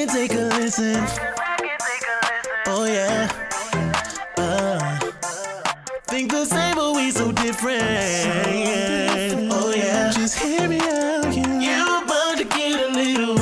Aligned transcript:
and 0.00 0.10
take 0.10 0.32
a 0.32 0.48
listen. 0.58 0.96
Oh 2.66 2.84
yeah. 2.84 3.30
Uh, 4.36 4.98
think 6.08 6.30
the 6.30 6.44
same, 6.44 6.74
but 6.74 6.94
we 6.94 7.10
so 7.10 7.32
different. 7.32 7.80
Oh 9.52 9.72
yeah. 9.74 10.10
Just 10.12 10.38
hear 10.38 10.68
me 10.68 10.80
out. 10.80 11.34
You, 11.34 11.44
you 11.60 12.02
about 12.02 12.38
to 12.38 12.44
get 12.44 12.80
a 12.80 12.92
little. 12.92 13.36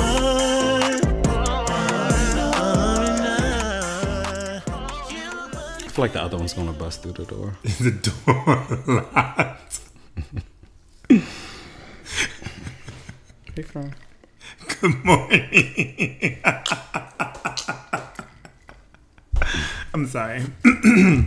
I 5.83 5.89
feel 5.89 6.03
like 6.03 6.13
the 6.13 6.21
other 6.21 6.37
one's 6.37 6.53
gonna 6.53 6.73
bust 6.73 7.01
through 7.03 7.13
the 7.13 7.25
door. 7.25 7.57
the 7.63 7.91
door 7.91 9.03
locked. 9.15 9.79
Hey, 13.55 13.61
Fran. 13.61 13.95
Good 14.81 15.05
morning. 15.05 15.44
Sorry. 20.25 20.41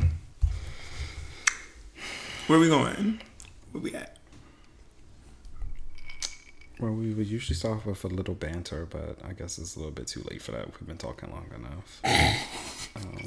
Where 2.47 2.59
we 2.59 2.69
going? 2.69 3.21
Where 3.73 3.83
we 3.83 3.95
at? 3.95 4.16
Well, 6.80 6.93
we 6.93 7.12
would 7.12 7.27
usually 7.27 7.57
start 7.57 7.79
off 7.79 7.87
with 7.87 8.05
a 8.05 8.09
little 8.09 8.34
banter, 8.34 8.87
but 8.88 9.19
I 9.29 9.33
guess 9.33 9.59
it's 9.59 9.74
a 9.74 9.79
little 9.79 9.93
bit 9.93 10.07
too 10.07 10.24
late 10.30 10.41
for 10.41 10.52
that. 10.52 10.66
We've 10.66 10.87
been 10.87 10.97
talking 10.97 11.30
long 11.30 11.47
enough. 11.55 12.01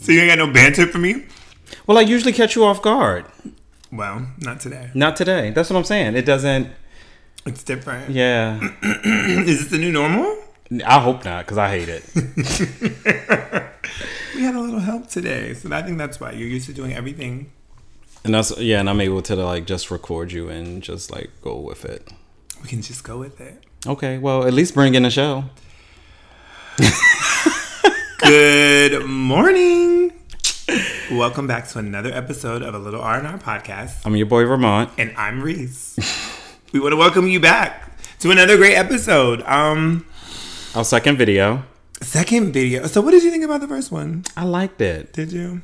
So 0.02 0.12
you 0.12 0.20
ain't 0.20 0.30
got 0.30 0.38
no 0.46 0.52
banter 0.52 0.86
for 0.86 0.98
me? 0.98 1.24
Well, 1.88 1.98
I 1.98 2.02
usually 2.02 2.34
catch 2.34 2.58
you 2.58 2.66
off 2.66 2.82
guard. 2.82 3.26
Well, 3.90 4.28
not 4.40 4.60
today. 4.60 4.90
Not 4.94 5.16
today. 5.16 5.52
That's 5.52 5.70
what 5.70 5.78
I'm 5.78 5.86
saying. 5.86 6.18
It 6.18 6.26
doesn't. 6.26 6.68
It's 7.46 7.64
different. 7.64 8.10
Yeah. 8.10 8.60
Is 8.84 9.60
this 9.60 9.68
the 9.70 9.78
new 9.78 9.94
normal? 9.94 10.44
I 10.86 11.00
hope 11.00 11.24
not, 11.24 11.46
because 11.46 11.58
I 11.58 11.70
hate 11.70 11.88
it. 11.88 12.04
We 14.36 14.44
had 14.44 14.56
a 14.56 14.60
little 14.62 14.80
help 14.80 15.08
today, 15.10 15.54
so 15.54 15.72
I 15.74 15.82
think 15.82 15.98
that's 15.98 16.20
why 16.20 16.32
you're 16.32 16.48
used 16.48 16.66
to 16.68 16.74
doing 16.74 16.94
everything. 16.94 17.52
And 18.24 18.34
that's 18.34 18.58
yeah, 18.60 18.80
and 18.80 18.90
I'm 18.90 19.02
able 19.02 19.22
to 19.24 19.36
like 19.36 19.66
just 19.66 19.92
record 19.92 20.32
you 20.32 20.48
and 20.50 20.82
just 20.82 21.12
like 21.12 21.30
go 21.42 21.58
with 21.60 21.86
it. 21.86 22.08
We 22.62 22.70
can 22.70 22.82
just 22.82 23.04
go 23.04 23.18
with 23.18 23.42
it. 23.42 23.64
Okay, 23.86 24.18
well, 24.20 24.46
at 24.46 24.54
least 24.54 24.74
bring 24.74 24.96
in 24.96 25.06
a 25.06 25.10
show. 25.10 25.46
Good 28.20 29.06
morning. 29.06 30.14
Welcome 31.12 31.48
back 31.48 31.68
to 31.70 31.80
another 31.80 32.14
episode 32.14 32.62
of 32.62 32.74
a 32.74 32.80
Little 32.80 33.02
R 33.02 33.18
and 33.18 33.28
R 33.28 33.38
podcast, 33.38 34.02
I'm 34.06 34.16
your 34.16 34.28
boy 34.28 34.44
Ramont. 34.44 34.92
and 34.98 35.12
I'm 35.18 35.42
Reese. 35.42 35.98
we 36.72 36.80
want 36.80 36.94
to 36.94 36.98
welcome 36.98 37.28
you 37.28 37.40
back 37.42 37.98
to 38.20 38.32
another 38.32 38.56
great 38.56 38.76
episode. 38.76 39.42
Um, 39.42 40.06
Our 40.76 40.86
second 40.86 41.18
video. 41.18 41.64
Second 42.02 42.52
video. 42.54 42.86
So, 42.88 43.02
what 43.02 43.12
did 43.12 43.24
you 43.24 43.32
think 43.32 43.44
about 43.44 43.62
the 43.62 43.68
first 43.68 43.92
one? 43.92 44.24
I 44.36 44.44
liked 44.46 44.82
it. 44.82 45.14
Did 45.14 45.32
you? 45.32 45.62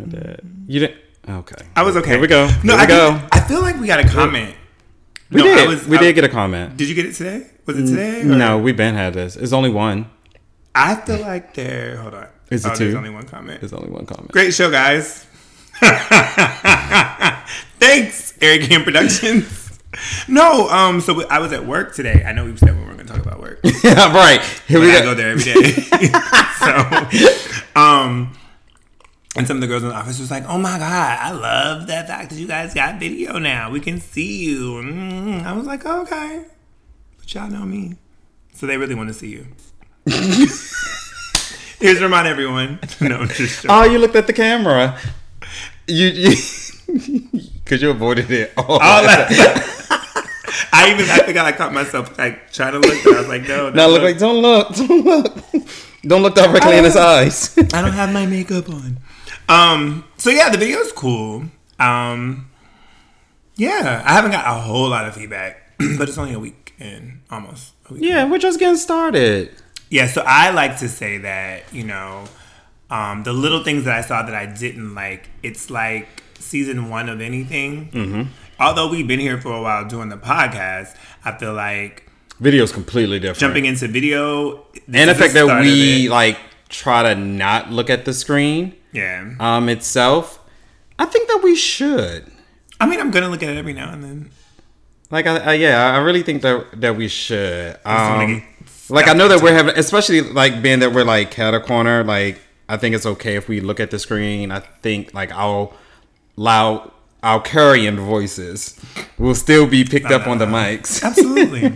I 0.00 0.04
did. 0.04 0.40
You 0.66 0.80
didn't. 0.80 0.96
Okay. 1.28 1.64
I 1.76 1.82
was 1.82 1.96
okay. 1.96 2.10
Here 2.12 2.20
we 2.20 2.26
go. 2.26 2.46
No, 2.64 2.76
Here 2.76 2.76
we 2.76 2.82
I 2.82 2.86
go. 2.86 3.20
I 3.32 3.40
feel 3.40 3.60
like 3.60 3.78
we 3.80 3.86
got 3.86 4.00
a 4.04 4.08
comment. 4.08 4.54
We 5.30 5.38
No, 5.40 5.44
did. 5.44 5.58
I 5.58 5.66
was- 5.68 5.86
we 5.86 5.96
I- 5.96 6.00
did 6.00 6.14
get 6.14 6.24
a 6.24 6.28
comment. 6.28 6.76
Did 6.76 6.88
you 6.88 6.94
get 6.94 7.06
it 7.06 7.14
today? 7.14 7.46
Was 7.66 7.78
it 7.78 7.86
today? 7.86 8.22
or- 8.22 8.24
No, 8.24 8.58
we've 8.58 8.76
been 8.76 8.94
had 8.96 9.14
this. 9.14 9.36
It's 9.36 9.52
only 9.52 9.70
one. 9.70 10.06
I 10.74 10.94
feel 10.96 11.20
like 11.20 11.54
there. 11.54 11.96
Hold 11.98 12.14
on. 12.14 12.26
Is 12.50 12.64
it 12.64 12.72
oh, 12.72 12.74
There's 12.76 12.92
two? 12.92 12.98
only 12.98 13.10
one 13.10 13.24
comment. 13.24 13.60
There's 13.60 13.72
only 13.72 13.88
one 13.90 14.04
comment. 14.04 14.30
Great 14.32 14.52
show, 14.52 14.70
guys. 14.70 15.24
Thanks, 17.78 18.34
Eric 18.40 18.62
Ham 18.64 18.84
Productions. 18.84 19.58
No, 20.26 20.70
um, 20.70 21.02
so 21.02 21.26
I 21.28 21.38
was 21.38 21.52
at 21.52 21.66
work 21.66 21.94
today. 21.94 22.24
I 22.26 22.32
know 22.32 22.46
we 22.46 22.56
said 22.56 22.74
we 22.74 22.96
to 22.96 23.01
talk 23.12 23.26
about 23.26 23.40
work, 23.40 23.60
yeah, 23.84 24.12
right. 24.14 24.40
Here 24.66 24.80
we 24.80 24.90
I 24.90 25.00
go. 25.00 25.06
go 25.06 25.14
there 25.14 25.30
every 25.30 25.44
day. 25.44 25.72
so, 27.74 27.80
um, 27.80 28.32
and 29.36 29.46
some 29.46 29.56
of 29.56 29.60
the 29.60 29.66
girls 29.66 29.82
in 29.82 29.88
the 29.90 29.94
office 29.94 30.18
was 30.18 30.30
like, 30.30 30.44
"Oh 30.48 30.58
my 30.58 30.78
god, 30.78 31.18
I 31.20 31.30
love 31.32 31.86
that 31.88 32.06
fact 32.06 32.30
that 32.30 32.36
you 32.36 32.46
guys 32.46 32.74
got 32.74 32.98
video 33.00 33.38
now. 33.38 33.70
We 33.70 33.80
can 33.80 34.00
see 34.00 34.44
you." 34.44 34.74
Mm. 34.82 35.44
I 35.44 35.52
was 35.52 35.66
like, 35.66 35.82
oh, 35.84 36.02
"Okay, 36.02 36.44
but 37.18 37.34
y'all 37.34 37.50
know 37.50 37.64
me, 37.64 37.96
so 38.52 38.66
they 38.66 38.76
really 38.76 38.94
want 38.94 39.08
to 39.08 39.14
see 39.14 39.28
you." 39.28 39.46
Here's 41.80 41.98
to 41.98 42.04
remind 42.04 42.28
everyone. 42.28 42.78
No, 43.00 43.26
just. 43.26 43.66
Oh, 43.68 43.84
you 43.84 43.98
looked 43.98 44.16
at 44.16 44.26
the 44.26 44.32
camera. 44.32 44.98
You, 45.88 46.06
you 46.06 46.30
cause 47.64 47.82
you 47.82 47.90
avoided 47.90 48.30
it. 48.30 48.52
All 48.56 48.78
that. 48.78 49.81
I 50.72 50.90
even 50.90 51.08
I 51.10 51.18
think 51.18 51.38
I 51.38 51.52
caught 51.52 51.72
myself 51.72 52.18
like 52.18 52.52
trying 52.52 52.72
to 52.72 52.78
look, 52.78 53.02
but 53.04 53.14
I 53.14 53.18
was 53.18 53.28
like, 53.28 53.48
no. 53.48 53.70
now 53.70 53.86
look 53.86 54.02
like 54.02 54.18
don't 54.18 54.42
look, 54.42 54.74
don't 54.74 55.04
look, 55.04 55.34
don't 56.02 56.22
look 56.22 56.34
directly 56.34 56.78
in 56.78 56.84
his 56.84 56.96
eyes. 56.96 57.56
I 57.58 57.82
don't 57.82 57.92
have 57.92 58.12
my 58.12 58.26
makeup 58.26 58.68
on. 58.68 58.98
Um. 59.48 60.04
So 60.16 60.30
yeah, 60.30 60.50
the 60.50 60.58
video's 60.58 60.92
cool. 60.92 61.44
Um. 61.78 62.50
Yeah, 63.56 64.02
I 64.04 64.12
haven't 64.12 64.30
got 64.30 64.46
a 64.46 64.60
whole 64.60 64.88
lot 64.88 65.06
of 65.06 65.14
feedback, 65.14 65.74
but 65.98 66.08
it's 66.08 66.18
only 66.18 66.34
a 66.34 66.38
week 66.38 66.74
in, 66.78 67.20
almost. 67.30 67.74
A 67.88 67.94
week 67.94 68.02
yeah, 68.02 68.28
we're 68.28 68.38
just 68.38 68.58
getting 68.58 68.76
started. 68.76 69.50
Yeah, 69.90 70.06
so 70.06 70.24
I 70.26 70.50
like 70.50 70.78
to 70.78 70.88
say 70.88 71.18
that, 71.18 71.64
you 71.72 71.84
know, 71.84 72.24
um, 72.90 73.24
the 73.24 73.34
little 73.34 73.62
things 73.62 73.84
that 73.84 73.94
I 73.94 74.00
saw 74.00 74.22
that 74.22 74.34
I 74.34 74.46
didn't 74.46 74.94
like, 74.94 75.28
it's 75.42 75.68
like 75.68 76.08
season 76.38 76.88
one 76.88 77.10
of 77.10 77.20
anything. 77.20 77.90
Mm-hmm. 77.90 78.22
Although 78.60 78.88
we've 78.88 79.06
been 79.08 79.20
here 79.20 79.40
for 79.40 79.52
a 79.52 79.62
while 79.62 79.86
doing 79.88 80.08
the 80.08 80.16
podcast, 80.16 80.96
I 81.24 81.36
feel 81.36 81.54
like 81.54 82.08
video 82.40 82.62
is 82.64 82.72
completely 82.72 83.18
different. 83.18 83.38
jumping 83.38 83.64
into 83.64 83.88
video. 83.88 84.66
and 84.92 85.10
the 85.10 85.14
fact 85.14 85.34
that 85.34 85.60
we 85.62 86.08
like 86.08 86.38
try 86.68 87.02
to 87.02 87.14
not 87.14 87.70
look 87.70 87.90
at 87.90 88.04
the 88.04 88.12
screen 88.14 88.74
Yeah. 88.92 89.34
um 89.40 89.68
itself. 89.68 90.38
I 90.98 91.04
think 91.06 91.28
that 91.28 91.40
we 91.42 91.56
should. 91.56 92.30
I 92.80 92.86
mean, 92.86 93.00
I'm 93.00 93.10
to 93.10 93.28
look 93.28 93.42
at 93.42 93.48
it 93.48 93.56
every 93.56 93.72
now 93.72 93.92
and 93.92 94.02
then. 94.02 94.30
Like, 95.10 95.26
I, 95.26 95.36
I 95.38 95.52
yeah, 95.54 95.92
I 95.94 95.98
really 95.98 96.22
think 96.22 96.42
that 96.42 96.80
that 96.80 96.96
we 96.96 97.06
should. 97.08 97.76
Um, 97.84 98.42
like, 98.88 99.08
I 99.08 99.12
know 99.12 99.28
that 99.28 99.42
we're 99.42 99.52
having, 99.52 99.76
especially 99.76 100.22
like 100.22 100.62
being 100.62 100.78
that 100.80 100.92
we're 100.92 101.04
like 101.04 101.30
cat 101.30 101.60
corner. 101.64 102.02
Like, 102.02 102.40
I 102.68 102.76
think 102.78 102.94
it's 102.94 103.04
okay 103.06 103.36
if 103.36 103.46
we 103.48 103.60
look 103.60 103.78
at 103.78 103.90
the 103.90 103.98
screen. 103.98 104.50
I 104.50 104.60
think 104.60 105.12
like 105.12 105.30
our 105.32 105.70
loud, 106.36 106.90
our 107.22 107.40
carrying 107.40 107.96
voices 107.98 108.78
will 109.18 109.34
still 109.34 109.66
be 109.66 109.84
picked 109.84 110.10
up 110.10 110.26
on 110.26 110.38
the 110.38 110.46
mics. 110.46 111.02
Absolutely. 111.04 111.66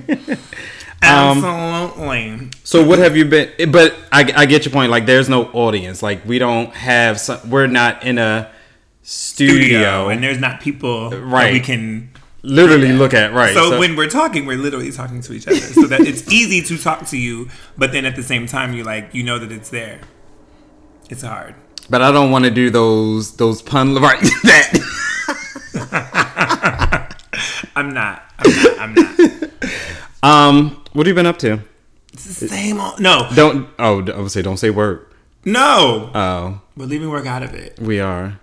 Um, 1.03 1.45
Absolutely. 1.45 2.51
So 2.65 2.85
what 2.85 2.99
have 2.99 3.17
you 3.17 3.25
been? 3.27 3.71
But 3.71 3.95
I, 4.11 4.33
I 4.37 4.47
get 4.47 4.65
your 4.65 4.73
point. 4.73 4.91
Like, 4.91 5.07
there's 5.07 5.29
no 5.29 5.45
audience. 5.53 6.03
Like, 6.03 6.25
we 6.25 6.39
don't 6.39 6.73
have. 6.75 7.21
Some, 7.21 7.49
we're 7.51 7.67
not 7.69 8.03
in 8.05 8.19
a 8.19 8.51
studio. 9.03 9.59
Studio, 9.65 10.09
and 10.09 10.23
there's 10.23 10.41
not 10.41 10.61
people 10.61 11.11
that 11.11 11.21
Right. 11.21 11.53
we 11.53 11.61
can. 11.61 12.11
literally 12.43 12.93
look 12.93 13.13
at 13.15 13.33
right. 13.33 13.55
So, 13.55 13.79
when 13.79 13.95
we're 13.97 14.09
talking, 14.09 14.47
we're 14.47 14.57
literally 14.59 14.91
talking 14.91 15.21
to 15.23 15.33
each 15.33 15.47
other, 15.47 15.57
so 15.57 15.83
that 15.87 16.01
it's 16.01 16.29
easy 16.33 16.61
to 16.63 16.83
talk 16.83 17.07
to 17.09 17.17
you, 17.19 17.49
but 17.77 17.93
then 17.93 18.05
at 18.05 18.17
the 18.17 18.23
same 18.23 18.47
time, 18.47 18.73
you 18.73 18.83
like 18.85 19.15
you 19.15 19.23
know 19.23 19.39
that 19.39 19.53
it's 19.53 19.71
there. 19.71 20.01
It's 21.11 21.23
hard. 21.23 21.55
but 21.91 22.03
I 22.03 22.11
don't 22.11 22.31
want 22.33 22.45
to 22.47 22.51
do 22.51 22.71
those 22.71 23.37
those 23.37 23.63
pun 23.63 23.95
right 23.97 24.21
that. 24.45 24.73
I'm 27.77 27.93
not. 27.95 28.23
I'm 28.39 28.53
not. 28.63 28.79
I'm 28.81 28.95
not. 28.95 29.51
um, 30.23 30.85
what 30.93 31.07
have 31.07 31.09
you 31.13 31.15
been 31.15 31.27
up 31.27 31.39
to? 31.41 31.61
It's 32.13 32.25
the 32.41 32.49
same. 32.49 32.81
Old, 32.81 32.99
no, 33.01 33.29
Don't. 33.35 33.69
Oh, 33.79 34.03
I 34.11 34.19
would 34.21 34.31
say 34.33 34.43
don't 34.43 34.57
say 34.57 34.71
work. 34.71 35.15
no. 35.45 36.11
Oh, 36.15 36.61
We're 36.77 36.87
leaving 36.87 37.11
work 37.11 37.27
out 37.27 37.43
of 37.43 37.55
it. 37.55 37.79
we 37.79 38.01
are. 38.01 38.41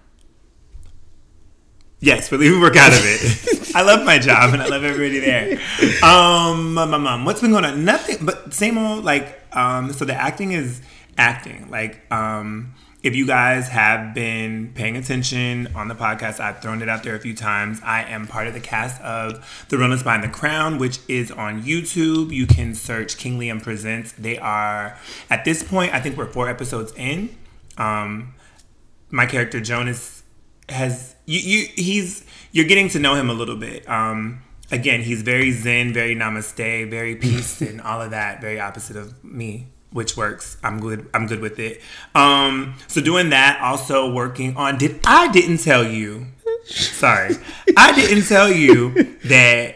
Yes, 1.99 2.29
we're 2.31 2.37
leaving 2.37 2.59
work 2.61 2.75
out 2.75 2.91
of 2.91 2.99
it. 3.01 3.75
I 3.75 3.81
love 3.81 4.05
my 4.05 4.19
job 4.19 4.53
and 4.53 4.61
I 4.61 4.67
love 4.67 4.83
everybody 4.83 5.19
there. 5.19 5.57
Um, 6.03 6.73
my 6.75 6.83
um, 6.83 7.07
um, 7.07 7.25
what's 7.25 7.39
been 7.41 7.51
going 7.51 7.63
on? 7.65 7.85
Nothing, 7.85 8.17
but 8.25 8.53
same 8.53 8.77
old. 8.77 9.03
Like, 9.05 9.39
um, 9.55 9.93
so 9.93 10.03
the 10.05 10.13
acting 10.13 10.51
is 10.51 10.81
acting. 11.17 11.69
Like, 11.71 12.01
um, 12.11 12.73
if 13.03 13.15
you 13.15 13.27
guys 13.27 13.67
have 13.67 14.13
been 14.13 14.71
paying 14.73 14.95
attention 14.95 15.67
on 15.75 15.89
the 15.89 15.93
podcast, 15.93 16.39
I've 16.39 16.61
thrown 16.61 16.81
it 16.81 16.87
out 16.87 17.03
there 17.03 17.15
a 17.15 17.19
few 17.19 17.35
times. 17.35 17.81
I 17.83 18.03
am 18.03 18.27
part 18.27 18.47
of 18.47 18.53
the 18.53 18.61
cast 18.61 19.01
of 19.01 19.65
The 19.67 19.77
Realness 19.77 20.03
Behind 20.03 20.23
the 20.23 20.29
Crown, 20.29 20.77
which 20.77 20.99
is 21.09 21.29
on 21.29 21.63
YouTube. 21.63 22.31
You 22.31 22.47
can 22.47 22.73
search 22.73 23.17
King 23.17 23.37
Liam 23.37 23.61
Presents. 23.61 24.13
They 24.13 24.37
are 24.37 24.97
at 25.29 25.43
this 25.43 25.61
point. 25.63 25.93
I 25.93 25.99
think 25.99 26.15
we're 26.15 26.31
four 26.31 26.47
episodes 26.47 26.93
in. 26.95 27.35
Um, 27.77 28.35
my 29.11 29.25
character 29.25 29.59
Jonas 29.59 30.23
has 30.69 31.15
you, 31.25 31.39
you 31.39 31.67
he's 31.75 32.25
you're 32.53 32.65
getting 32.65 32.87
to 32.89 32.99
know 32.99 33.15
him 33.15 33.29
a 33.29 33.33
little 33.33 33.57
bit. 33.57 33.87
Um 33.87 34.41
again, 34.71 35.01
he's 35.01 35.21
very 35.21 35.51
zen, 35.51 35.93
very 35.93 36.15
namaste, 36.15 36.89
very 36.89 37.15
peace 37.15 37.61
and 37.69 37.81
all 37.81 38.01
of 38.01 38.11
that, 38.11 38.39
very 38.41 38.59
opposite 38.59 38.95
of 38.95 39.23
me, 39.23 39.67
which 39.93 40.17
works. 40.17 40.57
I'm 40.63 40.79
good 40.79 41.09
I'm 41.13 41.27
good 41.27 41.39
with 41.39 41.59
it. 41.59 41.81
Um 42.15 42.75
so 42.87 43.01
doing 43.01 43.29
that, 43.29 43.59
also 43.61 44.11
working 44.11 44.57
on 44.57 44.77
did 44.77 44.99
I 45.05 45.31
didn't 45.31 45.59
tell 45.59 45.83
you. 45.85 46.27
Sorry. 46.65 47.35
I 47.77 47.93
didn't 47.93 48.25
tell 48.25 48.51
you 48.51 49.17
that 49.25 49.75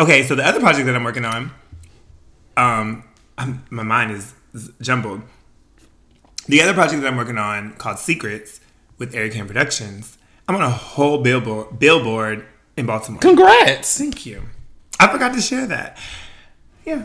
Okay, 0.00 0.24
so 0.24 0.34
the 0.34 0.44
other 0.44 0.58
project 0.60 0.86
that 0.86 0.96
I'm 0.96 1.04
working 1.04 1.24
on 1.24 1.52
um 2.56 3.04
I'm, 3.38 3.64
my 3.70 3.82
mind 3.82 4.12
is 4.12 4.34
jumbled. 4.80 5.22
The 6.46 6.60
other 6.60 6.74
project 6.74 7.02
that 7.02 7.08
I'm 7.08 7.16
working 7.16 7.38
on 7.38 7.74
called 7.74 7.98
Secrets 7.98 8.60
with 8.98 9.14
Eric 9.14 9.34
Ham 9.34 9.46
Productions. 9.46 10.18
I'm 10.48 10.56
on 10.56 10.62
a 10.62 10.70
whole 10.70 11.22
billboard 11.22 11.78
billboard 11.78 12.44
in 12.76 12.86
Baltimore. 12.86 13.20
Congrats. 13.20 13.98
Thank 13.98 14.26
you. 14.26 14.42
I 14.98 15.08
forgot 15.08 15.34
to 15.34 15.40
share 15.40 15.66
that. 15.66 15.98
Yeah, 16.84 17.04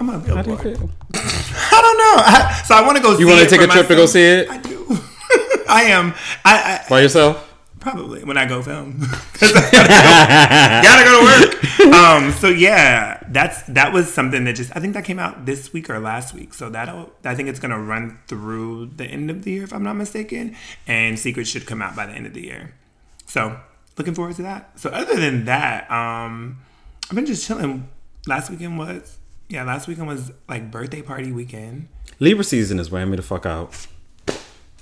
I'm 0.00 0.08
on 0.10 0.16
a 0.28 0.34
How 0.34 0.42
do 0.42 0.50
you 0.50 0.56
feel? 0.56 0.90
I 1.14 1.80
don't 1.80 1.98
know. 1.98 2.14
I, 2.24 2.62
so 2.64 2.74
I 2.74 2.82
want 2.84 2.96
to 2.96 3.02
go. 3.02 3.16
You 3.18 3.26
wanna 3.28 3.46
take 3.48 3.60
a 3.60 3.66
trip 3.66 3.86
to 3.88 3.94
go 3.94 4.06
see 4.06 4.22
it? 4.22 4.50
I 4.50 4.58
do. 4.58 4.86
I 5.68 5.82
am. 5.84 6.14
I, 6.44 6.80
I 6.84 6.88
By 6.88 7.00
yourself? 7.00 7.48
probably 7.80 8.22
when 8.22 8.36
I 8.36 8.46
go 8.46 8.62
film. 8.62 9.00
'Cause 9.34 9.52
I 9.56 9.70
gotta, 9.72 9.88
go, 9.88 10.82
gotta 10.86 11.04
go 11.04 11.12
to 11.18 11.86
work. 11.90 11.94
Um. 11.94 12.32
So 12.32 12.48
yeah, 12.48 13.22
that's 13.28 13.62
that 13.64 13.92
was 13.92 14.12
something 14.12 14.44
that 14.44 14.54
just 14.54 14.70
I 14.76 14.80
think 14.80 14.94
that 14.94 15.04
came 15.04 15.18
out 15.18 15.46
this 15.46 15.72
week 15.72 15.90
or 15.90 15.98
last 15.98 16.32
week. 16.34 16.54
So 16.54 16.70
that'll 16.70 17.10
I 17.24 17.34
think 17.34 17.48
it's 17.48 17.58
gonna 17.60 17.80
run 17.80 18.18
through 18.28 18.90
the 18.96 19.04
end 19.04 19.30
of 19.30 19.42
the 19.44 19.50
year 19.52 19.64
if 19.64 19.72
I'm 19.72 19.82
not 19.82 19.94
mistaken, 19.96 20.56
and 20.86 21.18
Secret 21.18 21.46
should 21.46 21.66
come 21.66 21.82
out 21.82 21.96
by 21.96 22.06
the 22.06 22.12
end 22.12 22.26
of 22.26 22.34
the 22.34 22.42
year. 22.44 22.74
So 23.26 23.58
looking 23.98 24.14
forward 24.14 24.36
to 24.36 24.42
that. 24.42 24.78
So 24.78 24.90
other 24.90 25.16
than 25.18 25.44
that, 25.46 25.90
um, 25.90 26.58
I've 27.10 27.16
been 27.16 27.26
just 27.26 27.46
chilling. 27.46 27.88
Last 28.28 28.48
weekend 28.50 28.78
was 28.78 29.18
yeah. 29.52 29.64
Last 29.64 29.86
weekend 29.86 30.08
was 30.08 30.32
like 30.48 30.70
birthday 30.70 31.02
party 31.02 31.30
weekend. 31.30 31.88
Libra 32.18 32.44
season 32.44 32.78
is 32.78 32.90
wearing 32.90 33.10
me 33.10 33.16
the 33.16 33.22
fuck 33.22 33.46
out. 33.46 33.86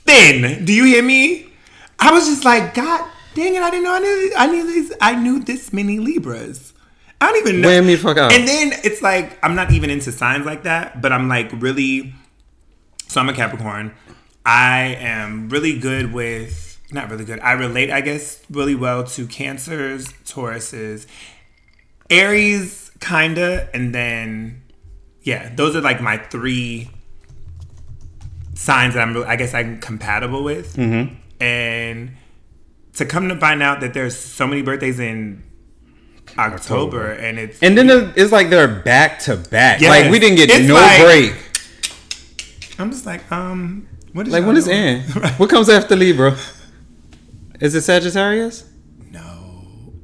Then, 0.05 0.65
do 0.65 0.73
you 0.73 0.85
hear 0.85 1.03
me? 1.03 1.53
I 1.99 2.13
was 2.13 2.27
just 2.27 2.45
like, 2.45 2.75
God 2.75 3.07
dang 3.35 3.55
it! 3.55 3.63
I 3.63 3.71
didn't 3.71 3.85
know 3.85 3.95
I 3.95 3.99
knew 3.99 4.33
I 4.37 4.47
knew 4.47 4.67
these. 4.67 4.93
I 5.01 5.15
knew 5.15 5.41
this 5.41 5.73
many 5.73 5.99
Libras. 5.99 6.73
I 7.21 7.31
don't 7.31 7.47
even 7.47 7.61
know. 7.61 7.69
Wearing 7.69 7.87
me 7.87 7.95
the 7.97 8.03
fuck 8.03 8.17
out. 8.17 8.33
And 8.33 8.49
then 8.49 8.73
it's 8.83 9.03
like 9.03 9.39
I'm 9.45 9.55
not 9.55 9.73
even 9.73 9.91
into 9.91 10.13
signs 10.13 10.47
like 10.47 10.63
that, 10.63 11.03
but 11.03 11.13
I'm 11.13 11.29
like 11.29 11.51
really. 11.53 12.15
So 13.09 13.21
I'm 13.21 13.29
a 13.29 13.35
Capricorn. 13.35 13.93
I 14.47 14.97
am 15.01 15.49
really 15.49 15.79
good 15.79 16.13
with 16.13 16.79
not 16.93 17.11
really 17.11 17.25
good. 17.25 17.41
I 17.41 17.53
relate, 17.53 17.91
I 17.91 18.01
guess, 18.01 18.43
really 18.51 18.75
well 18.75 19.05
to 19.05 19.27
Cancers, 19.27 20.09
Tauruses, 20.25 21.07
Aries, 22.09 22.80
kinda, 23.01 23.69
and 23.75 23.95
then 23.95 24.63
yeah, 25.23 25.53
those 25.55 25.75
are 25.77 25.81
like 25.81 26.01
my 26.01 26.17
three 26.19 26.91
signs 28.55 28.95
that 28.95 29.01
I'm, 29.07 29.17
I 29.25 29.37
guess, 29.37 29.55
I'm 29.55 29.79
compatible 29.81 30.43
with. 30.45 30.77
Mm-hmm. 30.77 31.15
And 31.43 32.11
to 32.95 33.05
come 33.07 33.29
to 33.29 33.37
find 33.39 33.63
out 33.63 33.81
that 33.81 33.95
there's 33.95 34.17
so 34.17 34.47
many 34.47 34.63
birthdays 34.63 34.99
in 35.01 35.43
October, 36.39 36.55
October. 36.57 37.07
and 37.13 37.39
it's 37.39 37.59
And 37.63 37.77
then 37.77 37.89
it- 37.91 38.13
it's 38.17 38.33
like 38.33 38.51
they're 38.51 38.69
back 38.69 39.19
to 39.21 39.37
back. 39.37 39.81
Yes. 39.81 39.91
Like 39.91 40.11
we 40.13 40.19
didn't 40.19 40.37
get 40.37 40.51
It's 40.51 40.69
no 40.69 40.75
like- 40.75 41.01
break. 41.03 41.35
I'm 42.79 42.91
just 42.91 43.05
like, 43.07 43.31
um, 43.33 43.87
what 44.13 44.27
is 44.27 44.33
Like 44.33 44.47
when 44.47 44.57
is 44.57 44.65
doing? 44.65 44.79
in? 44.79 45.03
What 45.39 45.51
comes 45.51 45.69
after 45.69 45.97
Libra? 45.97 46.37
Is 47.61 47.75
it 47.75 47.83
Sagittarius? 47.83 48.65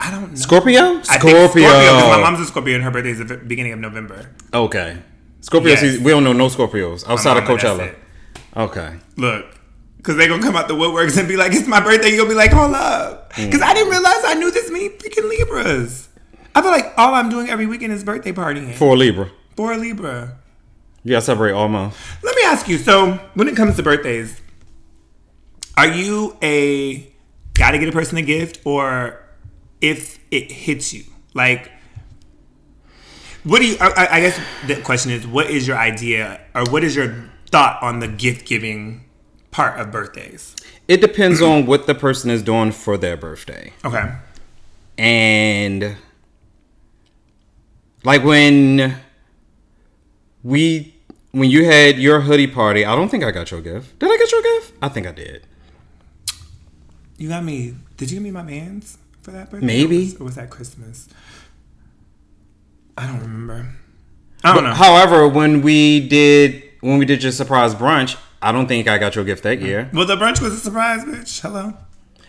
I 0.01 0.11
don't 0.11 0.31
know. 0.31 0.37
Scorpio? 0.37 1.03
Scorpio. 1.03 1.47
Scorpio. 1.49 1.71
My 2.09 2.21
mom's 2.21 2.41
a 2.41 2.45
Scorpio, 2.47 2.75
and 2.75 2.85
her 2.85 2.91
birthday 2.91 3.11
is 3.11 3.19
the 3.19 3.37
beginning 3.37 3.73
of 3.73 3.79
November. 3.79 4.31
Okay. 4.53 4.99
Scorpio 5.41 5.71
Yes. 5.71 5.81
season. 5.81 6.05
We 6.05 6.11
don't 6.11 6.25
know 6.25 6.33
no 6.33 6.49
Scorpios 6.49 7.09
outside 7.09 7.37
of 7.37 7.45
Coachella. 7.45 7.95
Okay. 8.57 8.95
Look, 9.17 9.47
because 9.97 10.17
they're 10.17 10.29
gonna 10.29 10.43
come 10.43 10.57
out 10.57 10.69
the 10.69 10.75
woodworks 10.75 11.17
and 11.19 11.27
be 11.29 11.37
like, 11.37 11.53
"It's 11.55 11.67
my 11.69 11.81
birthday." 11.81 12.11
You'll 12.15 12.29
be 12.29 12.35
like, 12.35 12.53
"Hold 12.53 12.75
up," 12.75 13.33
Mm. 13.35 13.47
because 13.47 13.63
I 13.63 13.73
didn't 13.75 13.91
realize 13.91 14.17
I 14.25 14.35
knew 14.35 14.51
this 14.51 14.71
many 14.71 14.89
freaking 14.91 15.29
Libras. 15.29 16.09
I 16.55 16.63
feel 16.63 16.71
like 16.71 16.93
all 16.97 17.15
I'm 17.15 17.29
doing 17.29 17.49
every 17.51 17.67
weekend 17.67 17.93
is 17.93 18.03
birthday 18.05 18.33
partying 18.33 18.75
For 18.75 18.95
a 18.95 18.97
Libra. 18.97 19.29
for 19.57 19.73
a 19.73 19.77
Libra. 19.77 20.33
You 21.05 21.13
gotta 21.13 21.25
celebrate 21.25 21.53
all 21.53 21.69
month. 21.69 21.97
Let 22.23 22.35
me 22.35 22.43
ask 22.47 22.69
you. 22.69 22.79
So, 22.79 23.19
when 23.35 23.47
it 23.49 23.57
comes 23.57 23.77
to 23.77 23.83
birthdays, 23.83 24.41
are 25.77 25.87
you 25.89 26.37
a 26.43 27.13
gotta 27.55 27.79
get 27.79 27.89
a 27.89 27.93
person 27.93 28.17
a 28.19 28.23
gift, 28.23 28.61
or 28.65 29.21
if 29.81 30.19
it 30.31 30.51
hits 30.51 30.93
you, 30.93 31.05
like, 31.35 31.71
what 33.45 33.61
do 33.61 33.67
you? 33.67 33.77
I, 33.81 34.09
I- 34.13 34.21
guess 34.21 34.41
the 34.67 34.81
question 34.83 35.11
is, 35.13 35.27
what 35.27 35.49
is 35.51 35.67
your 35.69 35.77
idea, 35.77 36.41
or 36.55 36.65
what 36.71 36.83
is 36.85 36.97
your 36.97 37.25
thought 37.51 37.83
on 37.83 38.01
the 38.01 38.09
gift 38.09 38.47
giving 38.47 39.05
part 39.51 39.79
of 39.79 39.91
birthdays? 39.93 40.55
It 40.89 41.01
depends 41.01 41.41
on 41.43 41.67
what 41.67 41.87
the 41.87 41.95
person 41.95 42.31
is 42.31 42.43
doing 42.43 42.73
for 42.73 42.97
their 42.97 43.17
birthday. 43.17 43.73
Okay. 43.85 44.13
And 44.99 45.97
like 48.05 48.25
when 48.25 48.97
we 50.43 50.95
when 51.33 51.51
you 51.51 51.65
had 51.67 51.99
your 51.99 52.21
hoodie 52.21 52.47
party, 52.47 52.85
I 52.85 52.95
don't 52.97 53.09
think 53.11 53.23
I 53.25 53.31
got 53.31 53.51
your 53.51 53.61
gift. 53.61 53.99
Did 53.99 54.11
I 54.11 54.17
get 54.17 54.33
your 54.33 54.43
gift? 54.43 54.73
I 54.81 54.89
think 54.89 55.07
I 55.07 55.13
did. 55.13 55.47
You 57.19 57.29
got 57.29 57.45
me. 57.45 57.75
Did 57.97 58.11
you 58.11 58.17
give 58.17 58.23
me 58.23 58.31
my 58.31 58.43
man's 58.43 58.99
for 59.27 59.33
that 59.33 59.51
birthday? 59.51 59.67
Maybe. 59.67 59.97
Or 59.97 60.01
was, 60.01 60.21
or 60.21 60.25
was 60.25 60.35
that 60.37 60.51
Christmas? 60.51 61.09
I 62.97 63.09
don't 63.09 63.21
remember. 63.21 63.69
I 64.45 64.55
don't 64.55 64.63
know. 64.63 64.73
However, 64.73 65.27
when 65.29 65.63
we 65.63 66.09
did 66.09 66.63
when 66.81 66.99
we 66.99 67.05
did 67.05 67.25
your 67.25 67.33
surprise 67.33 67.75
brunch, 67.75 68.17
I 68.41 68.53
don't 68.53 68.69
think 68.69 68.87
I 68.87 68.99
got 68.99 69.17
your 69.17 69.25
gift 69.25 69.43
that 69.43 69.59
mm. 69.59 69.65
year. 69.65 69.91
well, 69.93 70.07
the 70.07 70.17
brunch 70.17 70.41
was 70.41 70.53
a 70.55 70.59
surprise, 70.59 71.05
bitch. 71.05 71.41
Hello. 71.41 71.75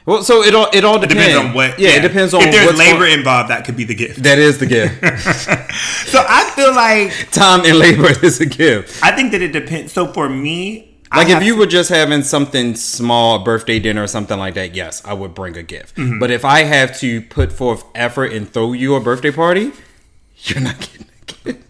Well, 0.07 0.23
so 0.23 0.41
it 0.41 0.55
all 0.55 0.69
it 0.73 0.83
all 0.83 0.95
It 0.95 1.07
depends, 1.07 1.27
depends 1.27 1.49
on 1.49 1.53
what. 1.53 1.77
Yeah, 1.77 1.89
it 1.89 2.01
depends 2.01 2.33
on 2.33 2.41
if 2.41 2.51
there's 2.51 2.65
what's 2.65 2.79
labor 2.79 2.99
going- 2.99 3.19
involved. 3.19 3.51
That 3.51 3.63
could 3.63 3.77
be 3.77 3.83
the 3.83 3.93
gift. 3.93 4.23
that 4.23 4.39
is 4.39 4.57
the 4.57 4.65
gift. 4.65 5.03
So 6.07 6.23
I 6.27 6.49
feel 6.55 6.73
like 6.73 7.29
Time 7.31 7.63
and 7.65 7.77
labor 7.77 8.07
is 8.25 8.41
a 8.41 8.45
gift. 8.45 9.03
I 9.03 9.11
think 9.11 9.31
that 9.33 9.41
it 9.43 9.51
depends. 9.51 9.91
So 9.91 10.11
for 10.13 10.27
me, 10.27 10.86
I 10.86 10.86
Like 11.15 11.29
if 11.29 11.43
you 11.43 11.53
to- 11.53 11.59
were 11.59 11.65
just 11.65 11.89
having 11.89 12.21
something 12.23 12.75
small, 12.75 13.41
a 13.41 13.43
birthday 13.43 13.79
dinner 13.79 14.03
or 14.03 14.07
something 14.07 14.37
like 14.37 14.53
that, 14.55 14.75
yes, 14.75 15.03
I 15.05 15.13
would 15.13 15.33
bring 15.33 15.55
a 15.57 15.63
gift. 15.63 15.95
Mm-hmm. 15.95 16.19
But 16.19 16.31
if 16.31 16.43
I 16.43 16.63
have 16.63 16.97
to 16.99 17.21
put 17.21 17.51
forth 17.51 17.83
effort 17.95 18.33
and 18.33 18.49
throw 18.49 18.73
you 18.73 18.95
a 18.95 18.99
birthday 18.99 19.31
party, 19.31 19.71
you're 20.37 20.59
not 20.61 20.79
getting 20.79 21.07
a 21.21 21.25
gift. 21.25 21.63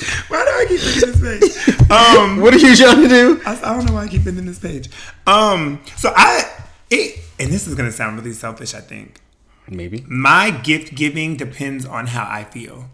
why 0.28 0.44
do 0.44 0.50
I 0.50 0.64
keep 0.68 0.80
hitting 0.80 1.12
this 1.12 1.20
page? 1.20 1.90
Um, 1.90 2.40
What 2.40 2.54
are 2.54 2.58
you 2.58 2.74
trying 2.76 3.02
to 3.02 3.08
do? 3.08 3.40
I, 3.44 3.58
I 3.62 3.74
don't 3.76 3.86
know 3.86 3.94
why 3.94 4.04
I 4.04 4.08
keep 4.08 4.22
hitting 4.22 4.46
this 4.46 4.58
page. 4.58 4.88
Um, 5.26 5.80
so 5.96 6.12
I 6.16 6.44
it, 6.90 7.20
and 7.38 7.50
this 7.52 7.66
is 7.66 7.74
gonna 7.74 7.92
sound 7.92 8.18
really 8.18 8.32
selfish. 8.32 8.74
I 8.74 8.80
think 8.80 9.20
Maybe. 9.68 10.04
my 10.08 10.50
gift 10.50 10.94
giving 10.94 11.36
depends 11.36 11.84
on 11.86 12.08
how 12.08 12.26
I 12.28 12.44
feel. 12.44 12.88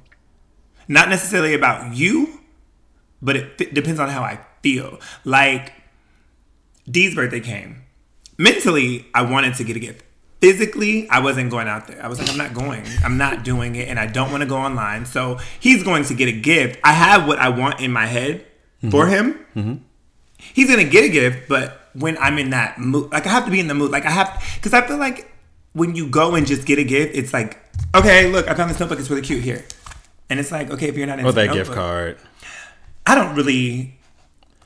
Not 0.89 1.09
necessarily 1.09 1.55
about 1.55 1.97
you, 1.97 2.41
but 3.21 3.37
it 3.37 3.61
f- 3.61 3.75
depends 3.75 4.01
on 4.01 4.09
how 4.09 4.23
I 4.23 4.41
feel. 4.63 5.01
Like 5.25 5.73
Dee's 6.91 7.15
birthday 7.15 7.41
came. 7.41 7.83
Mentally, 8.39 9.07
I 9.15 9.23
wanted 9.23 9.55
to 9.55 9.65
get 9.65 9.77
a 9.77 9.81
gift. 9.81 10.05
Physically, 10.41 11.09
I 11.09 11.21
wasn't 11.21 11.51
going 11.51 11.67
out 11.67 11.87
there. 11.89 12.03
I 12.05 12.09
was 12.09 12.19
like, 12.19 12.29
I'm 12.29 12.37
not 12.37 12.53
going. 12.53 12.85
I'm 13.03 13.17
not 13.17 13.43
doing 13.43 13.75
it, 13.77 13.89
and 13.89 13.99
I 13.99 14.07
don't 14.07 14.31
want 14.31 14.43
to 14.43 14.49
go 14.49 14.57
online. 14.57 15.07
So 15.07 15.39
he's 15.59 15.83
going 15.83 16.05
to 16.05 16.15
get 16.15 16.29
a 16.29 16.33
gift. 16.33 16.79
I 16.85 16.93
have 16.93 17.27
what 17.27 17.39
I 17.39 17.49
want 17.49 17.81
in 17.81 17.91
my 17.91 18.07
head 18.07 18.45
mm-hmm. 18.79 18.91
for 18.91 19.07
him. 19.07 19.47
Mm-hmm. 19.57 19.75
He's 20.39 20.69
gonna 20.69 20.85
get 20.85 21.05
a 21.05 21.09
gift, 21.09 21.49
but 21.49 21.91
when 21.95 22.19
I'm 22.19 22.39
in 22.39 22.51
that 22.51 22.79
mood, 22.79 23.11
like 23.11 23.27
I 23.27 23.31
have 23.31 23.47
to 23.47 23.51
be 23.51 23.59
in 23.59 23.69
the 23.69 23.75
mood. 23.75 23.91
Like 23.91 24.05
I 24.05 24.11
have, 24.11 24.43
because 24.57 24.75
I 24.75 24.87
feel 24.87 24.99
like 24.99 25.33
when 25.73 25.95
you 25.95 26.09
go 26.09 26.35
and 26.35 26.47
just 26.47 26.67
get 26.67 26.79
a 26.79 26.85
gift, 26.85 27.17
it's 27.17 27.33
like, 27.33 27.59
okay, 27.95 28.31
look, 28.31 28.49
I 28.49 28.55
found 28.55 28.71
this 28.71 28.79
notebook. 28.79 28.99
It's 28.99 29.11
really 29.11 29.23
cute 29.23 29.43
here, 29.43 29.65
and 30.29 30.39
it's 30.39 30.53
like, 30.53 30.71
okay, 30.71 30.89
if 30.89 30.97
you're 30.97 31.07
not 31.07 31.19
oh, 31.19 31.21
into 31.21 31.31
Or 31.31 31.33
that 31.33 31.49
the 31.49 31.55
gift 31.55 31.73
card. 31.73 32.19
I 33.07 33.15
don't 33.15 33.35
really. 33.35 33.95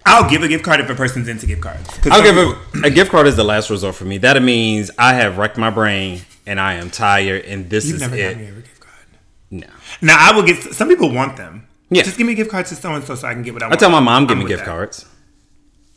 I'll 0.07 0.29
give 0.29 0.43
a 0.43 0.49
gift 0.49 0.65
card 0.65 0.81
if 0.81 0.89
a 0.89 0.95
person's 0.95 1.29
into 1.29 1.47
gift 1.47 1.61
cards. 1.63 1.87
I'll 2.11 2.23
give 2.23 2.37
a, 2.37 2.87
a 2.87 2.91
gift 2.91 3.11
card 3.11 3.27
is 3.27 3.37
the 3.37 3.45
last 3.45 3.69
resort 3.71 3.95
for 3.95 4.05
me. 4.07 4.17
That 4.19 4.43
means 4.43 4.91
I 4.99 5.13
have 5.15 5.37
wrecked 5.39 5.59
my 5.59 5.69
brain 5.71 6.23
and 6.47 6.59
I 6.59 6.75
am 6.75 6.91
tired 6.91 7.45
and 7.45 7.69
this 7.69 7.85
You've 7.87 7.97
is 7.97 8.01
never 8.01 8.17
it. 8.17 8.37
me 8.39 8.47
a 8.47 8.53
gift 8.53 8.81
card. 8.81 9.07
No. 9.51 9.67
Now 10.01 10.17
I 10.19 10.35
will 10.35 10.43
get. 10.43 10.63
Some 10.75 10.89
people 10.89 11.13
want 11.13 11.37
them. 11.37 11.69
Yeah. 11.91 12.03
Just 12.03 12.17
give 12.17 12.27
me 12.27 12.33
a 12.33 12.37
gift 12.37 12.51
card 12.51 12.67
to 12.67 12.75
so 12.77 12.95
and 12.95 13.05
so 13.05 13.15
so 13.15 13.29
I 13.29 13.35
can 13.35 13.43
get 13.43 13.53
what 13.53 13.63
I 13.63 13.67
I 13.67 13.69
want. 13.69 13.81
tell 13.81 13.91
my 13.91 14.01
mom 14.01 14.27
give 14.27 14.39
I'm 14.39 14.45
me 14.45 14.49
gift 14.49 14.65
that. 14.65 14.71
cards. 14.71 15.05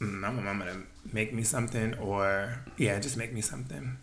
Mm, 0.02 0.28
I'm 0.28 0.38
a 0.38 0.42
mama 0.42 0.66
to 0.66 0.84
make 1.14 1.34
me 1.34 1.44
something 1.44 1.94
or 1.96 2.62
yeah, 2.78 3.00
just 3.00 3.16
make 3.16 3.32
me 3.34 3.40
something. 3.42 3.98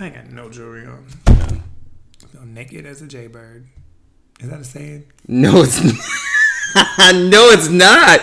I 0.00 0.06
ain't 0.06 0.14
got 0.14 0.30
no 0.30 0.48
jewelry 0.48 0.86
on. 0.86 1.06
Feel 2.32 2.42
naked 2.46 2.86
as 2.86 3.02
a 3.02 3.06
jaybird. 3.06 3.66
Is 4.40 4.48
that 4.50 4.60
a 4.60 4.64
saying? 4.64 5.04
No, 5.28 5.62
it's 5.62 5.80
no, 7.30 7.48
it's 7.50 7.68
not. 7.68 8.20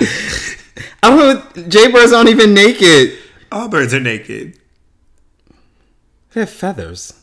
I 1.01 1.09
don't. 1.09 1.69
Jaybirds 1.69 2.13
aren't 2.13 2.29
even 2.29 2.53
naked. 2.53 3.17
All 3.51 3.67
birds 3.67 3.93
are 3.93 3.99
naked. 3.99 4.59
They 6.33 6.41
have 6.41 6.49
feathers. 6.49 7.13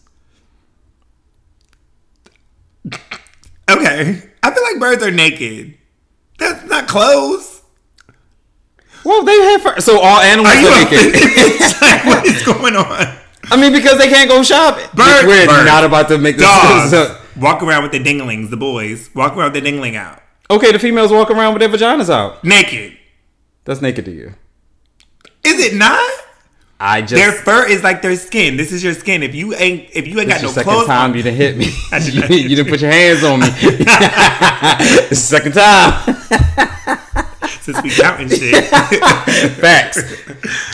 Okay. 3.68 4.22
I 4.42 4.50
feel 4.54 4.62
like 4.62 4.80
birds 4.80 5.02
are 5.02 5.10
naked. 5.10 5.76
That's 6.38 6.64
not 6.68 6.88
clothes. 6.88 7.62
Well, 9.04 9.22
they 9.24 9.36
have 9.40 9.62
fur. 9.62 9.80
So 9.80 9.98
all 10.00 10.20
animals 10.20 10.54
Are 10.54 10.58
are, 10.58 10.84
naked. 10.84 11.12
It's 11.14 11.80
like, 11.82 12.04
what 12.06 12.26
is 12.26 12.42
going 12.44 12.76
on? 12.76 13.16
I 13.50 13.56
mean, 13.60 13.72
because 13.72 13.98
they 13.98 14.08
can't 14.08 14.28
go 14.28 14.42
shopping. 14.42 14.84
Bird- 14.94 15.26
We're 15.26 15.46
bird. 15.46 15.64
not 15.64 15.84
about 15.84 16.08
to 16.08 16.18
make 16.18 16.36
this. 16.36 16.46
Dogs 16.90 17.16
walk 17.36 17.62
around 17.62 17.82
with 17.84 17.92
the 17.92 18.00
dinglings, 18.02 18.50
the 18.50 18.56
boys 18.56 19.10
walk 19.14 19.36
around 19.36 19.52
with 19.52 19.62
the 19.62 19.70
dingling 19.70 19.96
out. 19.96 20.22
Okay, 20.50 20.72
the 20.72 20.80
females 20.80 21.12
walk 21.12 21.30
around 21.30 21.54
with 21.54 21.60
their 21.60 21.68
vaginas 21.68 22.10
out. 22.10 22.42
Naked. 22.42 22.98
That's 23.64 23.80
naked 23.80 24.04
to 24.06 24.10
you. 24.10 24.34
Is 25.44 25.64
it 25.64 25.76
not? 25.76 26.10
I 26.80 27.02
just 27.02 27.14
Their 27.14 27.30
fur 27.32 27.68
is 27.68 27.84
like 27.84 28.02
their 28.02 28.16
skin. 28.16 28.56
This 28.56 28.72
is 28.72 28.82
your 28.82 28.94
skin. 28.94 29.22
If 29.22 29.34
you 29.34 29.54
ain't 29.54 29.90
if 29.94 30.08
you 30.08 30.18
ain't 30.18 30.28
This 30.28 30.38
got 30.38 30.42
no 30.42 30.48
is 30.48 30.54
second 30.54 30.72
clothes 30.72 30.86
time 30.86 31.10
on, 31.10 31.16
you 31.16 31.22
done 31.22 31.34
hit 31.34 31.56
me. 31.56 31.66
did 31.90 32.14
you, 32.30 32.36
you 32.36 32.56
didn't 32.56 32.68
put 32.68 32.80
your 32.80 32.90
hands 32.90 33.22
on 33.22 33.40
me. 33.40 33.46
it's 33.52 35.08
the 35.10 35.14
second 35.14 35.52
time. 35.52 36.16
since 37.60 37.82
we 37.82 37.90
counting 37.90 38.30
shit. 38.30 38.64
Facts. 39.56 39.98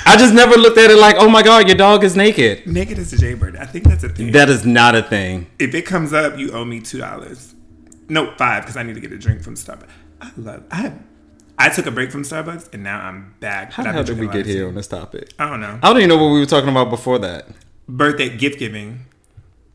I 0.06 0.16
just 0.16 0.32
never 0.32 0.56
looked 0.56 0.78
at 0.78 0.90
it 0.90 0.96
like, 0.96 1.16
oh 1.18 1.28
my 1.28 1.42
god, 1.42 1.66
your 1.66 1.76
dog 1.76 2.04
is 2.04 2.14
naked. 2.16 2.66
Naked 2.68 2.98
as 2.98 3.12
a 3.12 3.18
jaybird. 3.18 3.56
I 3.56 3.66
think 3.66 3.84
that's 3.84 4.04
a 4.04 4.08
thing. 4.08 4.30
That 4.30 4.48
is 4.48 4.64
not 4.64 4.94
a 4.94 5.02
thing. 5.02 5.48
if 5.58 5.74
it 5.74 5.82
comes 5.82 6.12
up, 6.12 6.38
you 6.38 6.52
owe 6.52 6.64
me 6.64 6.80
two 6.80 6.98
dollars. 6.98 7.55
No, 8.08 8.32
five 8.36 8.62
because 8.62 8.76
I 8.76 8.82
need 8.82 8.94
to 8.94 9.00
get 9.00 9.12
a 9.12 9.18
drink 9.18 9.42
from 9.42 9.54
Starbucks. 9.54 9.88
I 10.20 10.30
love. 10.36 10.64
I 10.70 10.92
I 11.58 11.68
took 11.70 11.86
a 11.86 11.90
break 11.90 12.10
from 12.12 12.22
Starbucks 12.22 12.72
and 12.72 12.82
now 12.82 13.00
I'm 13.00 13.34
back. 13.40 13.72
How 13.72 13.82
the 13.82 13.92
hell 13.92 14.04
did 14.04 14.18
we 14.18 14.28
get 14.28 14.46
here 14.46 14.68
on 14.68 14.74
this 14.74 14.86
topic? 14.88 15.32
I 15.38 15.48
don't 15.48 15.60
know. 15.60 15.78
I 15.82 15.88
don't 15.88 15.98
even 15.98 16.08
know 16.10 16.22
what 16.22 16.32
we 16.32 16.40
were 16.40 16.46
talking 16.46 16.68
about 16.68 16.90
before 16.90 17.18
that. 17.20 17.46
Birthday 17.88 18.36
gift 18.36 18.58
giving, 18.58 19.06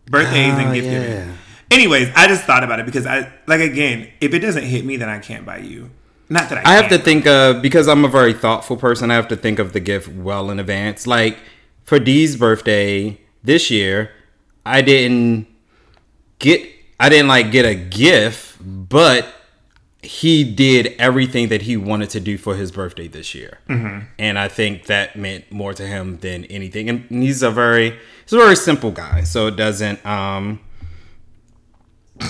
birthdays 0.05 0.53
Oh, 0.53 0.57
and 0.59 0.67
ah, 0.69 0.73
gift 0.73 0.87
yeah. 0.87 1.07
giving. 1.07 1.37
Anyways, 1.71 2.09
I 2.15 2.27
just 2.27 2.43
thought 2.43 2.63
about 2.63 2.79
it 2.79 2.85
because 2.85 3.05
I 3.05 3.31
like 3.47 3.61
again, 3.61 4.09
if 4.19 4.33
it 4.33 4.39
doesn't 4.39 4.63
hit 4.63 4.85
me, 4.85 4.97
then 4.97 5.09
I 5.09 5.19
can't 5.19 5.45
buy 5.45 5.57
you. 5.57 5.89
Not 6.29 6.49
that 6.49 6.65
I. 6.65 6.71
I 6.71 6.75
have 6.75 6.89
to 6.89 6.97
think 6.97 7.25
of 7.27 7.61
because 7.61 7.87
I'm 7.87 8.05
a 8.05 8.09
very 8.09 8.33
thoughtful 8.33 8.77
person. 8.77 9.09
I 9.11 9.15
have 9.15 9.27
to 9.29 9.35
think 9.35 9.59
of 9.59 9.73
the 9.73 9.79
gift 9.79 10.07
well 10.09 10.49
in 10.51 10.59
advance. 10.59 11.07
Like 11.07 11.37
for 11.83 11.99
Dee's 11.99 12.35
birthday 12.35 13.19
this 13.43 13.71
year, 13.71 14.11
I 14.65 14.81
didn't 14.81 15.47
get 16.39 16.69
I 17.01 17.09
didn't 17.09 17.29
like 17.29 17.51
get 17.51 17.65
a 17.65 17.73
gift, 17.73 18.57
but 18.61 19.27
he 20.03 20.43
did 20.43 20.93
everything 20.99 21.49
that 21.49 21.63
he 21.63 21.75
wanted 21.75 22.11
to 22.11 22.19
do 22.19 22.37
for 22.37 22.55
his 22.55 22.71
birthday 22.71 23.07
this 23.07 23.33
year, 23.33 23.57
mm-hmm. 23.67 24.05
and 24.19 24.37
I 24.37 24.47
think 24.47 24.85
that 24.85 25.15
meant 25.15 25.51
more 25.51 25.73
to 25.73 25.83
him 25.83 26.17
than 26.19 26.45
anything. 26.45 26.89
And 26.89 27.07
he's 27.09 27.41
a 27.41 27.49
very 27.49 27.97
he's 28.23 28.33
a 28.33 28.37
very 28.37 28.55
simple 28.55 28.91
guy, 28.91 29.23
so 29.23 29.47
it 29.47 29.55
doesn't. 29.55 30.05
um 30.05 30.59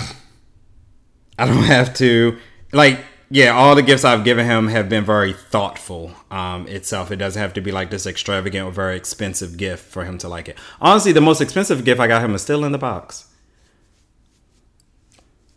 I 1.38 1.44
don't 1.46 1.64
have 1.64 1.92
to 1.96 2.38
like 2.72 2.98
yeah, 3.28 3.50
all 3.50 3.74
the 3.74 3.82
gifts 3.82 4.04
I've 4.04 4.24
given 4.24 4.46
him 4.46 4.68
have 4.68 4.88
been 4.88 5.04
very 5.04 5.34
thoughtful 5.34 6.12
um, 6.30 6.66
itself. 6.68 7.10
It 7.10 7.16
doesn't 7.16 7.40
have 7.40 7.54
to 7.54 7.62
be 7.62 7.72
like 7.72 7.90
this 7.90 8.06
extravagant 8.06 8.66
or 8.66 8.70
very 8.70 8.96
expensive 8.96 9.56
gift 9.56 9.84
for 9.84 10.04
him 10.04 10.16
to 10.18 10.28
like 10.28 10.48
it. 10.48 10.58
Honestly, 10.82 11.12
the 11.12 11.22
most 11.22 11.40
expensive 11.40 11.84
gift 11.84 11.98
I 11.98 12.06
got 12.06 12.22
him 12.22 12.34
is 12.34 12.42
still 12.42 12.62
in 12.64 12.72
the 12.72 12.78
box. 12.78 13.31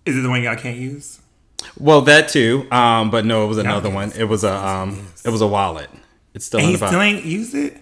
Is 0.06 0.18
it 0.18 0.22
the 0.22 0.30
one 0.30 0.42
y'all 0.44 0.56
can't 0.56 0.78
use? 0.78 1.20
Well, 1.80 2.02
that 2.02 2.30
too, 2.30 2.68
um, 2.72 3.10
but 3.10 3.26
no, 3.26 3.44
it 3.46 3.48
was 3.48 3.58
another 3.58 3.90
one. 3.90 4.12
It 4.12 4.26
was 4.26 4.44
a 4.44 4.54
um, 4.56 5.08
it 5.24 5.30
was 5.30 5.42
a 5.42 5.48
wallet. 5.48 5.90
It's 6.34 6.46
still 6.46 6.60
And 6.60 6.68
in 6.68 6.76
he 6.76 6.80
box. 6.80 6.92
still 6.92 7.02
ain't 7.02 7.26
used 7.26 7.56
it. 7.56 7.78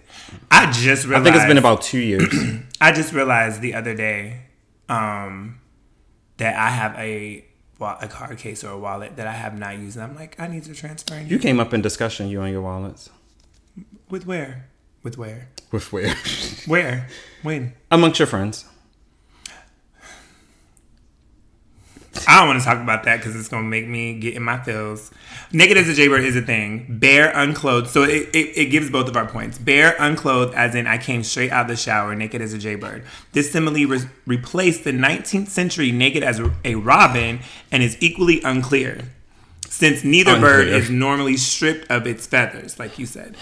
I 0.50 0.72
just 0.72 1.06
realized. 1.06 1.22
I 1.22 1.24
think 1.32 1.36
it's 1.36 1.46
been 1.50 1.58
about 1.58 1.82
two 1.82 2.00
years. 2.00 2.34
I 2.82 2.92
just 2.92 3.14
realized 3.14 3.62
the 3.62 3.74
other 3.74 3.94
day 3.96 4.42
um, 4.90 5.60
that 6.38 6.56
I 6.56 6.70
have 6.70 6.96
a 6.98 7.46
a 7.82 8.08
card 8.08 8.38
case 8.38 8.64
or 8.64 8.70
a 8.72 8.78
wallet 8.78 9.18
that 9.18 9.28
I 9.28 9.34
have 9.34 9.60
not 9.60 9.78
used. 9.78 9.98
And 9.98 10.06
I'm 10.06 10.16
like, 10.16 10.40
I 10.40 10.48
need 10.48 10.64
to 10.64 10.74
transfer. 10.74 11.20
you 11.20 11.38
came 11.38 11.60
up 11.60 11.74
in 11.74 11.82
discussion, 11.82 12.30
you 12.30 12.42
and 12.42 12.52
your 12.54 12.62
wallets. 12.62 13.10
With 14.10 14.26
where? 14.26 14.70
With 15.04 15.18
where? 15.18 15.50
With 15.72 15.92
where? 15.92 16.16
Where? 16.68 17.08
When? 17.42 17.74
Amongst 17.92 18.20
your 18.20 18.28
friends. 18.28 18.64
I 22.28 22.40
don't 22.40 22.48
want 22.48 22.60
to 22.60 22.66
talk 22.66 22.80
about 22.80 23.04
that 23.04 23.18
because 23.18 23.36
it's 23.36 23.48
gonna 23.48 23.68
make 23.68 23.88
me 23.88 24.20
get 24.20 24.36
in 24.36 24.44
my 24.44 24.60
feels. 24.60 25.12
Naked 25.52 25.78
as 25.78 25.90
a 25.90 25.94
jaybird 25.94 26.24
is 26.24 26.36
a 26.36 26.42
thing. 26.42 26.86
Bare 26.90 27.32
unclothed. 27.36 27.90
So 27.90 28.04
it, 28.04 28.30
it, 28.34 28.58
it 28.58 28.66
gives 28.66 28.90
both 28.90 29.08
of 29.08 29.18
our 29.18 29.26
points. 29.26 29.58
Bare 29.58 29.96
unclothed, 30.00 30.54
as 30.54 30.76
in 30.76 30.88
I 30.88 30.98
came 30.98 31.24
straight 31.24 31.52
out 31.52 31.64
of 31.64 31.68
the 31.70 31.76
shower, 31.76 32.16
naked 32.16 32.42
as 32.42 32.54
a 32.54 32.58
jaybird. 32.58 33.04
This 33.34 33.52
simile 33.52 33.88
re- 33.88 34.10
replaced 34.26 34.84
the 34.84 34.92
19th 34.92 35.48
century 35.48 35.92
naked 35.92 36.24
as 36.24 36.40
a, 36.40 36.54
a 36.64 36.76
robin 36.76 37.40
and 37.72 37.84
is 37.84 37.98
equally 38.00 38.42
unclear, 38.44 39.02
since 39.68 40.04
neither 40.04 40.40
bird 40.40 40.68
is 40.68 40.90
normally 40.90 41.38
stripped 41.38 41.90
of 41.90 42.06
its 42.06 42.28
feathers, 42.28 42.80
like 42.80 43.00
you 43.00 43.06
said. 43.06 43.36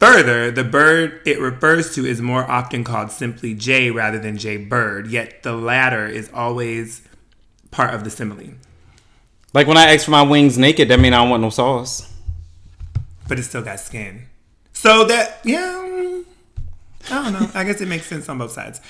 Further, 0.00 0.50
the 0.50 0.64
bird 0.64 1.20
it 1.24 1.40
refers 1.40 1.94
to 1.94 2.04
is 2.04 2.20
more 2.20 2.50
often 2.50 2.84
called 2.84 3.10
simply 3.10 3.54
jay 3.54 3.90
rather 3.90 4.18
than 4.18 4.36
jay 4.36 4.58
bird, 4.58 5.06
yet 5.06 5.42
the 5.42 5.52
latter 5.54 6.06
is 6.06 6.30
always 6.34 7.02
part 7.70 7.94
of 7.94 8.04
the 8.04 8.10
simile. 8.10 8.54
Like 9.52 9.66
when 9.66 9.76
I 9.76 9.94
asked 9.94 10.04
for 10.04 10.10
my 10.10 10.22
wings 10.22 10.58
naked, 10.58 10.88
that 10.88 11.00
mean 11.00 11.12
I 11.12 11.18
don't 11.18 11.30
want 11.30 11.42
no 11.42 11.50
sauce. 11.50 12.12
But 13.28 13.38
it 13.38 13.44
still 13.44 13.62
got 13.62 13.80
skin. 13.80 14.26
So 14.72 15.04
that, 15.04 15.40
yeah, 15.44 16.22
I 17.10 17.22
don't 17.22 17.32
know. 17.32 17.50
I 17.54 17.64
guess 17.64 17.80
it 17.80 17.88
makes 17.88 18.06
sense 18.06 18.28
on 18.28 18.38
both 18.38 18.52
sides. 18.52 18.80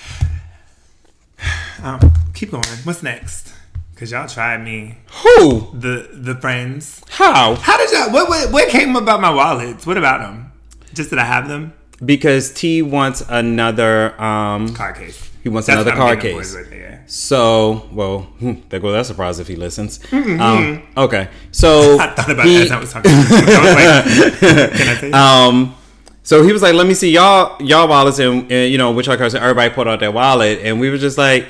Um, 1.81 1.99
keep 2.33 2.51
going. 2.51 2.65
What's 2.83 3.03
next? 3.03 3.53
Because 3.93 4.11
y'all 4.11 4.27
tried 4.27 4.63
me. 4.63 4.97
Who? 5.23 5.71
The 5.73 6.09
the 6.11 6.35
friends. 6.35 7.01
How? 7.09 7.55
How 7.55 7.77
did 7.77 7.91
y'all, 7.91 8.11
what, 8.11 8.29
what, 8.29 8.51
what 8.51 8.69
came 8.69 8.95
about 8.95 9.21
my 9.21 9.33
wallets? 9.33 9.87
What 9.87 9.97
about 9.97 10.19
them? 10.19 10.51
Just 10.93 11.09
that 11.11 11.19
I 11.19 11.25
have 11.25 11.47
them? 11.47 11.73
Because 12.03 12.53
T 12.53 12.81
wants 12.81 13.23
another 13.27 14.19
um 14.21 14.75
Card 14.75 14.97
case. 14.97 15.31
He 15.47 15.53
wants 15.53 15.67
That's 15.67 15.75
another 15.81 15.91
what 15.91 15.99
I'm 16.01 16.07
card 16.07 16.21
getting 16.21 16.37
case. 16.39 16.53
for, 16.53 16.59
is 16.59 16.67
right 16.67 16.79
there. 16.79 17.03
So, 17.07 17.87
well, 17.93 18.21
hmm, 18.39 18.53
there 18.67 18.81
goes 18.81 18.93
that 18.93 19.05
surprise 19.05 19.39
if 19.39 19.47
he 19.47 19.55
listens. 19.55 19.99
Um, 20.11 20.83
okay, 20.97 21.29
so 21.51 21.97
I 21.99 22.07
thought 22.13 22.29
about 22.31 22.45
he- 22.45 22.57
that 22.67 22.71
I 22.71 22.79
was 22.79 22.91
talking. 22.91 23.11
I 23.11 23.17
was 23.21 24.41
like, 24.41 24.71
can 24.73 25.13
I 25.13 25.45
um, 25.47 25.75
so 26.23 26.43
he 26.43 26.51
was 26.51 26.61
like, 26.61 26.73
"Let 26.73 26.85
me 26.85 26.93
see 26.93 27.11
y'all 27.11 27.55
y'all 27.61 27.87
wallets 27.87 28.19
and, 28.19 28.51
and 28.51 28.69
you 28.71 28.77
know 28.77 28.91
which 28.91 29.07
our 29.07 29.15
cards." 29.15 29.33
Everybody 29.35 29.73
put 29.73 29.87
out 29.87 30.01
their 30.01 30.11
wallet, 30.11 30.59
and 30.63 30.81
we 30.81 30.89
were 30.89 30.97
just 30.97 31.17
like, 31.17 31.47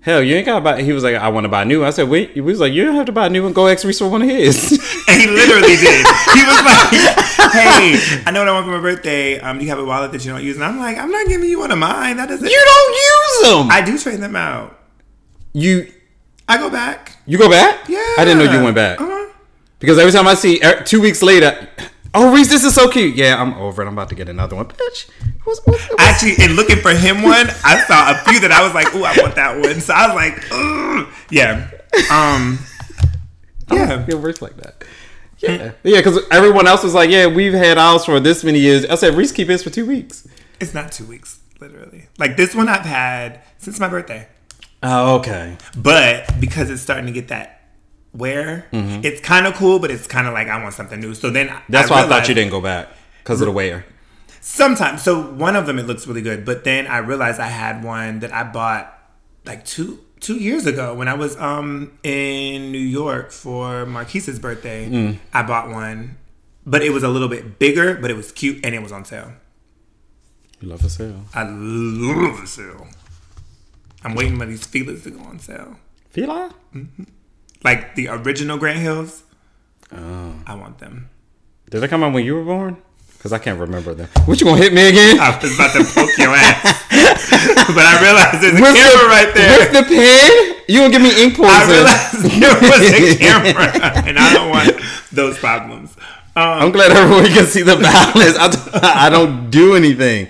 "Hell, 0.00 0.22
you 0.22 0.36
ain't 0.36 0.46
got 0.46 0.56
to 0.56 0.60
buy." 0.60 0.82
He 0.82 0.92
was 0.92 1.02
like, 1.04 1.16
"I 1.16 1.28
want 1.28 1.44
to 1.44 1.48
buy 1.48 1.62
a 1.62 1.64
new." 1.64 1.80
One. 1.80 1.88
I 1.88 1.90
said, 1.90 2.08
"Wait," 2.08 2.34
we 2.34 2.40
was 2.40 2.60
like, 2.60 2.72
"You 2.72 2.84
don't 2.84 2.94
have 2.94 3.06
to 3.06 3.12
buy 3.12 3.26
a 3.26 3.30
new 3.30 3.42
one. 3.42 3.52
Go 3.52 3.66
Reese 3.66 3.98
for 3.98 4.08
one 4.08 4.22
of 4.22 4.28
his." 4.28 4.78
And 5.08 5.22
he 5.22 5.26
literally 5.26 5.74
did. 5.76 6.06
He 6.06 6.44
was 6.44 6.64
like, 6.64 6.90
"Hey, 7.52 7.98
I 8.26 8.30
know 8.30 8.40
what 8.40 8.48
I 8.48 8.52
want 8.52 8.66
for 8.66 8.72
my 8.72 8.80
birthday. 8.80 9.40
Um, 9.40 9.58
do 9.58 9.64
you 9.64 9.70
have 9.70 9.78
a 9.78 9.84
wallet 9.84 10.12
that 10.12 10.24
you 10.24 10.30
don't 10.32 10.44
use?" 10.44 10.56
And 10.56 10.64
I'm 10.64 10.78
like, 10.78 10.98
"I'm 10.98 11.10
not 11.10 11.26
giving 11.26 11.48
you 11.48 11.58
one 11.58 11.70
of 11.72 11.78
mine. 11.78 12.18
That 12.18 12.28
doesn't. 12.28 12.46
you 12.46 12.62
don't 12.64 12.92
use 12.94 13.50
them. 13.50 13.70
I 13.70 13.80
do 13.80 13.98
trade 13.98 14.20
them 14.20 14.36
out. 14.36 14.78
you 15.54 15.90
I 16.46 16.58
go 16.58 16.70
back. 16.70 17.16
you 17.26 17.36
go 17.38 17.48
back? 17.50 17.88
Yeah, 17.88 17.98
I 18.18 18.24
didn't 18.24 18.44
know 18.44 18.52
you 18.52 18.62
went 18.62 18.74
back 18.76 19.00
Uh-huh. 19.00 19.32
because 19.80 19.98
every 19.98 20.12
time 20.12 20.26
I 20.28 20.34
see 20.34 20.60
er, 20.62 20.82
two 20.84 21.00
weeks 21.00 21.22
later, 21.22 21.68
oh 22.18 22.32
Reese, 22.32 22.48
this 22.48 22.64
is 22.64 22.74
so 22.74 22.90
cute. 22.90 23.14
Yeah, 23.14 23.40
I'm 23.40 23.54
over 23.54 23.82
it. 23.82 23.86
I'm 23.86 23.92
about 23.92 24.08
to 24.08 24.14
get 24.14 24.28
another 24.28 24.56
one, 24.56 24.66
bitch. 24.66 25.08
What's, 25.44 25.60
what's, 25.64 25.88
what's, 25.88 26.02
Actually, 26.02 26.44
in 26.44 26.56
looking 26.56 26.76
for 26.76 26.90
him 26.90 27.22
one, 27.22 27.46
I 27.64 27.82
saw 27.86 28.10
a 28.10 28.14
few 28.24 28.40
that 28.40 28.50
I 28.52 28.62
was 28.64 28.74
like, 28.74 28.94
"Ooh, 28.94 29.04
I 29.04 29.16
want 29.20 29.36
that 29.36 29.58
one." 29.58 29.80
So 29.80 29.94
I 29.94 30.06
was 30.06 30.16
like, 30.16 30.52
Ugh. 30.52 31.08
"Yeah, 31.30 31.70
um, 32.12 32.58
yeah." 33.70 34.04
feel 34.04 34.20
Reese 34.20 34.42
like 34.42 34.56
that. 34.56 34.84
Yeah, 35.38 35.72
yeah, 35.84 35.98
because 35.98 36.18
everyone 36.32 36.66
else 36.66 36.82
was 36.82 36.94
like, 36.94 37.10
"Yeah, 37.10 37.28
we've 37.28 37.54
had 37.54 37.78
ours 37.78 38.04
for 38.04 38.18
this 38.18 38.42
many 38.42 38.58
years." 38.58 38.84
I 38.86 38.96
said, 38.96 39.14
"Reese, 39.14 39.32
keep 39.32 39.48
his 39.48 39.62
for 39.62 39.70
two 39.70 39.86
weeks." 39.86 40.26
It's 40.60 40.74
not 40.74 40.90
two 40.90 41.04
weeks, 41.04 41.40
literally. 41.60 42.08
Like 42.18 42.36
this 42.36 42.54
one, 42.54 42.68
I've 42.68 42.84
had 42.84 43.40
since 43.58 43.78
my 43.78 43.88
birthday. 43.88 44.26
Oh, 44.82 45.16
okay. 45.16 45.56
But 45.76 46.40
because 46.40 46.70
it's 46.70 46.82
starting 46.82 47.06
to 47.06 47.12
get 47.12 47.28
that 47.28 47.57
wear, 48.12 48.66
it's 48.72 49.20
kind 49.20 49.46
of 49.46 49.54
cool, 49.54 49.78
but 49.78 49.90
it's 49.90 50.06
kind 50.06 50.26
of 50.26 50.34
like 50.34 50.48
I 50.48 50.62
want 50.62 50.74
something 50.74 51.00
new. 51.00 51.14
So 51.14 51.30
then 51.30 51.52
That's 51.68 51.90
why 51.90 52.04
I 52.04 52.08
thought 52.08 52.28
you 52.28 52.34
didn't 52.34 52.50
go 52.50 52.60
back 52.60 52.88
because 53.22 53.40
of 53.40 53.46
the 53.46 53.52
wear. 53.52 53.84
Sometimes, 54.40 55.02
so 55.02 55.30
one 55.32 55.56
of 55.56 55.66
them 55.66 55.78
it 55.78 55.86
looks 55.86 56.06
really 56.06 56.22
good, 56.22 56.44
but 56.44 56.64
then 56.64 56.86
I 56.86 56.98
realized 56.98 57.38
I 57.40 57.48
had 57.48 57.84
one 57.84 58.20
that 58.20 58.32
I 58.32 58.44
bought 58.44 58.94
like 59.44 59.64
two 59.64 60.00
two 60.20 60.36
years 60.36 60.66
ago 60.66 60.94
when 60.94 61.08
I 61.08 61.14
was 61.14 61.36
um 61.38 61.98
in 62.02 62.72
New 62.72 62.78
York 62.78 63.30
for 63.30 63.84
Marquise's 63.86 64.38
birthday. 64.38 64.88
Mm. 64.88 65.18
I 65.32 65.42
bought 65.42 65.70
one, 65.70 66.16
but 66.64 66.82
it 66.82 66.90
was 66.90 67.02
a 67.02 67.08
little 67.08 67.28
bit 67.28 67.58
bigger, 67.58 67.94
but 67.94 68.10
it 68.10 68.16
was 68.16 68.32
cute 68.32 68.64
and 68.64 68.74
it 68.74 68.82
was 68.82 68.92
on 68.92 69.04
sale. 69.04 69.32
You 70.60 70.68
love 70.68 70.84
a 70.84 70.88
sale. 70.88 71.24
I 71.34 71.42
love 71.44 72.40
the 72.40 72.46
sale. 72.46 72.88
I'm 74.02 74.14
waiting 74.14 74.38
for 74.38 74.46
these 74.46 74.66
Filas 74.66 75.02
to 75.04 75.10
go 75.10 75.20
on 75.22 75.38
sale, 75.38 75.76
Fila? 76.10 76.54
Like 77.64 77.94
the 77.94 78.08
original 78.08 78.58
Grant 78.58 78.78
Hills. 78.78 79.22
Oh. 79.92 80.34
I 80.46 80.54
want 80.54 80.78
them. 80.78 81.08
Did 81.70 81.80
they 81.80 81.88
come 81.88 82.02
out 82.02 82.12
when 82.12 82.24
you 82.24 82.34
were 82.34 82.44
born? 82.44 82.76
Because 83.16 83.32
I 83.32 83.38
can't 83.38 83.58
remember 83.58 83.94
them. 83.94 84.08
What 84.26 84.38
you 84.40 84.46
gonna 84.46 84.60
hit 84.62 84.72
me 84.72 84.88
again? 84.88 85.18
I 85.18 85.36
was 85.42 85.54
about 85.54 85.72
to 85.72 85.82
poke 85.84 86.16
your 86.18 86.34
ass, 86.34 86.84
but 87.74 87.84
I 87.84 87.98
realized 88.00 88.40
there's 88.42 88.58
a 88.58 88.62
With 88.62 88.74
camera 88.76 89.02
the- 89.02 89.08
right 89.08 89.34
there. 89.34 89.58
With 89.58 89.72
the 89.72 89.82
pen? 89.82 90.54
You 90.68 90.80
gonna 90.80 90.92
give 90.92 91.02
me 91.02 91.22
ink 91.24 91.34
poison? 91.36 91.50
I 91.50 91.66
realized 91.72 92.14
there 92.40 92.54
was 92.60 92.80
a 92.92 93.16
camera, 93.18 93.72
and 94.06 94.18
I 94.18 94.32
don't 94.34 94.50
want 94.50 94.80
those 95.10 95.36
problems. 95.38 95.96
Um, 96.36 96.58
I'm 96.62 96.70
glad 96.70 96.92
everyone 96.92 97.26
can 97.26 97.46
see 97.46 97.62
the 97.62 97.76
balance. 97.76 98.36
I 98.84 99.08
don't 99.10 99.50
do 99.50 99.74
anything. 99.74 100.28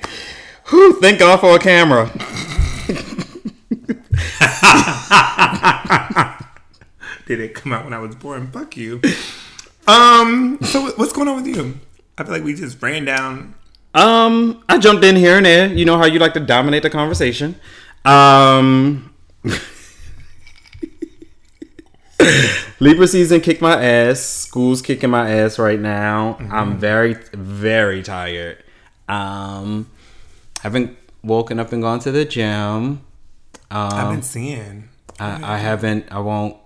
Whew, 0.70 0.98
thank 1.00 1.18
God 1.18 1.40
for 1.40 1.56
a 1.56 1.58
camera. 1.58 2.08
did 7.28 7.38
it 7.40 7.54
come 7.54 7.72
out 7.72 7.84
when 7.84 7.92
I 7.94 7.98
was 8.00 8.16
born? 8.16 8.48
Fuck 8.48 8.76
you. 8.76 9.00
Um. 9.86 10.58
So 10.64 10.90
what's 10.96 11.14
going 11.14 11.28
on 11.28 11.36
with 11.36 11.46
you? 11.46 11.78
I 12.18 12.22
feel 12.24 12.32
like 12.34 12.42
we 12.44 12.52
just 12.52 12.82
ran 12.82 13.06
down. 13.06 13.54
Um, 13.94 14.62
I 14.68 14.76
jumped 14.76 15.02
in 15.02 15.16
here 15.16 15.38
and 15.38 15.46
there. 15.46 15.66
You 15.72 15.86
know 15.86 15.96
how 15.96 16.04
you 16.04 16.18
like 16.18 16.34
to 16.34 16.40
dominate 16.40 16.82
the 16.82 16.90
conversation. 16.90 17.54
Um, 18.04 19.14
Libra 22.80 23.06
season 23.08 23.40
kicked 23.40 23.62
my 23.62 23.82
ass. 23.82 24.20
School's 24.20 24.82
kicking 24.82 25.08
my 25.08 25.30
ass 25.30 25.58
right 25.58 25.80
now. 25.80 26.36
I'm 26.50 26.76
very, 26.78 27.14
very 27.32 28.02
tired. 28.02 28.62
Um, 29.08 29.88
haven't 30.60 30.98
woken 31.22 31.58
up 31.58 31.72
and 31.72 31.80
gone 31.82 32.00
to 32.00 32.12
the 32.12 32.24
gym. 32.26 32.46
Um, 32.50 33.00
I've 33.70 33.92
Um, 34.08 34.14
been 34.16 34.22
seeing. 34.22 34.88
I, 35.18 35.54
I 35.54 35.56
haven't. 35.58 36.06
I 36.12 36.18
won't. 36.18 36.56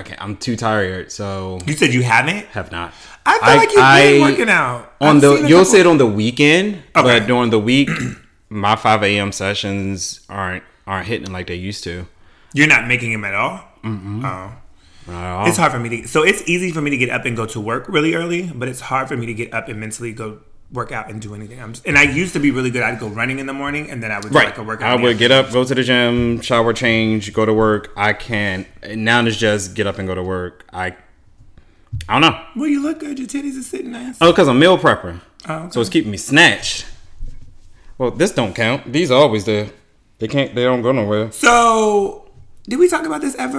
I 0.00 0.02
can't. 0.02 0.22
I'm 0.22 0.36
too 0.36 0.56
tired, 0.56 1.12
so 1.12 1.58
You 1.66 1.74
said 1.74 1.92
you 1.94 2.02
haven't. 2.02 2.46
have 2.56 2.72
not. 2.72 2.92
I 3.26 3.38
feel 3.38 3.56
like 3.56 3.72
you've 3.72 4.20
been 4.20 4.22
working 4.22 4.48
out 4.50 4.92
on 5.00 5.16
I've 5.16 5.22
the. 5.22 5.28
You'll 5.48 5.60
couple- 5.60 5.64
see 5.66 5.80
it 5.80 5.86
on 5.86 5.98
the 5.98 6.06
weekend, 6.06 6.82
Okay. 6.96 7.18
but 7.20 7.26
during 7.26 7.50
the 7.50 7.58
week, 7.60 7.90
my 8.48 8.76
5 8.76 9.02
a.m. 9.04 9.30
sessions 9.32 10.20
aren't 10.28 10.64
aren't 10.86 11.06
hitting 11.06 11.30
like 11.32 11.46
they 11.46 11.54
used 11.54 11.84
to. 11.84 12.06
You're 12.54 12.66
not 12.66 12.88
making 12.88 13.12
them 13.12 13.24
at 13.24 13.34
all. 13.34 13.60
Mm-hmm. 13.84 14.24
Oh. 14.24 14.52
At 15.08 15.30
all. 15.32 15.46
It's 15.46 15.56
hard 15.56 15.72
for 15.72 15.78
me 15.78 15.88
to. 16.02 16.08
So 16.08 16.22
it's 16.24 16.42
easy 16.48 16.72
for 16.72 16.80
me 16.80 16.90
to 16.90 16.96
get 16.96 17.10
up 17.10 17.24
and 17.26 17.36
go 17.36 17.46
to 17.46 17.60
work 17.60 17.86
really 17.88 18.14
early, 18.14 18.50
but 18.54 18.68
it's 18.68 18.80
hard 18.80 19.06
for 19.08 19.16
me 19.16 19.26
to 19.26 19.34
get 19.34 19.52
up 19.54 19.68
and 19.68 19.78
mentally 19.78 20.12
go 20.12 20.40
work 20.72 20.92
out 20.92 21.10
and 21.10 21.20
do 21.20 21.34
anything. 21.34 21.60
I'm 21.60 21.72
just, 21.72 21.86
and 21.86 21.98
I 21.98 22.02
used 22.04 22.32
to 22.34 22.38
be 22.40 22.50
really 22.50 22.70
good. 22.70 22.82
I'd 22.82 23.00
go 23.00 23.08
running 23.08 23.38
in 23.40 23.46
the 23.46 23.52
morning, 23.52 23.90
and 23.90 24.02
then 24.02 24.12
I 24.12 24.18
would 24.18 24.30
do 24.30 24.36
Right. 24.38 24.46
like 24.46 24.58
a 24.58 24.62
workout. 24.62 24.88
I 24.98 25.02
would 25.02 25.18
get 25.18 25.30
up, 25.32 25.50
go 25.52 25.64
to 25.64 25.74
the 25.74 25.82
gym, 25.82 26.40
shower, 26.40 26.72
change, 26.72 27.32
go 27.32 27.44
to 27.44 27.52
work. 27.52 27.92
I 27.96 28.12
can't. 28.12 28.66
Now 28.88 29.24
it's 29.24 29.36
just 29.36 29.74
get 29.74 29.86
up 29.86 29.98
and 29.98 30.06
go 30.06 30.14
to 30.14 30.22
work. 30.22 30.64
I. 30.72 30.94
I 32.08 32.20
don't 32.20 32.20
know. 32.20 32.40
Well, 32.54 32.68
you 32.68 32.80
look 32.80 33.00
good. 33.00 33.18
Your 33.18 33.26
titties 33.26 33.58
are 33.58 33.62
sitting 33.62 33.90
nice. 33.90 34.16
Oh, 34.20 34.30
because 34.30 34.46
I'm 34.46 34.60
meal 34.60 34.78
prepper. 34.78 35.20
Oh, 35.48 35.54
okay. 35.54 35.70
So 35.72 35.80
it's 35.80 35.90
keeping 35.90 36.12
me 36.12 36.16
snatched. 36.18 36.86
Well, 37.98 38.12
this 38.12 38.30
don't 38.30 38.54
count. 38.54 38.92
These 38.92 39.10
are 39.10 39.20
always 39.20 39.44
there. 39.44 39.70
They 40.20 40.28
can't. 40.28 40.54
They 40.54 40.62
don't 40.62 40.82
go 40.82 40.92
nowhere. 40.92 41.32
So, 41.32 42.30
did 42.68 42.78
we 42.78 42.88
talk 42.88 43.04
about 43.06 43.22
this 43.22 43.34
ever? 43.34 43.58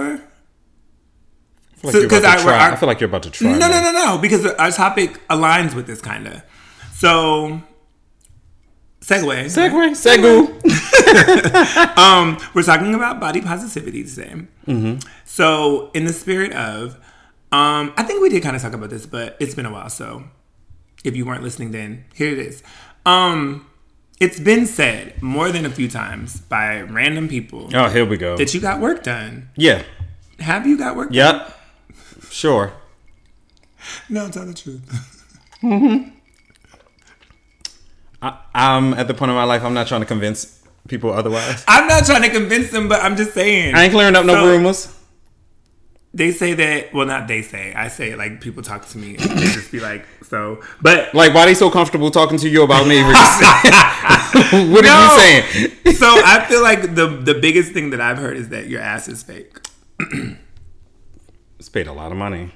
I 1.84 1.86
like, 1.86 1.92
So- 1.92 1.98
you're 1.98 2.06
about 2.06 2.22
'cause 2.22 2.42
to 2.44 2.48
I- 2.50 2.68
I- 2.68 2.72
I 2.72 2.76
feel 2.76 2.86
like 2.88 3.00
you're 3.00 3.08
about 3.10 3.24
to 3.24 3.30
try. 3.30 3.52
No, 3.52 3.68
no, 3.68 3.82
no, 3.82 3.92
no, 3.92 4.18
because 4.18 4.46
our 4.46 4.70
topic 4.70 5.20
aligns 5.28 5.74
with 5.74 5.86
this 5.86 6.00
kind 6.00 6.26
of. 6.26 6.42
So, 7.02 7.60
segue. 9.00 9.46
Segway, 9.50 9.96
segu. 9.96 10.46
Um, 11.98 12.38
we're 12.54 12.62
talking 12.62 12.94
about 12.94 13.18
body 13.18 13.40
positivity 13.40 14.04
today. 14.04 14.46
So, 15.24 15.90
in 15.94 16.04
the 16.04 16.12
spirit 16.12 16.52
of, 16.52 16.94
um, 17.50 17.92
I 17.96 18.04
think 18.04 18.22
we 18.22 18.28
did 18.28 18.40
kind 18.44 18.54
of 18.54 18.62
talk 18.62 18.72
about 18.72 18.90
this, 18.90 19.04
but 19.04 19.36
it's 19.40 19.52
been 19.56 19.66
a 19.66 19.72
while. 19.72 19.90
So, 19.90 20.22
if 21.02 21.16
you 21.16 21.26
weren't 21.26 21.42
listening, 21.42 21.72
then 21.72 22.04
here 22.14 22.30
it 22.30 22.38
is. 22.38 22.62
Um, 23.04 23.66
it's 24.20 24.38
been 24.38 24.64
said 24.64 25.20
more 25.20 25.50
than 25.50 25.66
a 25.66 25.70
few 25.70 25.88
times 25.88 26.40
by 26.40 26.82
random 26.82 27.26
people 27.28 27.68
Oh, 27.74 27.88
here 27.88 28.06
we 28.06 28.16
go. 28.16 28.36
that 28.36 28.54
you 28.54 28.60
got 28.60 28.78
work 28.80 29.02
done. 29.02 29.48
Yeah. 29.56 29.82
Have 30.38 30.68
you 30.68 30.78
got 30.78 30.94
work? 30.94 31.08
done? 31.08 31.16
Yep. 31.16 31.58
Sure. 32.30 32.72
No, 34.08 34.28
tell 34.30 34.46
the 34.46 34.54
truth. 34.54 34.86
I, 38.22 38.38
I'm 38.54 38.94
at 38.94 39.08
the 39.08 39.14
point 39.14 39.30
of 39.30 39.36
my 39.36 39.44
life. 39.44 39.62
I'm 39.64 39.74
not 39.74 39.86
trying 39.88 40.00
to 40.02 40.06
convince 40.06 40.62
people 40.88 41.12
otherwise. 41.12 41.64
I'm 41.68 41.88
not 41.88 42.04
trying 42.06 42.22
to 42.22 42.30
convince 42.30 42.70
them, 42.70 42.88
but 42.88 43.00
I'm 43.02 43.16
just 43.16 43.34
saying. 43.34 43.74
I 43.74 43.84
ain't 43.84 43.92
clearing 43.92 44.14
up 44.16 44.24
no 44.24 44.34
So- 44.34 44.46
rumors. 44.50 44.96
they 46.14 46.30
say 46.30 46.54
that. 46.54 46.92
Well, 46.94 47.06
not 47.06 47.26
they 47.26 47.42
say. 47.42 47.74
I 47.74 47.88
say 47.88 48.14
like 48.14 48.40
people 48.40 48.62
talk 48.62 48.86
to 48.88 48.98
me. 48.98 49.16
And 49.16 49.30
they 49.38 49.46
just 49.46 49.72
be 49.72 49.80
like, 49.80 50.06
so. 50.22 50.62
But 50.80 51.14
Like, 51.14 51.34
why 51.34 51.46
they 51.46 51.54
so 51.54 51.68
comfortable 51.70 52.10
talking 52.10 52.38
to 52.38 52.48
you 52.48 52.62
about 52.62 52.86
me? 52.86 53.02
what 53.02 54.84
No. 54.84 54.90
are 54.90 55.04
you 55.04 55.20
saying? 55.20 55.94
so 55.96 56.06
I 56.08 56.44
feel 56.48 56.62
like 56.62 56.94
the 56.94 57.06
the 57.08 57.34
biggest 57.34 57.72
thing 57.72 57.90
that 57.90 58.00
I've 58.00 58.18
heard 58.18 58.36
is 58.36 58.48
that 58.50 58.66
your 58.68 58.80
ass 58.80 59.08
is 59.08 59.22
fake. 59.22 59.56
It's 61.58 61.68
paid 61.68 61.86
a 61.86 61.92
lot 61.92 62.12
of 62.12 62.18
money. 62.18 62.52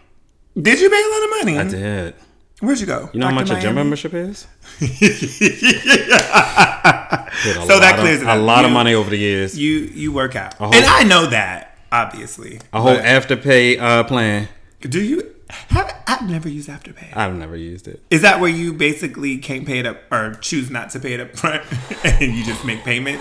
Did 0.61 0.81
you 0.81 0.91
pay 0.91 1.03
a 1.03 1.09
lot 1.09 1.23
of 1.25 1.31
money? 1.31 1.59
I 1.59 1.65
did. 1.81 2.15
Where'd 2.61 2.81
you 2.81 2.87
go? 2.87 3.11
You 3.13 3.21
know 3.21 3.27
how 3.27 3.35
much 3.35 3.49
to 3.49 3.57
a 3.57 3.61
gym 3.61 3.75
membership 3.75 4.15
is? 4.15 4.47
So 7.67 7.79
that 7.81 7.99
clears 7.99 8.23
of, 8.23 8.29
it 8.29 8.31
a 8.31 8.33
up. 8.33 8.43
lot 8.43 8.65
of 8.65 8.71
money 8.73 8.95
over 8.95 9.11
the 9.11 9.19
years. 9.19 9.59
You 9.59 9.91
you 9.95 10.11
work 10.11 10.35
out, 10.35 10.55
whole- 10.55 10.75
and 10.75 10.85
I 10.85 11.05
know 11.05 11.27
that 11.27 11.77
obviously. 11.93 12.61
A 12.73 12.81
whole 12.81 12.97
afterpay 12.97 13.79
uh, 13.79 14.05
plan. 14.05 14.49
do 14.81 15.03
you 15.03 15.35
have? 15.71 15.95
I've 16.09 16.29
never 16.29 16.49
used 16.49 16.69
Afterpay. 16.69 17.15
I've 17.15 17.35
never 17.35 17.57
used 17.57 17.89
it. 17.89 18.01
Is 18.11 18.23
that 18.23 18.41
where 18.41 18.51
you 18.51 18.73
basically 18.73 19.39
can't 19.39 19.67
pay 19.67 19.81
it 19.81 19.87
up 19.87 20.01
or 20.11 20.35
choose 20.41 20.71
not 20.71 20.91
to 20.91 21.01
pay 21.01 21.15
it 21.15 21.21
up 21.21 21.37
front, 21.37 21.63
and 22.05 22.35
you 22.35 22.45
just 22.45 22.65
make 22.65 22.83
payment? 22.85 23.21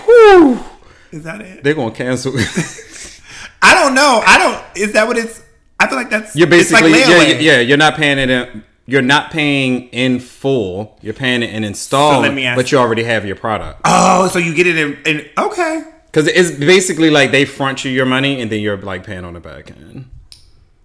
Is 1.12 1.22
that 1.24 1.40
it? 1.42 1.62
They're 1.62 1.74
gonna 1.74 1.94
cancel. 1.94 2.32
I 3.62 3.74
don't 3.74 3.94
know. 3.94 4.22
I 4.26 4.38
don't. 4.38 4.76
Is 4.76 4.92
that 4.92 5.06
what 5.06 5.18
it's? 5.18 5.42
I 5.78 5.88
feel 5.88 5.96
like 5.96 6.10
that's. 6.10 6.34
You're 6.34 6.52
it's 6.54 6.72
like 6.72 6.84
basically 6.84 7.44
yeah, 7.44 7.56
yeah. 7.56 7.60
You're 7.60 7.76
not 7.76 7.96
paying 7.96 8.18
it. 8.18 8.30
In, 8.30 8.64
you're 8.86 9.02
not 9.02 9.30
paying 9.30 9.88
in 9.88 10.20
full. 10.20 10.98
You're 11.02 11.14
paying 11.14 11.42
it 11.42 11.50
in 11.50 11.64
installment, 11.64 12.34
me 12.34 12.46
ask 12.46 12.56
but 12.56 12.70
you 12.72 12.78
already 12.78 13.02
have 13.04 13.24
your 13.24 13.36
product. 13.36 13.80
Oh, 13.84 14.28
so 14.28 14.38
you 14.38 14.54
get 14.54 14.66
it 14.66 14.76
in, 14.78 14.96
in 15.04 15.28
okay. 15.36 15.82
Because 16.06 16.28
it's 16.28 16.52
basically 16.52 17.10
like 17.10 17.30
they 17.32 17.44
front 17.44 17.84
you 17.84 17.90
your 17.90 18.06
money 18.06 18.40
and 18.40 18.50
then 18.50 18.60
you're 18.60 18.76
like 18.78 19.04
paying 19.04 19.24
on 19.24 19.34
the 19.34 19.40
back 19.40 19.70
end. 19.70 20.08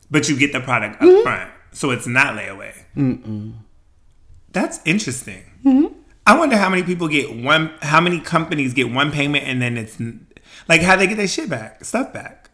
But 0.10 0.28
you 0.28 0.36
get 0.38 0.52
the 0.52 0.60
product 0.60 0.96
up 0.96 1.02
Mm-hmm. 1.08 1.24
front, 1.24 1.52
so 1.72 1.92
it's 1.92 2.06
not 2.08 2.36
layaway. 2.36 2.74
That's 4.52 4.82
interesting. 4.84 5.44
Mm-hmm. 5.64 5.94
I 6.28 6.38
wonder 6.38 6.58
how 6.58 6.70
many 6.70 6.84
people 6.84 7.08
get 7.08 7.34
one. 7.36 7.72
How 7.82 8.02
many 8.02 8.20
companies 8.20 8.74
get 8.74 8.92
one 8.92 9.12
payment 9.12 9.46
and 9.46 9.62
then 9.62 9.78
it's 9.78 9.98
like 10.68 10.82
how 10.82 10.96
they 10.96 11.08
get 11.08 11.18
their 11.18 11.28
shit 11.28 11.50
back, 11.50 11.86
stuff 11.86 12.12
back. 12.12 12.50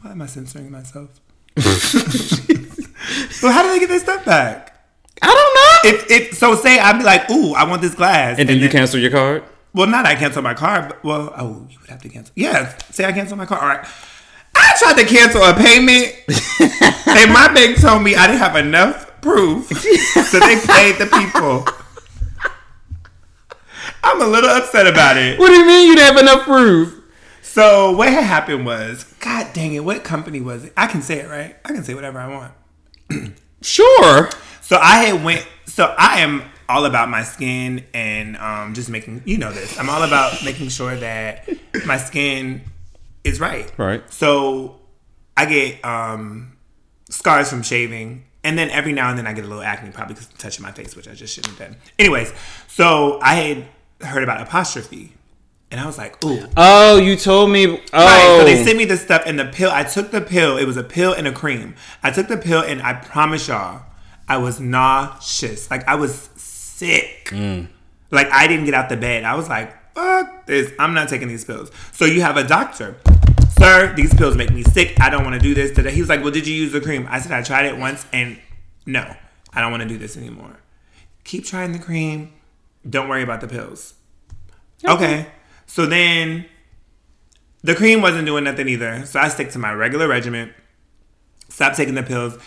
Why 0.00 0.12
am 0.12 0.22
I 0.22 0.26
censoring 0.26 0.70
myself? 0.70 1.20
so 1.56 3.50
how 3.50 3.62
do 3.62 3.68
they 3.72 3.78
get 3.78 3.88
their 3.88 3.98
stuff 4.00 4.24
back? 4.24 4.75
I 5.22 5.26
don't 5.26 5.94
know. 5.94 5.98
If, 5.98 6.10
if 6.10 6.38
so, 6.38 6.54
say 6.54 6.78
I'd 6.78 6.98
be 6.98 7.04
like, 7.04 7.30
"Ooh, 7.30 7.54
I 7.54 7.64
want 7.64 7.82
this 7.82 7.94
glass," 7.94 8.38
and 8.38 8.48
then 8.48 8.58
you 8.58 8.68
cancel 8.68 9.00
your 9.00 9.10
card. 9.10 9.44
Well, 9.72 9.86
not 9.86 10.06
I 10.06 10.14
cancel 10.14 10.42
my 10.42 10.54
card, 10.54 10.88
but 10.88 11.04
well, 11.04 11.32
oh, 11.36 11.66
you 11.70 11.78
would 11.80 11.90
have 11.90 12.02
to 12.02 12.08
cancel. 12.08 12.32
Yeah, 12.36 12.76
say 12.90 13.04
I 13.04 13.12
cancel 13.12 13.36
my 13.36 13.46
card. 13.46 13.62
All 13.62 13.68
right. 13.68 13.86
I 14.54 14.74
tried 14.78 15.02
to 15.02 15.04
cancel 15.04 15.42
a 15.42 15.54
payment, 15.54 16.14
and 17.06 17.32
my 17.32 17.50
bank 17.52 17.78
told 17.80 18.02
me 18.02 18.14
I 18.14 18.26
didn't 18.26 18.38
have 18.38 18.56
enough 18.56 19.20
proof, 19.20 19.68
so 20.30 20.38
they 20.40 20.58
paid 20.60 20.96
the 20.98 21.06
people. 21.06 21.66
I'm 24.02 24.22
a 24.22 24.26
little 24.26 24.50
upset 24.50 24.86
about 24.86 25.16
it. 25.16 25.38
What 25.38 25.48
do 25.48 25.54
you 25.54 25.66
mean 25.66 25.88
you 25.88 25.96
didn't 25.96 26.14
have 26.14 26.22
enough 26.22 26.44
proof? 26.44 27.02
So 27.42 27.90
what 27.96 28.08
had 28.08 28.24
happened 28.24 28.64
was, 28.64 29.04
God 29.20 29.52
dang 29.52 29.74
it, 29.74 29.84
what 29.84 30.04
company 30.04 30.40
was 30.40 30.64
it? 30.64 30.72
I 30.76 30.86
can 30.86 31.02
say 31.02 31.18
it, 31.20 31.28
right? 31.28 31.56
I 31.64 31.68
can 31.68 31.82
say 31.82 31.94
whatever 31.94 32.18
I 32.18 32.28
want. 32.28 33.34
Sure. 33.62 34.28
So 34.66 34.76
I 34.76 35.04
had 35.04 35.22
went. 35.22 35.46
So 35.66 35.94
I 35.96 36.22
am 36.22 36.42
all 36.68 36.86
about 36.86 37.08
my 37.08 37.22
skin 37.22 37.84
and 37.94 38.36
um, 38.38 38.74
just 38.74 38.90
making 38.90 39.22
you 39.24 39.38
know 39.38 39.52
this. 39.52 39.78
I'm 39.78 39.88
all 39.88 40.02
about 40.02 40.44
making 40.44 40.70
sure 40.70 40.96
that 40.96 41.48
my 41.86 41.96
skin 41.98 42.62
is 43.22 43.38
right. 43.38 43.72
Right. 43.78 44.02
So 44.12 44.80
I 45.36 45.46
get 45.46 45.84
um, 45.84 46.56
scars 47.10 47.48
from 47.48 47.62
shaving, 47.62 48.24
and 48.42 48.58
then 48.58 48.68
every 48.70 48.92
now 48.92 49.08
and 49.10 49.16
then 49.16 49.28
I 49.28 49.34
get 49.34 49.44
a 49.44 49.46
little 49.46 49.62
acne, 49.62 49.92
probably 49.92 50.14
because 50.14 50.30
I'm 50.32 50.36
touching 50.38 50.64
my 50.64 50.72
face, 50.72 50.96
which 50.96 51.06
I 51.06 51.14
just 51.14 51.32
shouldn't 51.32 51.56
have 51.56 51.68
done. 51.68 51.76
Anyways, 51.96 52.32
so 52.66 53.20
I 53.22 53.34
had 53.34 53.66
heard 54.00 54.24
about 54.24 54.40
apostrophe, 54.40 55.12
and 55.70 55.80
I 55.80 55.86
was 55.86 55.96
like, 55.96 56.24
ooh. 56.24 56.44
Oh, 56.56 56.96
you 56.98 57.14
told 57.14 57.50
me. 57.50 57.66
Oh, 57.68 57.78
Right. 57.92 58.36
So 58.40 58.44
they 58.44 58.64
sent 58.64 58.78
me 58.78 58.84
the 58.84 58.96
stuff 58.96 59.22
and 59.26 59.38
the 59.38 59.44
pill. 59.44 59.70
I 59.70 59.84
took 59.84 60.10
the 60.10 60.20
pill. 60.20 60.56
It 60.56 60.64
was 60.64 60.76
a 60.76 60.82
pill 60.82 61.12
and 61.12 61.28
a 61.28 61.32
cream. 61.32 61.76
I 62.02 62.10
took 62.10 62.26
the 62.26 62.36
pill 62.36 62.62
and 62.62 62.82
I 62.82 62.94
promise 62.94 63.46
y'all, 63.46 63.82
I 64.28 64.38
was 64.38 64.60
nauseous. 64.60 65.70
Like 65.70 65.86
I 65.88 65.94
was 65.94 66.30
sick. 66.36 67.30
Mm. 67.30 67.68
Like 68.10 68.30
I 68.30 68.46
didn't 68.46 68.64
get 68.64 68.74
out 68.74 68.88
the 68.88 68.96
bed. 68.96 69.24
I 69.24 69.34
was 69.34 69.48
like, 69.48 69.74
fuck 69.94 70.46
this. 70.46 70.72
I'm 70.78 70.94
not 70.94 71.08
taking 71.08 71.28
these 71.28 71.44
pills. 71.44 71.70
So 71.92 72.04
you 72.04 72.22
have 72.22 72.36
a 72.36 72.44
doctor. 72.44 72.96
Sir, 73.58 73.94
these 73.94 74.14
pills 74.14 74.36
make 74.36 74.50
me 74.50 74.62
sick. 74.62 75.00
I 75.00 75.08
don't 75.08 75.24
want 75.24 75.34
to 75.34 75.40
do 75.40 75.54
this 75.54 75.72
today. 75.72 75.90
He 75.90 76.00
was 76.00 76.08
like, 76.08 76.22
Well, 76.22 76.30
did 76.30 76.46
you 76.46 76.54
use 76.54 76.72
the 76.72 76.80
cream? 76.80 77.06
I 77.08 77.20
said, 77.20 77.32
I 77.32 77.42
tried 77.42 77.66
it 77.66 77.78
once 77.78 78.04
and 78.12 78.38
no, 78.84 79.16
I 79.52 79.60
don't 79.60 79.70
want 79.70 79.82
to 79.82 79.88
do 79.88 79.98
this 79.98 80.16
anymore. 80.16 80.58
Keep 81.24 81.44
trying 81.46 81.72
the 81.72 81.78
cream. 81.78 82.32
Don't 82.88 83.08
worry 83.08 83.22
about 83.22 83.40
the 83.40 83.48
pills. 83.48 83.94
Okay. 84.84 85.26
So 85.66 85.86
then 85.86 86.46
the 87.62 87.74
cream 87.74 88.00
wasn't 88.00 88.26
doing 88.26 88.44
nothing 88.44 88.68
either. 88.68 89.04
So 89.06 89.18
I 89.18 89.28
stick 89.28 89.50
to 89.50 89.58
my 89.58 89.72
regular 89.72 90.06
regimen. 90.06 90.54
Stop 91.48 91.74
taking 91.74 91.94
the 91.94 92.02
pills. 92.02 92.38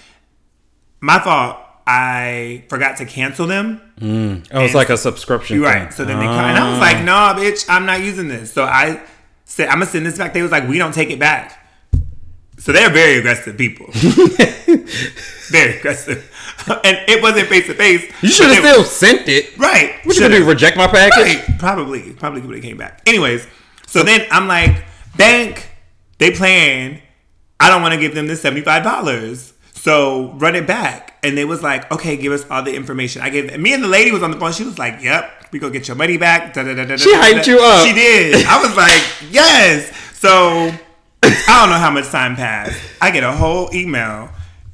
My 1.02 1.20
fault. 1.20 1.58
I 1.92 2.66
forgot 2.70 2.98
to 2.98 3.06
cancel 3.06 3.48
them. 3.48 3.82
Mm. 4.00 4.48
oh, 4.54 4.64
it's 4.64 4.76
like 4.76 4.92
a 4.92 4.98
subscription. 4.98 5.58
Thing. 5.58 5.64
right. 5.64 5.92
So 5.92 6.06
then 6.06 6.20
they 6.20 6.26
come, 6.26 6.46
and 6.46 6.56
I 6.56 6.70
was 6.70 6.80
like, 6.80 6.98
ah. 6.98 7.04
"Nah, 7.04 7.34
bitch, 7.34 7.66
I'm 7.68 7.88
not 7.88 8.02
using 8.02 8.28
this." 8.28 8.54
So 8.54 8.64
I 8.64 9.02
said, 9.46 9.70
"I'm 9.70 9.80
gonna 9.80 9.88
send 9.88 10.06
this 10.06 10.16
back." 10.16 10.34
They 10.34 10.44
was 10.44 10.52
like, 10.52 10.68
"We 10.68 10.78
don't 10.78 10.94
take 10.94 11.10
it 11.10 11.18
back." 11.18 11.56
So 12.60 12.72
they're 12.74 12.92
very 12.92 13.18
aggressive 13.18 13.58
people. 13.58 13.88
very 15.50 15.80
aggressive. 15.80 16.26
And 16.84 16.98
it 17.08 17.24
wasn't 17.24 17.48
face 17.48 17.66
to 17.68 17.74
face. 17.74 18.12
You 18.22 18.30
should 18.30 18.50
have 18.50 18.64
still 18.64 18.84
sent 18.84 19.28
it. 19.28 19.58
Right. 19.58 19.96
What 20.04 20.16
you 20.16 20.22
gonna 20.22 20.38
do? 20.38 20.46
Reject 20.46 20.78
my 20.78 20.86
package? 20.88 21.48
Right. 21.48 21.58
Probably. 21.58 22.14
Probably 22.14 22.42
would 22.42 22.54
have 22.54 22.64
came 22.64 22.78
back. 22.78 23.02
Anyways, 23.08 23.48
so 23.88 24.04
then 24.04 24.28
I'm 24.30 24.48
like, 24.48 24.84
bank, 25.16 25.68
they 26.20 26.32
plan. 26.32 27.02
I 27.60 27.70
don't 27.70 27.82
want 27.82 27.94
to 27.96 28.00
give 28.00 28.14
them 28.14 28.28
the 28.28 28.34
$75. 28.36 29.54
So 29.80 30.34
run 30.34 30.56
it 30.56 30.68
back. 30.68 31.18
And 31.24 31.38
they 31.38 31.46
was 31.46 31.64
like, 31.64 31.90
okay, 31.92 32.18
give 32.18 32.34
us 32.34 32.46
all 32.50 32.64
the 32.64 32.76
information. 32.76 33.22
I 33.22 33.30
gave 33.30 33.58
me 33.58 33.74
and 33.74 33.84
the 33.84 33.88
lady 33.88 34.12
was 34.12 34.22
on 34.22 34.32
the 34.32 34.38
phone. 34.38 34.52
She 34.52 34.66
was 34.66 34.78
like, 34.78 35.02
yep, 35.02 35.32
we 35.52 35.60
go 35.60 35.70
get 35.70 35.88
your 35.88 35.96
money 35.96 36.18
back. 36.18 36.54
Da, 36.54 36.64
da, 36.64 36.74
da, 36.74 36.86
da, 36.86 36.98
She 36.98 37.14
hyped 37.14 37.48
you 37.48 37.60
up. 37.60 37.88
She 37.88 37.94
did. 37.94 38.46
I 38.46 38.62
was 38.62 38.76
like, 38.76 39.32
yes. 39.32 39.96
So 40.18 40.72
I 41.24 41.60
don't 41.62 41.70
know 41.70 41.80
how 41.80 41.92
much 41.92 42.10
time 42.10 42.36
passed. 42.36 42.78
I 43.02 43.12
get 43.12 43.24
a 43.24 43.32
whole 43.32 43.74
email. 43.74 44.30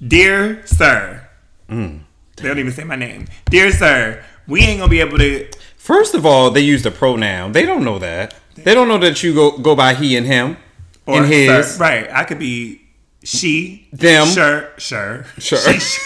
Dear 0.05 0.65
sir. 0.65 1.27
Mm. 1.69 2.01
They 2.37 2.47
don't 2.47 2.59
even 2.59 2.71
say 2.71 2.83
my 2.83 2.95
name. 2.95 3.27
Dear 3.45 3.71
sir, 3.71 4.23
we 4.47 4.61
ain't 4.61 4.79
gonna 4.79 4.89
be 4.89 4.99
able 5.01 5.19
to 5.19 5.47
First 5.77 6.15
of 6.15 6.25
all, 6.25 6.49
they 6.49 6.61
use 6.61 6.81
the 6.81 6.89
pronoun. 6.89 7.51
They 7.51 7.63
don't 7.63 7.83
know 7.83 7.99
that. 7.99 8.33
They 8.55 8.73
don't 8.73 8.87
know 8.87 8.97
that 8.97 9.21
you 9.21 9.35
go 9.35 9.57
go 9.57 9.75
by 9.75 9.93
he 9.93 10.17
and 10.17 10.25
him 10.25 10.57
or 11.05 11.17
and 11.17 11.27
his. 11.27 11.75
sir. 11.75 11.79
Right. 11.79 12.09
I 12.11 12.23
could 12.23 12.39
be 12.39 12.84
she, 13.25 13.87
Them. 13.91 14.27
sure, 14.27 14.69
sure, 14.77 15.25
Sure. 15.37 15.57
She, 15.57 15.79
she, 15.79 16.01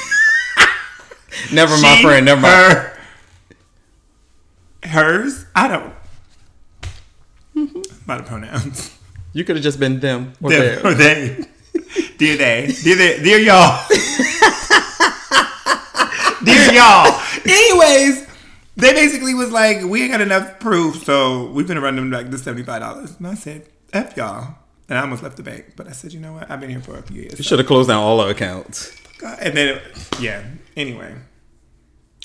Never 1.54 1.78
my 1.78 2.02
friend. 2.02 2.26
Never 2.26 2.48
her, 2.48 2.98
hers. 4.84 5.46
I 5.56 5.68
don't. 5.68 5.94
Mm-hmm. 7.56 7.82
By 8.08 8.18
the 8.18 8.24
pronouns. 8.24 8.96
You 9.34 9.44
could 9.44 9.56
have 9.58 9.64
just 9.64 9.80
been 9.80 10.00
them 10.00 10.34
or 10.42 10.50
Them 10.50 10.76
them. 10.82 10.86
or 10.88 10.94
they. 10.96 11.46
Dear 12.18 12.38
they. 12.38 12.74
Dear 12.84 12.96
they. 12.96 13.24
Dear 13.24 13.38
y'all. 13.40 13.86
Dear 16.44 16.74
y'all. 16.74 17.22
Anyways, 17.46 18.26
they 18.76 18.94
basically 18.94 19.34
was 19.34 19.52
like, 19.52 19.84
we 19.84 20.02
ain't 20.04 20.12
got 20.12 20.22
enough 20.22 20.60
proof, 20.60 21.04
so 21.04 21.52
we're 21.52 21.66
gonna 21.68 21.82
run 21.82 21.96
them 21.96 22.10
back 22.10 22.30
to 22.32 22.38
seventy 22.38 22.64
five 22.64 22.82
dollars. 22.82 23.16
And 23.18 23.28
I 23.28 23.36
said, 23.36 23.68
F 23.94 24.16
y'all. 24.18 24.56
And 24.90 24.98
I 24.98 25.02
almost 25.02 25.22
left 25.22 25.38
the 25.38 25.44
bank, 25.44 25.74
but 25.76 25.88
I 25.88 25.92
said, 25.92 26.14
you 26.14 26.20
know 26.20 26.34
what? 26.34 26.50
I've 26.50 26.60
been 26.60 26.72
here 26.72 26.82
for 26.82 26.98
a 26.98 27.04
few 27.04 27.22
years. 27.22 27.38
You 27.38 27.44
should 27.44 27.60
have 27.60 27.68
closed 27.68 27.90
down 27.90 28.02
all 28.02 28.20
our 28.20 28.30
accounts. 28.30 28.92
God, 29.20 29.38
And 29.40 29.56
then, 29.56 29.78
it, 29.78 29.84
yeah. 30.20 30.44
Anyway, 30.76 31.14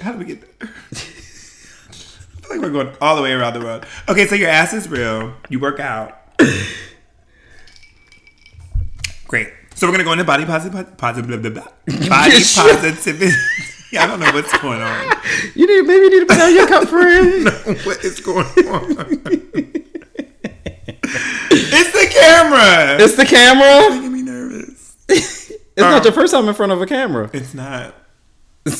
how 0.00 0.12
did 0.12 0.18
we 0.18 0.24
get 0.24 0.40
there? 0.40 0.70
I 0.92 0.94
feel 0.94 2.50
like 2.50 2.60
we're 2.60 2.70
going 2.70 2.96
all 3.02 3.16
the 3.16 3.22
way 3.22 3.32
around 3.32 3.52
the 3.52 3.60
world. 3.60 3.84
Okay, 4.08 4.26
so 4.26 4.34
your 4.34 4.48
ass 4.48 4.72
is 4.72 4.88
real. 4.88 5.34
You 5.50 5.60
work 5.60 5.78
out. 5.78 6.18
Great. 9.26 9.48
So 9.74 9.86
we're 9.86 9.92
gonna 9.92 10.04
go 10.04 10.12
into 10.12 10.24
body 10.24 10.44
positive, 10.46 10.96
positive, 10.96 11.28
blah, 11.28 11.36
blah, 11.38 11.50
blah. 11.50 12.08
body 12.08 12.32
positivity. 12.32 13.32
I 13.98 14.06
don't 14.06 14.20
know 14.20 14.30
what's 14.32 14.56
going 14.58 14.80
on. 14.80 15.16
You 15.54 15.66
need 15.66 15.86
maybe 15.86 16.04
you 16.04 16.10
need 16.10 16.20
to 16.20 16.26
put 16.26 16.38
down 16.38 16.54
your 16.54 16.66
cup 16.66 16.88
for 16.88 17.00
him. 17.00 17.44
What 17.84 18.04
is 18.04 18.20
going 18.20 18.46
on? 18.68 19.22
it's 21.50 21.92
the 21.92 22.06
camera. 22.12 23.04
It's 23.04 23.16
the 23.16 23.24
camera. 23.24 23.86
It's 23.86 23.94
making 23.96 24.12
me 24.12 24.22
nervous. 24.22 24.96
It's 25.76 25.82
not 25.82 25.94
uh-huh. 25.94 26.04
your 26.04 26.12
first 26.12 26.32
time 26.32 26.46
in 26.46 26.54
front 26.54 26.70
of 26.70 26.80
a 26.80 26.86
camera. 26.86 27.28
It's 27.32 27.52
not. 27.52 27.96
My 28.64 28.70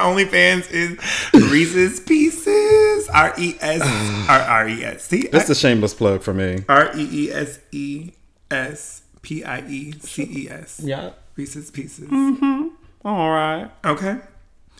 OnlyFans 0.00 0.68
is 0.68 0.98
Reese's 1.32 2.00
Pieces. 2.00 3.08
R 3.08 3.32
E 3.38 3.56
S 3.60 3.80
R 4.28 4.40
R 4.40 4.68
E 4.68 4.84
S. 4.84 5.04
See, 5.04 5.28
That's 5.28 5.48
a 5.48 5.54
shameless 5.54 5.94
plug 5.94 6.22
for 6.22 6.34
me. 6.34 6.64
R 6.68 6.90
E 6.96 7.08
E 7.10 7.32
S 7.32 7.60
E 7.70 8.10
S 8.50 9.02
P 9.22 9.44
I 9.44 9.60
E 9.60 9.92
C 10.00 10.24
E 10.24 10.50
S. 10.50 10.80
Yeah. 10.82 11.12
Reese's 11.36 11.70
Pieces. 11.70 12.08
Mm-hmm. 12.10 12.68
All 13.04 13.30
right. 13.30 13.70
Okay. 13.84 14.18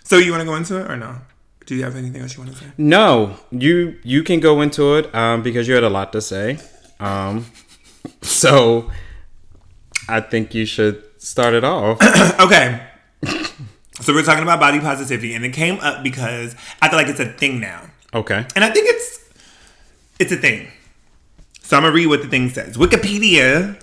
So 0.02 0.18
you 0.18 0.32
want 0.32 0.40
to 0.40 0.46
go 0.46 0.56
into 0.56 0.80
it 0.80 0.90
or 0.90 0.96
no? 0.96 1.18
Do 1.70 1.76
you 1.76 1.84
have 1.84 1.94
anything 1.94 2.20
else 2.20 2.36
you 2.36 2.42
want 2.42 2.52
to 2.52 2.58
say? 2.58 2.66
No, 2.78 3.36
you 3.52 3.96
you 4.02 4.24
can 4.24 4.40
go 4.40 4.60
into 4.60 4.96
it 4.96 5.14
um, 5.14 5.40
because 5.44 5.68
you 5.68 5.74
had 5.76 5.84
a 5.84 5.88
lot 5.88 6.12
to 6.14 6.20
say. 6.20 6.58
Um, 6.98 7.46
so 8.22 8.90
I 10.08 10.20
think 10.20 10.52
you 10.52 10.66
should 10.66 11.00
start 11.22 11.54
it 11.54 11.62
off. 11.62 11.98
Okay. 12.40 12.84
So 14.00 14.12
we're 14.12 14.24
talking 14.24 14.42
about 14.42 14.58
body 14.58 14.80
positivity, 14.80 15.32
and 15.34 15.44
it 15.44 15.52
came 15.52 15.78
up 15.78 16.02
because 16.02 16.56
I 16.82 16.88
feel 16.88 16.98
like 16.98 17.06
it's 17.06 17.20
a 17.20 17.26
thing 17.26 17.60
now. 17.60 17.82
Okay. 18.12 18.44
And 18.56 18.64
I 18.64 18.70
think 18.70 18.88
it's 18.88 19.20
it's 20.18 20.32
a 20.32 20.36
thing. 20.38 20.66
So 21.62 21.76
I'm 21.76 21.84
gonna 21.84 21.94
read 21.94 22.08
what 22.08 22.22
the 22.22 22.28
thing 22.28 22.48
says. 22.48 22.76
Wikipedia 22.76 23.80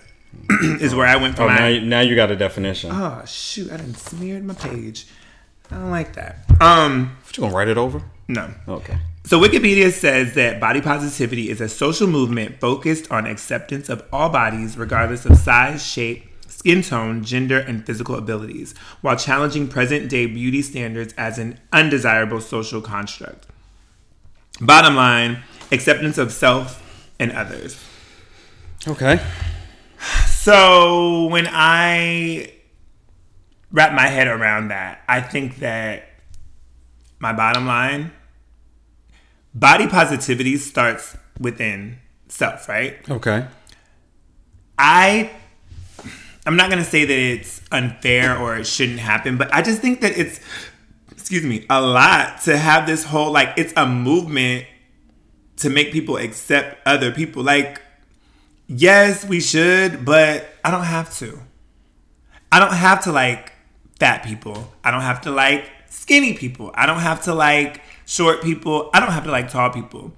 is 0.82 0.93
where 0.93 1.08
I 1.08 1.15
went 1.15 1.38
for 1.38 1.43
Oh, 1.43 1.47
my. 1.47 1.56
now 1.58 1.67
you, 1.67 1.82
now 1.82 2.00
you 2.02 2.15
got 2.17 2.32
a 2.32 2.36
definition. 2.36 2.89
oh 2.91 3.23
shoot! 3.26 3.71
I 3.71 3.78
done 3.78 3.95
smeared 3.95 4.43
my 4.43 4.56
page. 4.56 5.08
I 5.72 5.76
don't 5.76 5.92
like 5.92 6.14
that. 6.16 6.40
Um, 6.62 7.18
What, 7.26 7.38
you 7.38 7.42
gonna 7.42 7.56
write 7.56 7.68
it 7.68 7.78
over? 7.78 8.02
no. 8.28 8.50
Okay. 8.68 8.98
So 9.26 9.40
Wikipedia 9.42 9.92
says 9.92 10.36
that 10.36 10.62
body 10.62 10.80
positivity 10.80 11.50
is 11.50 11.60
a 11.60 11.68
social 11.68 12.08
movement 12.08 12.62
focused 12.62 13.12
on 13.12 13.26
acceptance 13.26 13.90
of 13.90 14.02
all 14.14 14.30
bodies, 14.30 14.78
regardless 14.78 15.26
of 15.26 15.38
size, 15.38 15.86
shape, 15.86 16.30
skin 16.48 16.82
tone, 16.82 17.26
gender, 17.26 17.60
and 17.60 17.86
physical 17.86 18.16
abilities, 18.16 18.74
while 19.02 19.18
challenging 19.18 19.68
present-day 19.68 20.28
beauty 20.28 20.62
standards 20.62 21.14
as 21.18 21.38
an 21.40 21.60
undesirable 21.74 22.40
social 22.40 22.80
construct. 22.80 23.46
Bottom 24.62 24.96
line: 24.96 25.44
acceptance 25.74 26.18
of 26.18 26.32
self 26.32 26.82
and 27.20 27.34
others. 27.34 27.78
Okay. 28.88 29.20
So 30.30 31.26
when 31.26 31.48
I 31.52 32.54
wrap 33.72 33.94
my 33.94 34.08
head 34.08 34.28
around 34.28 34.70
that, 34.70 35.02
I 35.08 35.22
think 35.22 35.58
that 35.60 36.10
my 37.20 37.34
bottom 37.34 37.66
line 37.66 38.12
body 39.54 39.88
positivity 39.88 40.58
starts 40.58 41.18
within 41.40 41.98
self, 42.28 42.70
right? 42.70 42.98
Okay. 43.10 43.48
I 44.78 45.32
I'm 46.46 46.56
not 46.56 46.70
going 46.70 46.82
to 46.82 46.90
say 46.90 47.04
that 47.04 47.14
it's 47.14 47.62
unfair 47.72 48.38
or 48.38 48.58
it 48.58 48.68
shouldn't 48.68 49.00
happen, 49.00 49.38
but 49.38 49.54
I 49.54 49.62
just 49.62 49.82
think 49.82 50.02
that 50.02 50.18
it's 50.18 50.40
excuse 51.12 51.44
me, 51.44 51.66
a 51.70 51.82
lot 51.82 52.42
to 52.44 52.58
have 52.58 52.88
this 52.88 53.04
whole 53.04 53.32
like 53.32 53.54
it's 53.58 53.74
a 53.76 53.86
movement 53.86 54.66
to 55.58 55.70
make 55.70 55.92
people 55.92 56.18
accept 56.18 56.78
other 56.88 57.12
people. 57.12 57.44
Like 57.44 57.82
yes, 58.68 59.26
we 59.26 59.42
should, 59.42 60.06
but 60.06 60.48
I 60.64 60.72
don't 60.72 60.86
have 60.86 61.14
to. 61.18 61.40
I 62.52 62.60
don't 62.60 62.74
have 62.74 63.04
to 63.04 63.12
like 63.12 63.52
fat 64.00 64.24
people. 64.24 64.72
I 64.84 64.92
don't 64.92 65.02
have 65.02 65.22
to 65.22 65.32
like 65.32 65.70
skinny 65.90 66.34
people. 66.34 66.72
I 66.74 66.86
don't 66.86 67.00
have 67.00 67.24
to 67.24 67.34
like 67.34 67.82
short 68.06 68.42
people. 68.42 68.90
I 68.94 69.00
don't 69.00 69.12
have 69.12 69.24
to 69.26 69.32
like 69.32 69.52
tall 69.52 69.70
people. 69.70 70.14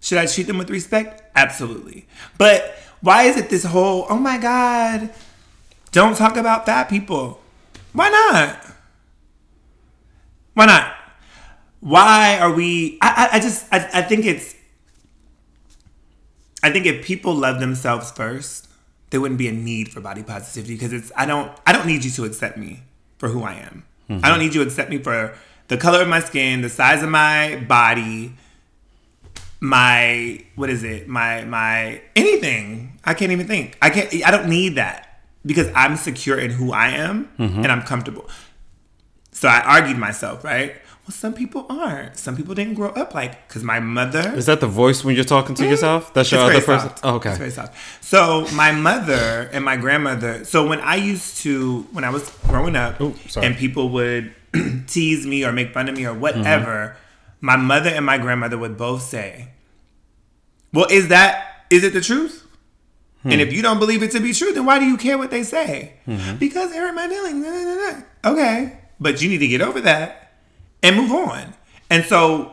Should 0.00 0.18
I 0.18 0.26
treat 0.26 0.46
them 0.46 0.58
with 0.58 0.70
respect? 0.70 1.22
Absolutely. 1.34 2.06
But 2.36 2.76
why 3.00 3.24
is 3.24 3.36
it 3.36 3.48
this 3.48 3.64
whole, 3.64 4.06
oh 4.08 4.18
my 4.18 4.38
God, 4.38 5.10
don't 5.92 6.16
talk 6.16 6.36
about 6.36 6.66
fat 6.66 6.88
people? 6.88 7.40
Why 7.92 8.10
not? 8.10 8.58
Why 10.54 10.66
not? 10.66 10.94
Why 11.80 12.38
are 12.38 12.52
we? 12.52 12.98
I, 13.00 13.28
I, 13.32 13.36
I 13.36 13.40
just, 13.40 13.66
I, 13.72 13.88
I 13.92 14.02
think 14.02 14.24
it's, 14.24 14.54
I 16.62 16.70
think 16.70 16.86
if 16.86 17.04
people 17.04 17.34
love 17.34 17.60
themselves 17.60 18.10
first, 18.10 18.68
there 19.10 19.20
wouldn't 19.20 19.38
be 19.38 19.48
a 19.48 19.52
need 19.52 19.90
for 19.90 20.00
body 20.00 20.22
positivity 20.22 20.74
because 20.74 20.92
it's, 20.92 21.12
I 21.16 21.26
don't, 21.26 21.52
I 21.66 21.72
don't 21.72 21.86
need 21.86 22.04
you 22.04 22.10
to 22.12 22.24
accept 22.24 22.56
me 22.56 22.82
for 23.18 23.28
who 23.28 23.42
I 23.42 23.54
am. 23.54 23.84
I 24.22 24.28
don't 24.28 24.38
need 24.38 24.54
you 24.54 24.62
to 24.62 24.66
accept 24.68 24.90
me 24.90 24.98
for 24.98 25.34
the 25.68 25.76
color 25.76 26.02
of 26.02 26.08
my 26.08 26.20
skin, 26.20 26.60
the 26.60 26.68
size 26.68 27.02
of 27.02 27.08
my 27.08 27.56
body, 27.66 28.34
my 29.60 30.44
what 30.56 30.68
is 30.68 30.84
it? 30.84 31.08
My 31.08 31.44
my 31.44 32.02
anything. 32.14 32.98
I 33.04 33.14
can't 33.14 33.32
even 33.32 33.46
think. 33.46 33.78
I 33.80 33.90
can't 33.90 34.12
i 34.26 34.30
don't 34.30 34.48
need 34.48 34.74
that 34.76 35.20
because 35.46 35.68
i'm 35.74 35.96
secure 35.96 36.38
in 36.38 36.50
who 36.50 36.72
i 36.72 36.88
am 36.88 37.30
mm-hmm. 37.38 37.62
and 37.62 37.68
i'm 37.72 37.82
comfortable. 37.82 38.28
So 39.32 39.48
i 39.48 39.60
argued 39.60 39.98
myself 39.98 40.44
right 40.44 40.76
well 41.06 41.12
some 41.12 41.34
people 41.34 41.66
aren't 41.68 42.16
some 42.16 42.34
people 42.36 42.54
didn't 42.54 42.74
grow 42.74 42.88
up 42.90 43.14
like 43.14 43.46
because 43.46 43.62
my 43.62 43.78
mother 43.78 44.32
Is 44.34 44.46
that 44.46 44.60
the 44.60 44.66
voice 44.66 45.04
when 45.04 45.14
you're 45.14 45.24
talking 45.24 45.54
to 45.56 45.62
mm-hmm. 45.62 45.70
yourself? 45.72 46.14
That's 46.14 46.32
your 46.32 46.40
it's 46.50 46.66
other 46.66 46.66
person. 46.66 46.90
Oh, 47.02 47.16
It's 47.16 47.26
okay. 47.26 47.36
very 47.36 47.50
soft. 47.50 47.74
So 48.02 48.46
my 48.54 48.72
mother 48.72 49.50
and 49.52 49.64
my 49.64 49.76
grandmother. 49.76 50.44
So 50.44 50.66
when 50.66 50.80
I 50.80 50.96
used 50.96 51.38
to, 51.38 51.82
when 51.92 52.04
I 52.04 52.10
was 52.10 52.30
growing 52.46 52.76
up, 52.76 53.00
Ooh, 53.00 53.14
and 53.36 53.56
people 53.56 53.90
would 53.90 54.34
tease 54.86 55.26
me 55.26 55.44
or 55.44 55.52
make 55.52 55.74
fun 55.74 55.88
of 55.88 55.96
me 55.96 56.06
or 56.06 56.12
mm-hmm. 56.12 56.20
whatever, 56.20 56.96
my 57.40 57.56
mother 57.56 57.90
and 57.90 58.06
my 58.06 58.16
grandmother 58.16 58.56
would 58.56 58.78
both 58.78 59.02
say, 59.02 59.48
"Well, 60.72 60.86
is 60.90 61.08
that 61.08 61.66
is 61.68 61.84
it 61.84 61.92
the 61.92 62.00
truth?" 62.00 62.46
Hmm. 63.22 63.32
And 63.32 63.40
if 63.40 63.52
you 63.52 63.60
don't 63.60 63.78
believe 63.78 64.02
it 64.02 64.10
to 64.12 64.20
be 64.20 64.32
true, 64.32 64.52
then 64.52 64.64
why 64.64 64.78
do 64.78 64.86
you 64.86 64.96
care 64.96 65.18
what 65.18 65.30
they 65.30 65.42
say? 65.42 65.94
Mm-hmm. 66.06 66.36
Because 66.36 66.72
it 66.72 66.76
hurt 66.76 66.94
my 66.94 67.08
feelings. 67.08 68.04
Okay, 68.24 68.78
but 68.98 69.20
you 69.20 69.28
need 69.28 69.38
to 69.38 69.48
get 69.48 69.60
over 69.60 69.82
that 69.82 70.23
and 70.84 70.96
move 70.96 71.10
on. 71.10 71.54
And 71.90 72.04
so 72.04 72.52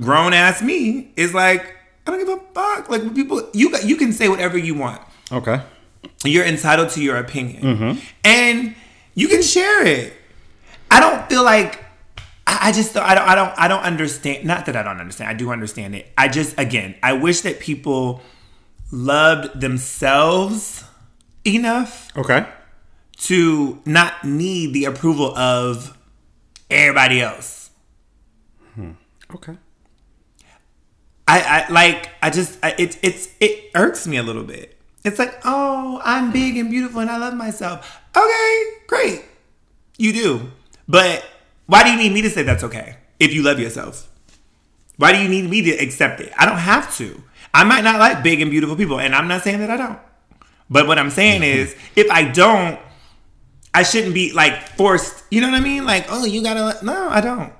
grown 0.00 0.32
ass 0.34 0.60
me 0.62 1.12
is 1.16 1.32
like, 1.32 1.64
I 2.06 2.10
don't 2.10 2.18
give 2.18 2.28
a 2.28 2.40
fuck. 2.54 2.90
Like 2.90 3.14
people, 3.14 3.48
you 3.54 3.70
got- 3.70 3.84
you 3.86 3.96
can 3.96 4.12
say 4.12 4.28
whatever 4.28 4.58
you 4.58 4.74
want. 4.74 5.00
Okay. 5.32 5.62
You're 6.24 6.44
entitled 6.44 6.90
to 6.90 7.02
your 7.02 7.16
opinion, 7.16 7.62
Mm-hmm. 7.62 7.98
and 8.24 8.74
you 9.14 9.28
can 9.28 9.42
share 9.42 9.86
it. 9.86 10.12
I 10.90 11.00
don't 11.00 11.26
feel 11.28 11.42
like 11.44 11.82
I 12.46 12.68
I 12.68 12.72
just 12.72 12.94
I 12.96 13.14
don't 13.14 13.26
I 13.28 13.34
don't 13.34 13.52
I 13.58 13.68
don't 13.68 13.82
understand. 13.82 14.44
Not 14.44 14.66
that 14.66 14.76
I 14.76 14.82
don't 14.82 15.00
understand. 15.00 15.30
I 15.30 15.34
do 15.34 15.50
understand 15.50 15.94
it. 15.94 16.12
I 16.18 16.28
just 16.28 16.58
again 16.58 16.94
I 17.02 17.14
wish 17.14 17.40
that 17.42 17.58
people 17.60 18.20
loved 18.90 19.60
themselves 19.60 20.84
enough 21.46 22.10
Okay. 22.16 22.46
to 23.28 23.80
not 23.86 24.24
need 24.24 24.72
the 24.74 24.84
approval 24.84 25.36
of 25.36 25.93
everybody 26.74 27.20
else. 27.20 27.70
Hmm. 28.74 28.92
Okay. 29.34 29.56
I, 31.26 31.40
I 31.40 31.72
like 31.72 32.10
I 32.22 32.30
just 32.30 32.58
I, 32.62 32.74
it 32.78 32.98
it's 33.02 33.28
it 33.40 33.70
irks 33.74 34.06
me 34.06 34.16
a 34.18 34.22
little 34.22 34.44
bit. 34.44 34.76
It's 35.04 35.18
like, 35.18 35.40
oh, 35.44 36.00
I'm 36.04 36.32
big 36.32 36.56
and 36.56 36.70
beautiful 36.70 37.00
and 37.00 37.10
I 37.10 37.18
love 37.18 37.34
myself. 37.34 38.00
Okay, 38.16 38.62
great. 38.86 39.24
You 39.98 40.12
do. 40.12 40.50
But 40.88 41.24
why 41.66 41.84
do 41.84 41.90
you 41.90 41.96
need 41.96 42.12
me 42.12 42.22
to 42.22 42.30
say 42.30 42.42
that's 42.42 42.64
okay 42.64 42.96
if 43.20 43.32
you 43.32 43.42
love 43.42 43.58
yourself? 43.58 44.08
Why 44.96 45.12
do 45.12 45.18
you 45.18 45.28
need 45.28 45.48
me 45.48 45.62
to 45.62 45.72
accept 45.72 46.20
it? 46.20 46.32
I 46.36 46.46
don't 46.46 46.58
have 46.58 46.94
to. 46.96 47.22
I 47.52 47.64
might 47.64 47.84
not 47.84 47.98
like 47.98 48.22
big 48.22 48.40
and 48.40 48.50
beautiful 48.50 48.76
people, 48.76 48.98
and 48.98 49.14
I'm 49.14 49.28
not 49.28 49.42
saying 49.42 49.60
that 49.60 49.70
I 49.70 49.76
don't. 49.76 49.98
But 50.70 50.86
what 50.86 50.98
I'm 50.98 51.10
saying 51.10 51.42
is, 51.58 51.74
if 51.96 52.10
I 52.10 52.24
don't, 52.24 52.78
I 53.74 53.82
shouldn't 53.82 54.14
be 54.14 54.32
like 54.32 54.68
forced. 54.76 55.24
You 55.30 55.40
know 55.40 55.50
what 55.50 55.60
I 55.60 55.60
mean? 55.60 55.84
Like, 55.84 56.06
oh, 56.08 56.24
you 56.24 56.42
gotta. 56.42 56.82
No, 56.84 57.08
I 57.08 57.20
don't. 57.20 57.52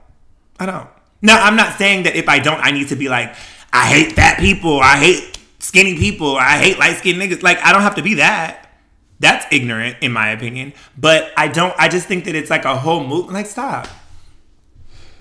I 0.59 0.67
don't. 0.67 0.89
Now, 1.21 1.43
I'm 1.43 1.57
not 1.57 1.77
saying 1.77 2.05
that 2.05 2.15
if 2.15 2.29
I 2.29 2.39
don't, 2.39 2.61
I 2.61 2.71
need 2.71 2.89
to 2.89 2.97
be 2.97 3.09
like, 3.09 3.35
I 3.73 3.87
hate 3.87 4.13
fat 4.13 4.39
people. 4.39 4.79
I 4.79 4.97
hate 4.97 5.39
skinny 5.59 5.97
people. 5.99 6.37
I 6.37 6.59
hate 6.59 6.79
light 6.79 6.97
skinned 6.99 7.21
niggas. 7.21 7.43
Like, 7.43 7.59
I 7.65 7.73
don't 7.73 7.83
have 7.83 7.97
to 7.97 8.03
be 8.03 8.15
that. 8.15 8.71
That's 9.19 9.45
ignorant, 9.51 9.97
in 10.01 10.13
my 10.13 10.31
opinion. 10.31 10.73
But 10.97 11.33
I 11.37 11.49
don't. 11.49 11.75
I 11.79 11.89
just 11.89 12.07
think 12.07 12.27
that 12.27 12.35
it's 12.35 12.51
like 12.51 12.65
a 12.65 12.77
whole 12.77 13.05
move. 13.05 13.33
Like, 13.33 13.47
stop. 13.47 13.89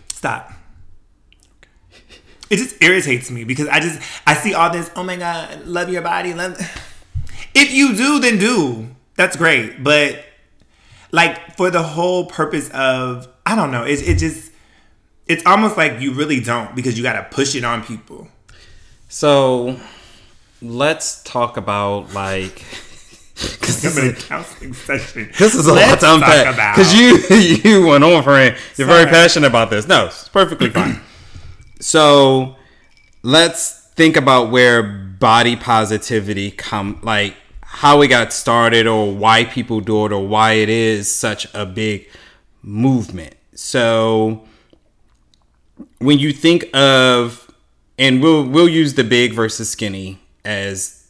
Stop. 0.09 0.53
It 2.49 2.57
just 2.57 2.81
irritates 2.83 3.31
me 3.31 3.45
because 3.45 3.67
I 3.67 3.79
just 3.79 3.99
I 4.27 4.35
see 4.35 4.53
all 4.53 4.69
this. 4.69 4.91
Oh 4.95 5.03
my 5.03 5.15
god, 5.15 5.65
love 5.65 5.89
your 5.89 6.03
body. 6.03 6.33
Love. 6.33 6.59
If 7.55 7.71
you 7.71 7.95
do, 7.95 8.19
then 8.19 8.37
do. 8.37 8.89
That's 9.15 9.35
great. 9.35 9.83
But 9.83 10.23
like 11.13 11.55
for 11.55 11.69
the 11.71 11.81
whole 11.83 12.25
purpose 12.25 12.69
of 12.71 13.29
I 13.45 13.55
don't 13.55 13.71
know. 13.71 13.83
It 13.85 14.01
it 14.05 14.17
just 14.17 14.51
it's 15.27 15.45
almost 15.45 15.77
like 15.77 16.01
you 16.01 16.11
really 16.13 16.41
don't 16.41 16.75
because 16.75 16.97
you 16.97 17.03
got 17.03 17.13
to 17.13 17.23
push 17.33 17.55
it 17.55 17.63
on 17.63 17.81
people. 17.83 18.27
So 19.07 19.79
let's 20.61 21.23
talk 21.23 21.55
about 21.55 22.13
like. 22.13 22.61
This, 23.35 23.83
I'm 23.97 24.03
in 24.05 24.09
a 24.13 24.15
is, 24.15 24.23
counseling 24.25 24.73
session. 24.73 25.31
this 25.39 25.55
is 25.55 25.65
a 25.65 25.73
Let's 25.73 26.03
lot 26.03 26.19
to 26.19 26.21
talk 26.21 26.29
unpack. 26.29 26.53
about- 26.53 26.75
Because 26.75 26.93
you 26.93 27.79
you 27.81 27.87
went 27.87 28.03
on 28.03 28.21
for 28.21 28.39
it. 28.39 28.55
You're 28.77 28.85
very 28.87 29.05
passionate 29.09 29.47
about 29.47 29.71
this. 29.71 29.87
No, 29.87 30.05
it's 30.05 30.29
perfectly 30.29 30.69
fine. 30.69 31.01
So 31.79 32.55
let's 33.23 33.87
think 33.95 34.15
about 34.15 34.51
where 34.51 34.83
body 34.83 35.55
positivity 35.55 36.51
come 36.51 36.99
like 37.01 37.35
how 37.73 38.01
it 38.03 38.07
got 38.07 38.31
started 38.31 38.85
or 38.85 39.11
why 39.11 39.43
people 39.45 39.81
do 39.81 40.05
it 40.05 40.11
or 40.11 40.25
why 40.25 40.53
it 40.53 40.69
is 40.69 41.13
such 41.13 41.47
a 41.55 41.65
big 41.65 42.07
movement. 42.61 43.33
So 43.55 44.45
when 45.97 46.19
you 46.19 46.31
think 46.31 46.65
of 46.75 47.51
and 47.97 48.21
we'll 48.21 48.47
we'll 48.47 48.69
use 48.69 48.93
the 48.93 49.03
big 49.03 49.33
versus 49.33 49.71
skinny 49.71 50.19
as 50.45 51.09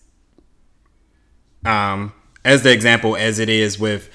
um 1.65 2.13
as 2.45 2.63
the 2.63 2.71
example 2.71 3.17
as 3.17 3.39
it 3.39 3.49
is 3.49 3.78
with 3.78 4.10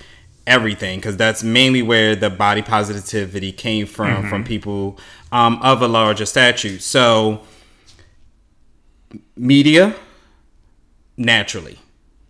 everything 0.47 0.99
because 0.99 1.19
that's 1.19 1.43
mainly 1.43 1.83
where 1.83 2.17
the 2.17 2.31
body 2.31 2.63
positivity 2.63 3.53
came 3.53 3.87
from 3.87 4.27
from 4.31 4.43
people 4.43 4.99
um, 5.33 5.59
of 5.63 5.83
a 5.83 5.89
larger 5.89 6.25
stature 6.25 6.79
so 6.79 7.43
media 9.37 9.95
naturally 11.19 11.79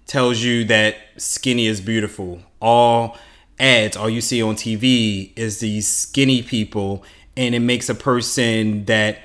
tells 0.09 0.43
you 0.43 0.65
that 0.65 0.97
skinny 1.17 1.67
is 1.67 1.81
beautiful. 1.81 2.41
All 2.61 3.17
ads 3.61 3.97
all 3.97 4.09
you 4.09 4.21
see 4.21 4.41
on 4.41 4.55
tv 4.55 5.33
is 5.35 5.59
these 5.59 5.89
skinny 5.89 6.43
people 6.43 7.03
and 7.37 7.57
it 7.57 7.59
makes 7.59 7.89
a 7.89 7.95
person 7.95 8.85
that 8.85 9.19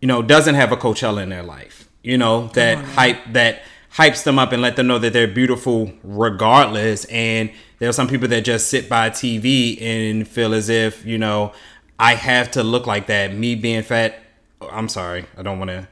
you 0.00 0.08
know 0.08 0.22
doesn't 0.22 0.56
have 0.56 0.72
a 0.72 0.76
coachella 0.76 1.22
in 1.22 1.28
their 1.28 1.44
life 1.44 1.88
you 2.02 2.18
know 2.18 2.48
that 2.48 2.78
hype 2.78 3.18
that 3.32 3.62
hypes 3.96 4.24
them 4.24 4.38
up 4.38 4.52
and 4.52 4.60
let 4.60 4.76
them 4.76 4.86
know 4.86 4.98
that 4.98 5.14
they're 5.14 5.26
beautiful 5.26 5.90
regardless. 6.04 7.06
And 7.06 7.50
there 7.78 7.88
are 7.88 7.94
some 7.94 8.08
people 8.08 8.28
that 8.28 8.44
just 8.44 8.68
sit 8.68 8.88
by 8.88 9.10
tv 9.10 9.80
and 9.80 10.28
feel 10.28 10.52
as 10.52 10.68
if 10.68 11.04
you 11.06 11.18
know 11.18 11.52
i 11.98 12.14
have 12.14 12.50
to 12.52 12.62
look 12.62 12.86
like 12.86 13.06
that. 13.06 13.34
Me 13.34 13.54
being 13.54 13.82
fat 13.82 14.22
i'm 14.70 14.88
sorry 14.88 15.24
i 15.36 15.42
don't 15.42 15.58
want 15.58 15.70
to 15.70 15.88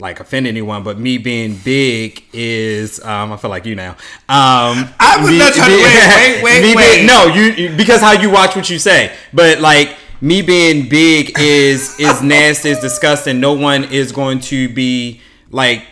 like 0.00 0.20
offend 0.20 0.46
anyone 0.46 0.82
but 0.84 0.98
me 0.98 1.18
being 1.18 1.56
big 1.64 2.22
is 2.32 3.02
um 3.04 3.32
i 3.32 3.36
feel 3.36 3.50
like 3.50 3.66
you 3.66 3.74
now. 3.74 3.90
Um 4.28 4.88
I 5.00 5.18
was 5.20 5.30
me- 5.30 5.38
not 5.38 5.52
trying 5.54 5.70
to- 5.70 5.76
me- 5.76 5.82
wait, 5.82 6.42
wait, 6.42 6.42
wait, 6.44 6.62
me 6.70 6.76
wait. 6.76 6.94
being- 6.96 7.06
no 7.06 7.26
you, 7.26 7.42
you 7.52 7.76
because 7.76 8.00
how 8.00 8.12
you 8.12 8.30
watch 8.30 8.54
what 8.54 8.70
you 8.70 8.78
say. 8.78 9.12
But 9.32 9.60
like 9.60 9.96
me 10.20 10.42
being 10.42 10.88
big 10.88 11.38
is 11.38 11.98
is 11.98 12.22
nasty 12.22 12.70
is 12.70 12.78
disgusting. 12.80 13.40
No 13.40 13.52
one 13.54 13.84
is 13.84 14.12
going 14.12 14.40
to 14.40 14.68
be 14.68 15.20
like 15.50 15.84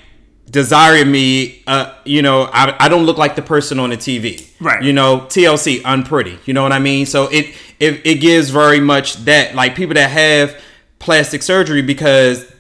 desiring 0.51 1.11
me 1.11 1.63
uh 1.67 1.93
you 2.05 2.23
know 2.23 2.43
I, 2.53 2.77
I 2.79 2.89
don't 2.89 3.05
look 3.05 3.19
like 3.19 3.35
the 3.35 3.43
person 3.43 3.81
on 3.81 3.91
the 3.91 3.97
tv 3.97 4.49
Right. 4.61 4.83
you 4.83 4.93
know 4.93 5.21
tlc 5.29 5.83
unpretty. 5.85 6.39
You 6.45 6.55
know 6.55 6.63
what 6.63 6.73
i 6.73 6.79
mean? 6.79 7.07
So 7.07 7.27
it 7.27 7.55
it, 7.81 8.07
it 8.07 8.15
gives 8.21 8.51
very 8.51 8.79
much 8.81 9.17
that 9.25 9.55
like 9.57 9.75
people 9.75 9.95
that 9.95 10.11
have 10.11 10.61
plastic 11.01 11.43
surgery 11.43 11.83
because 11.83 12.51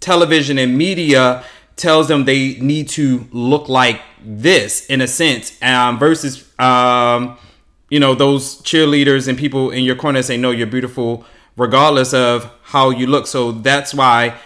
television 0.00 0.58
and 0.58 0.76
media 0.76 1.44
tells 1.76 2.08
them 2.08 2.24
they 2.24 2.54
need 2.56 2.88
to 2.88 3.26
look 3.32 3.68
like 3.68 4.00
this 4.22 4.86
in 4.86 5.00
a 5.00 5.06
sense 5.06 5.60
um, 5.62 5.98
versus 5.98 6.50
um, 6.58 7.38
you 7.88 8.00
know 8.00 8.14
those 8.14 8.60
cheerleaders 8.62 9.28
and 9.28 9.38
people 9.38 9.70
in 9.70 9.84
your 9.84 9.96
corner 9.96 10.22
say 10.22 10.36
no 10.36 10.50
you're 10.50 10.66
beautiful 10.66 11.24
regardless 11.60 12.14
of 12.14 12.50
how 12.62 12.90
you 12.90 13.06
look. 13.06 13.26
So 13.26 13.52
that's 13.52 13.92
why 13.92 14.36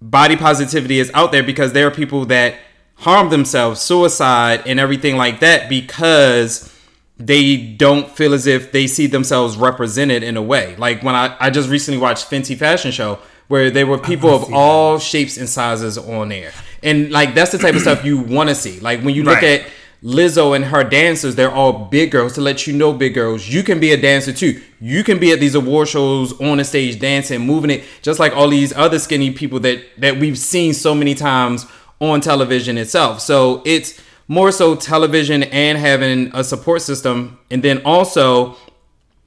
body 0.00 0.36
positivity 0.36 1.00
is 1.00 1.10
out 1.12 1.32
there 1.32 1.42
because 1.42 1.72
there 1.72 1.86
are 1.88 1.90
people 1.90 2.24
that 2.26 2.54
harm 2.96 3.30
themselves 3.30 3.80
suicide 3.80 4.62
and 4.64 4.78
everything 4.78 5.16
like 5.16 5.40
that 5.40 5.68
because 5.68 6.72
they 7.18 7.56
don't 7.56 8.08
feel 8.10 8.32
as 8.32 8.46
if 8.46 8.70
they 8.70 8.86
see 8.86 9.06
themselves 9.06 9.56
represented 9.56 10.22
in 10.22 10.36
a 10.36 10.42
way. 10.42 10.76
Like 10.76 11.02
when 11.02 11.14
i, 11.14 11.36
I 11.40 11.50
just 11.50 11.68
recently 11.68 11.98
watched 11.98 12.30
fenty 12.30 12.56
fashion 12.56 12.92
show 12.92 13.18
where 13.52 13.70
there 13.70 13.86
were 13.86 13.98
people 13.98 14.30
of 14.38 14.42
all 14.52 14.98
shapes 14.98 15.36
and 15.36 15.48
sizes 15.48 15.96
on 15.98 16.28
there 16.30 16.52
and 16.82 17.10
like 17.18 17.34
that's 17.36 17.52
the 17.52 17.58
type 17.58 17.74
of 17.74 17.82
stuff 17.86 18.04
you 18.04 18.16
want 18.36 18.48
to 18.48 18.54
see 18.54 18.80
like 18.80 18.98
when 19.04 19.14
you 19.14 19.22
look 19.30 19.42
Right. 19.42 19.60
at 19.60 19.70
Lizzo 20.02 20.56
and 20.56 20.64
her 20.64 20.82
dancers, 20.82 21.36
they're 21.36 21.56
all 21.60 21.72
big 21.96 22.10
girls 22.10 22.32
to 22.32 22.40
let 22.40 22.66
you 22.66 22.72
know, 22.72 22.92
big 22.92 23.14
girls, 23.14 23.48
you 23.48 23.62
can 23.62 23.78
be 23.78 23.92
a 23.92 23.96
dancer 23.96 24.32
too. 24.32 24.60
You 24.80 25.04
can 25.04 25.20
be 25.20 25.30
at 25.30 25.38
these 25.38 25.54
award 25.54 25.86
shows 25.86 26.28
on 26.40 26.56
the 26.58 26.64
stage 26.64 26.98
dancing, 26.98 27.40
moving 27.46 27.70
it, 27.70 27.84
just 28.02 28.18
like 28.18 28.32
all 28.34 28.48
these 28.48 28.72
other 28.84 28.98
skinny 28.98 29.30
people 29.30 29.60
that 29.60 29.78
that 29.98 30.14
we've 30.18 30.36
seen 30.36 30.74
so 30.74 30.92
many 30.92 31.14
times 31.14 31.66
on 32.00 32.20
television 32.20 32.78
itself. 32.78 33.20
So 33.20 33.62
it's 33.64 34.00
more 34.26 34.50
so 34.50 34.74
television 34.74 35.44
and 35.44 35.78
having 35.78 36.32
a 36.34 36.42
support 36.42 36.82
system, 36.82 37.38
and 37.52 37.62
then 37.62 37.80
also 37.84 38.56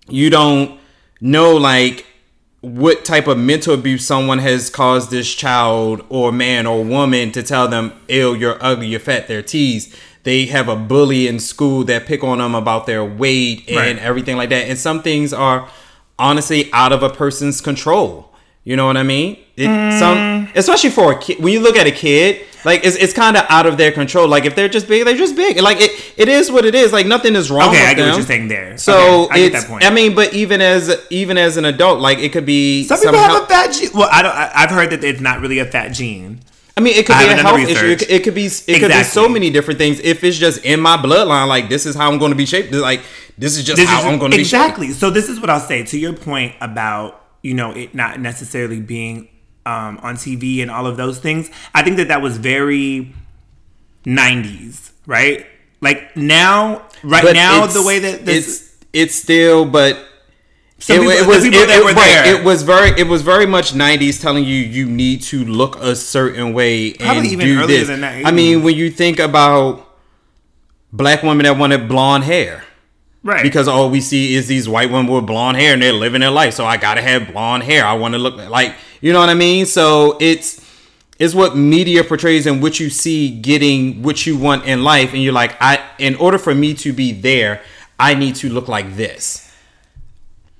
you 0.09 0.29
don't 0.29 0.77
know 1.21 1.55
like 1.55 2.05
what 2.65 3.06
type 3.06 3.28
of 3.28 3.38
mental 3.38 3.73
abuse 3.75 4.06
someone 4.06 4.39
has 4.39 4.69
caused 4.69 5.12
this 5.12 5.32
child 5.34 6.04
or 6.10 6.32
man 6.32 6.65
or 6.65 6.84
woman 6.84 7.32
to 7.34 7.43
tell 7.43 7.67
them, 7.67 7.93
ill, 8.08 8.36
you're 8.36 8.58
ugly, 8.60 8.88
you're 8.88 8.99
fat, 8.99 9.28
they're 9.28 9.43
teased. 9.43 9.93
They 10.23 10.47
have 10.47 10.67
a 10.67 10.75
bully 10.75 11.28
in 11.28 11.39
school 11.39 11.84
that 11.84 12.08
pick 12.08 12.23
on 12.23 12.39
them 12.39 12.56
about 12.56 12.88
their 12.88 13.06
weight 13.06 13.65
and 13.67 13.78
Right. 13.78 13.97
everything 13.99 14.38
like 14.38 14.49
that. 14.49 14.67
And 14.67 14.80
some 14.80 15.04
things 15.04 15.32
are 15.32 15.67
honestly 16.17 16.69
out 16.73 16.91
of 16.91 17.04
a 17.04 17.10
person's 17.10 17.62
control. 17.62 18.34
You 18.63 18.75
know 18.75 18.88
what 18.88 18.97
I 18.97 19.04
mean? 19.04 19.38
It, 19.58 19.68
mm. 19.68 20.00
Some, 20.00 20.50
especially 20.56 20.89
for 20.89 21.13
a 21.13 21.20
kid. 21.20 21.41
When 21.41 21.54
you 21.54 21.62
look 21.62 21.78
at 21.78 21.88
a 21.88 21.91
kid, 21.91 22.46
like 22.65 22.84
it's, 22.84 22.98
it's 22.98 23.13
kind 23.13 23.38
of 23.38 23.46
out 23.48 23.65
of 23.65 23.78
their 23.78 23.91
control. 23.91 24.28
Like 24.28 24.46
if 24.46 24.56
they're 24.56 24.68
just 24.68 24.88
big, 24.88 25.06
they're 25.06 25.15
just 25.15 25.36
big. 25.36 25.62
Like 25.62 25.78
it, 25.80 26.13
it 26.18 26.28
is 26.28 26.52
what 26.52 26.65
it 26.65 26.76
is. 26.76 26.91
Like 26.91 27.06
nothing 27.06 27.36
is 27.36 27.50
wrong. 27.50 27.70
With 27.70 27.80
that. 27.80 27.84
Okay, 27.84 27.91
I 27.91 27.94
get 27.94 28.02
them. 28.02 28.10
what 28.10 28.18
you're 28.18 28.26
saying 28.26 28.48
there. 28.50 28.78
So 28.78 29.26
Okay, 29.26 29.34
I 29.34 29.50
get 29.50 29.54
that 29.54 29.68
point. 29.68 29.86
I 29.86 29.91
mean, 29.91 30.13
but 30.15 30.34
even 30.34 30.60
as 30.62 31.00
even 31.10 31.38
as 31.38 31.58
an 31.58 31.65
adult, 31.65 32.00
like 32.00 32.18
it 32.18 32.34
could 32.34 32.46
be 32.46 32.84
Some 32.84 32.98
people 32.98 33.13
somehow- 33.13 33.36
have 33.36 33.44
a 33.44 33.46
fat 33.46 33.72
gene. 33.72 33.89
Well, 33.94 34.10
I 34.12 34.22
don't. 34.22 34.36
I, 34.36 34.52
I've 34.54 34.72
heard 34.72 34.89
that 34.89 35.04
it's 35.04 35.22
not 35.22 35.39
really 35.39 35.60
a 35.60 35.65
fat 35.65 35.89
gene. 35.89 36.41
I 36.78 36.82
mean, 36.82 36.98
it 36.98 37.06
could 37.06 37.15
I 37.15 37.26
be 37.28 37.32
a 37.32 37.36
health 37.41 37.60
issue. 37.70 37.86
It 37.86 38.00
could, 38.00 38.10
it 38.10 38.24
could 38.26 38.36
be. 38.36 38.48
It 38.48 38.80
could 38.80 38.91
be 38.91 39.04
so 39.04 39.30
many 39.30 39.50
different 39.50 39.78
things. 39.78 40.00
If 40.02 40.26
it's 40.26 40.38
just 40.38 40.65
in 40.65 40.82
my 40.82 40.98
bloodline, 40.98 41.48
like 41.48 41.70
this 41.70 41.86
is 41.86 41.96
how 41.96 42.12
I'm 42.12 42.20
going 42.20 42.32
to 42.32 42.38
be 42.38 42.46
shaped. 42.46 42.74
Like 42.74 43.02
this 43.38 43.58
is 43.58 43.63
just 43.63 43.78
This 43.78 43.88
how 43.88 44.00
is 44.00 44.06
I'm 44.06 44.20
going 44.20 44.32
to 44.32 44.38
be 44.38 44.41
exactly. 44.41 44.91
So 44.91 45.10
this 45.10 45.30
is 45.30 45.39
what 45.39 45.50
I'll 45.50 45.62
say 45.62 45.84
to 45.86 45.98
your 45.98 46.12
point 46.13 46.56
about 46.60 47.24
you 47.41 47.54
know 47.54 47.72
it 47.72 47.96
not 47.96 48.20
necessarily 48.20 48.82
being 48.82 49.30
um, 49.65 49.99
on 50.04 50.15
TV 50.15 50.62
and 50.62 50.69
all 50.71 50.86
of 50.88 50.97
those 50.97 51.19
things. 51.19 51.49
I 51.73 51.84
think 51.84 51.97
that 51.97 52.08
that 52.10 52.21
was 52.21 52.38
very 52.38 53.13
90s 54.06 54.91
right? 55.08 55.45
Like 55.82 56.15
now, 56.17 56.84
right 57.04 57.23
But 57.23 57.34
now, 57.34 57.65
the 57.67 57.84
way 57.84 57.99
that 57.99 58.25
this, 58.25 58.47
it's 58.47 58.86
it's 58.93 59.15
still, 59.15 59.65
but 59.65 59.95
it, 59.97 60.04
people- 60.88 61.10
it 61.10 61.28
was 61.28 61.43
it, 61.45 61.54
it- 61.54 61.95
right. 61.95 62.28
It 62.28 62.43
was 62.43 62.63
very 62.63 62.89
it 62.99 63.08
was 63.08 63.21
very 63.21 63.45
much 63.45 63.73
'90s 63.73 64.19
telling 64.21 64.43
you 64.45 64.56
you 64.56 64.86
need 64.88 65.21
to 65.23 65.43
look 65.45 65.75
a 65.78 65.95
certain 65.95 66.54
way 66.54 66.89
and 66.91 66.99
Probably 66.99 67.28
even 67.30 67.45
do 67.45 67.60
earlier 67.60 67.67
this. 67.80 67.88
than 67.88 68.01
that, 68.01 68.25
I 68.25 68.32
mean, 68.32 68.63
when 68.63 68.75
you 68.75 68.89
think 68.89 69.19
about 69.19 69.88
black 70.91 71.21
women 71.23 71.43
that 71.45 71.58
wanted 71.58 71.88
blonde 71.88 72.23
hair. 72.23 72.63
Right? 73.25 73.43
because 73.43 73.67
all 73.67 73.89
we 73.89 73.99
see 73.99 74.35
is 74.35 74.47
these 74.47 74.69
white 74.69 74.89
women 74.89 75.11
with 75.11 75.25
blonde 75.25 75.57
hair 75.57 75.73
and 75.73 75.81
they're 75.81 75.91
living 75.91 76.21
their 76.21 76.31
life. 76.31 76.53
So 76.53 76.65
I 76.65 76.77
gotta 76.77 77.01
have 77.01 77.33
blonde 77.33 77.63
hair. 77.63 77.85
I 77.85 77.93
want 77.93 78.13
to 78.13 78.17
look 78.17 78.38
like 78.38 78.75
you 79.01 79.11
know 79.11 79.19
what 79.19 79.29
I 79.29 79.33
mean. 79.33 79.65
So 79.65 80.17
it's 80.21 80.63
it's 81.19 81.33
what 81.33 81.55
media 81.57 82.03
portrays 82.03 82.45
and 82.45 82.61
what 82.61 82.79
you 82.79 82.89
see 82.89 83.29
getting 83.29 84.01
what 84.01 84.25
you 84.25 84.38
want 84.38 84.65
in 84.65 84.83
life, 84.83 85.13
and 85.13 85.21
you're 85.21 85.33
like, 85.33 85.55
I 85.59 85.83
in 85.97 86.15
order 86.15 86.38
for 86.38 86.55
me 86.55 86.73
to 86.75 86.93
be 86.93 87.11
there, 87.11 87.61
I 87.99 88.13
need 88.13 88.35
to 88.38 88.49
look 88.49 88.67
like 88.67 88.95
this. 88.95 89.41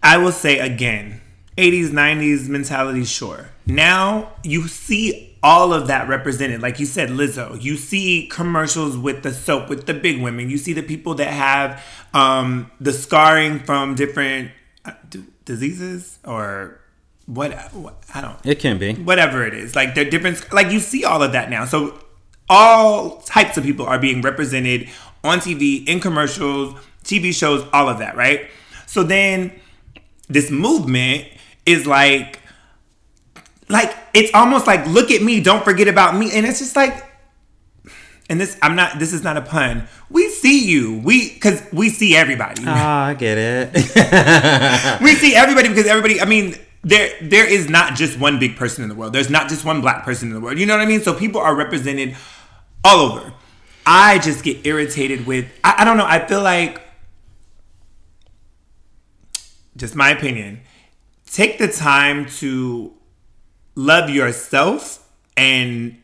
I 0.02 0.18
will 0.18 0.32
say 0.32 0.60
again, 0.60 1.22
80s, 1.58 1.90
90s 1.90 2.48
mentality, 2.48 3.06
sure. 3.06 3.50
Now 3.66 4.34
you 4.44 4.68
see 4.68 5.35
all 5.46 5.72
of 5.74 5.86
that 5.88 6.08
represented. 6.10 6.60
Like 6.62 6.80
you 6.80 6.88
said, 6.88 7.10
Lizzo. 7.10 7.62
You 7.62 7.78
see 7.78 8.28
commercials 8.32 8.98
with 8.98 9.22
the 9.22 9.32
soap, 9.32 9.70
with 9.70 9.86
the 9.86 9.94
big 9.94 10.20
women. 10.22 10.50
You 10.50 10.58
see 10.58 10.74
the 10.74 10.82
people 10.82 11.14
that 11.16 11.28
have 11.32 11.84
um, 12.16 12.72
the 12.82 12.92
scarring 12.92 13.60
from 13.60 13.94
different 13.94 14.50
uh, 14.84 14.94
d- 15.08 15.24
diseases 15.46 16.18
or 16.26 16.82
what, 17.28 17.52
what 17.74 18.04
I 18.16 18.22
don't 18.22 18.38
It 18.44 18.58
can 18.60 18.80
be. 18.80 18.94
whatever 18.96 19.46
it 19.46 19.54
is. 19.54 19.76
Like 19.76 19.94
they're 19.94 20.10
different. 20.10 20.52
Like 20.52 20.72
you 20.72 20.80
see 20.80 21.06
all 21.06 21.22
of 21.22 21.32
that 21.34 21.52
now. 21.52 21.66
So 21.66 22.00
all 22.50 23.18
types 23.22 23.56
of 23.58 23.64
people 23.64 23.86
are 23.86 24.00
being 24.00 24.22
represented 24.22 24.90
on 25.24 25.40
TV, 25.40 25.88
in 25.88 26.00
commercials, 26.00 26.74
TV 27.04 27.34
shows, 27.34 27.64
all 27.72 27.88
of 27.88 28.00
that, 28.00 28.16
right? 28.16 28.48
So 28.88 29.04
then 29.04 29.52
this 30.28 30.50
movement 30.50 31.28
is 31.68 31.86
like, 31.86 32.40
like 33.70 33.96
it's 34.14 34.34
almost 34.34 34.68
like 34.68 34.86
look 34.88 35.12
at 35.12 35.22
me, 35.22 35.42
don't 35.42 35.64
forget 35.64 35.88
about 35.88 36.16
me, 36.16 36.32
and 36.34 36.46
it's 36.46 36.60
just 36.60 36.76
like. 36.76 37.12
And 38.28 38.42
this, 38.42 38.58
I'm 38.60 38.76
not. 38.76 38.98
This 38.98 39.14
is 39.14 39.24
not 39.24 39.38
a 39.38 39.42
pun. 39.42 39.88
We 40.10 40.30
see 40.30 40.66
you. 40.66 41.00
We, 41.04 41.32
because 41.32 41.62
we 41.72 41.90
see 41.90 42.16
everybody 42.16 42.64
Ah, 42.66 43.06
I 43.06 43.14
get 43.14 43.38
it. 43.38 43.72
we 45.04 45.14
see 45.14 45.36
everybody 45.36 45.70
because 45.70 45.86
everybody. 45.86 46.20
I 46.20 46.26
mean, 46.26 46.56
there 46.82 47.12
there 47.22 47.48
is 47.48 47.70
not 47.70 47.94
just 47.94 48.18
one 48.20 48.40
big 48.40 48.56
person 48.56 48.82
in 48.82 48.90
the 48.90 48.96
world. 48.96 49.14
There's 49.14 49.30
not 49.30 49.48
just 49.48 49.64
one 49.64 49.80
black 49.82 50.04
person 50.04 50.30
in 50.30 50.34
the 50.34 50.40
world. 50.42 50.58
You 50.58 50.66
know 50.66 50.76
what 50.76 50.82
I 50.82 50.88
mean? 50.88 51.02
So 51.02 51.14
people 51.14 51.40
are 51.40 51.54
represented 51.56 52.16
all 52.84 53.12
over. 53.12 53.32
I 53.86 54.18
just 54.20 54.44
get 54.44 54.66
irritated 54.66 55.28
with. 55.28 55.46
I, 55.64 55.76
I 55.80 55.86
don't 55.86 55.98
know. 55.98 56.06
I 56.08 56.26
feel 56.26 56.42
like, 56.42 56.82
just 59.78 59.96
my 59.96 60.10
opinion. 60.10 60.62
Take 61.28 61.60
the 61.60 61.68
time 61.68 62.26
to 62.38 62.94
love 63.76 64.10
yourself 64.10 65.08
and 65.38 66.02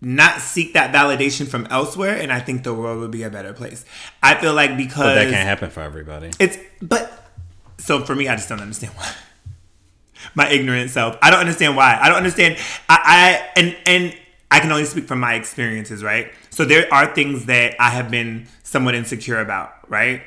not 0.00 0.40
seek 0.40 0.72
that 0.72 0.92
validation 0.92 1.46
from 1.46 1.66
elsewhere 1.70 2.16
and 2.16 2.32
i 2.32 2.40
think 2.40 2.64
the 2.64 2.74
world 2.74 2.98
would 2.98 3.10
be 3.10 3.22
a 3.22 3.30
better 3.30 3.52
place 3.52 3.84
i 4.22 4.34
feel 4.34 4.54
like 4.54 4.76
because 4.76 5.04
but 5.04 5.14
that 5.14 5.30
can't 5.30 5.46
happen 5.46 5.70
for 5.70 5.80
everybody. 5.80 6.30
it's 6.40 6.58
but 6.80 7.22
so 7.82 8.04
for 8.04 8.14
me, 8.14 8.28
I 8.28 8.36
just 8.36 8.48
don't 8.48 8.60
understand 8.60 8.94
why. 8.94 9.12
My 10.34 10.48
ignorant 10.48 10.90
self. 10.90 11.18
I 11.20 11.30
don't 11.30 11.40
understand 11.40 11.76
why. 11.76 11.98
I 12.00 12.08
don't 12.08 12.16
understand. 12.16 12.56
I, 12.88 12.98
I 13.04 13.60
and 13.60 13.76
and 13.86 14.16
I 14.50 14.60
can 14.60 14.70
only 14.70 14.84
speak 14.84 15.06
from 15.06 15.18
my 15.18 15.34
experiences, 15.34 16.04
right? 16.04 16.32
So 16.50 16.64
there 16.64 16.92
are 16.94 17.12
things 17.12 17.46
that 17.46 17.74
I 17.80 17.90
have 17.90 18.10
been 18.10 18.46
somewhat 18.62 18.94
insecure 18.94 19.40
about, 19.40 19.72
right? 19.90 20.22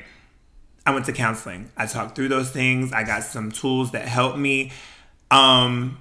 I 0.84 0.92
went 0.92 1.06
to 1.06 1.12
counseling. 1.12 1.70
I 1.76 1.86
talked 1.86 2.14
through 2.14 2.28
those 2.28 2.50
things. 2.50 2.92
I 2.92 3.04
got 3.04 3.22
some 3.22 3.50
tools 3.50 3.92
that 3.92 4.06
helped 4.06 4.36
me. 4.36 4.72
Um 5.30 5.98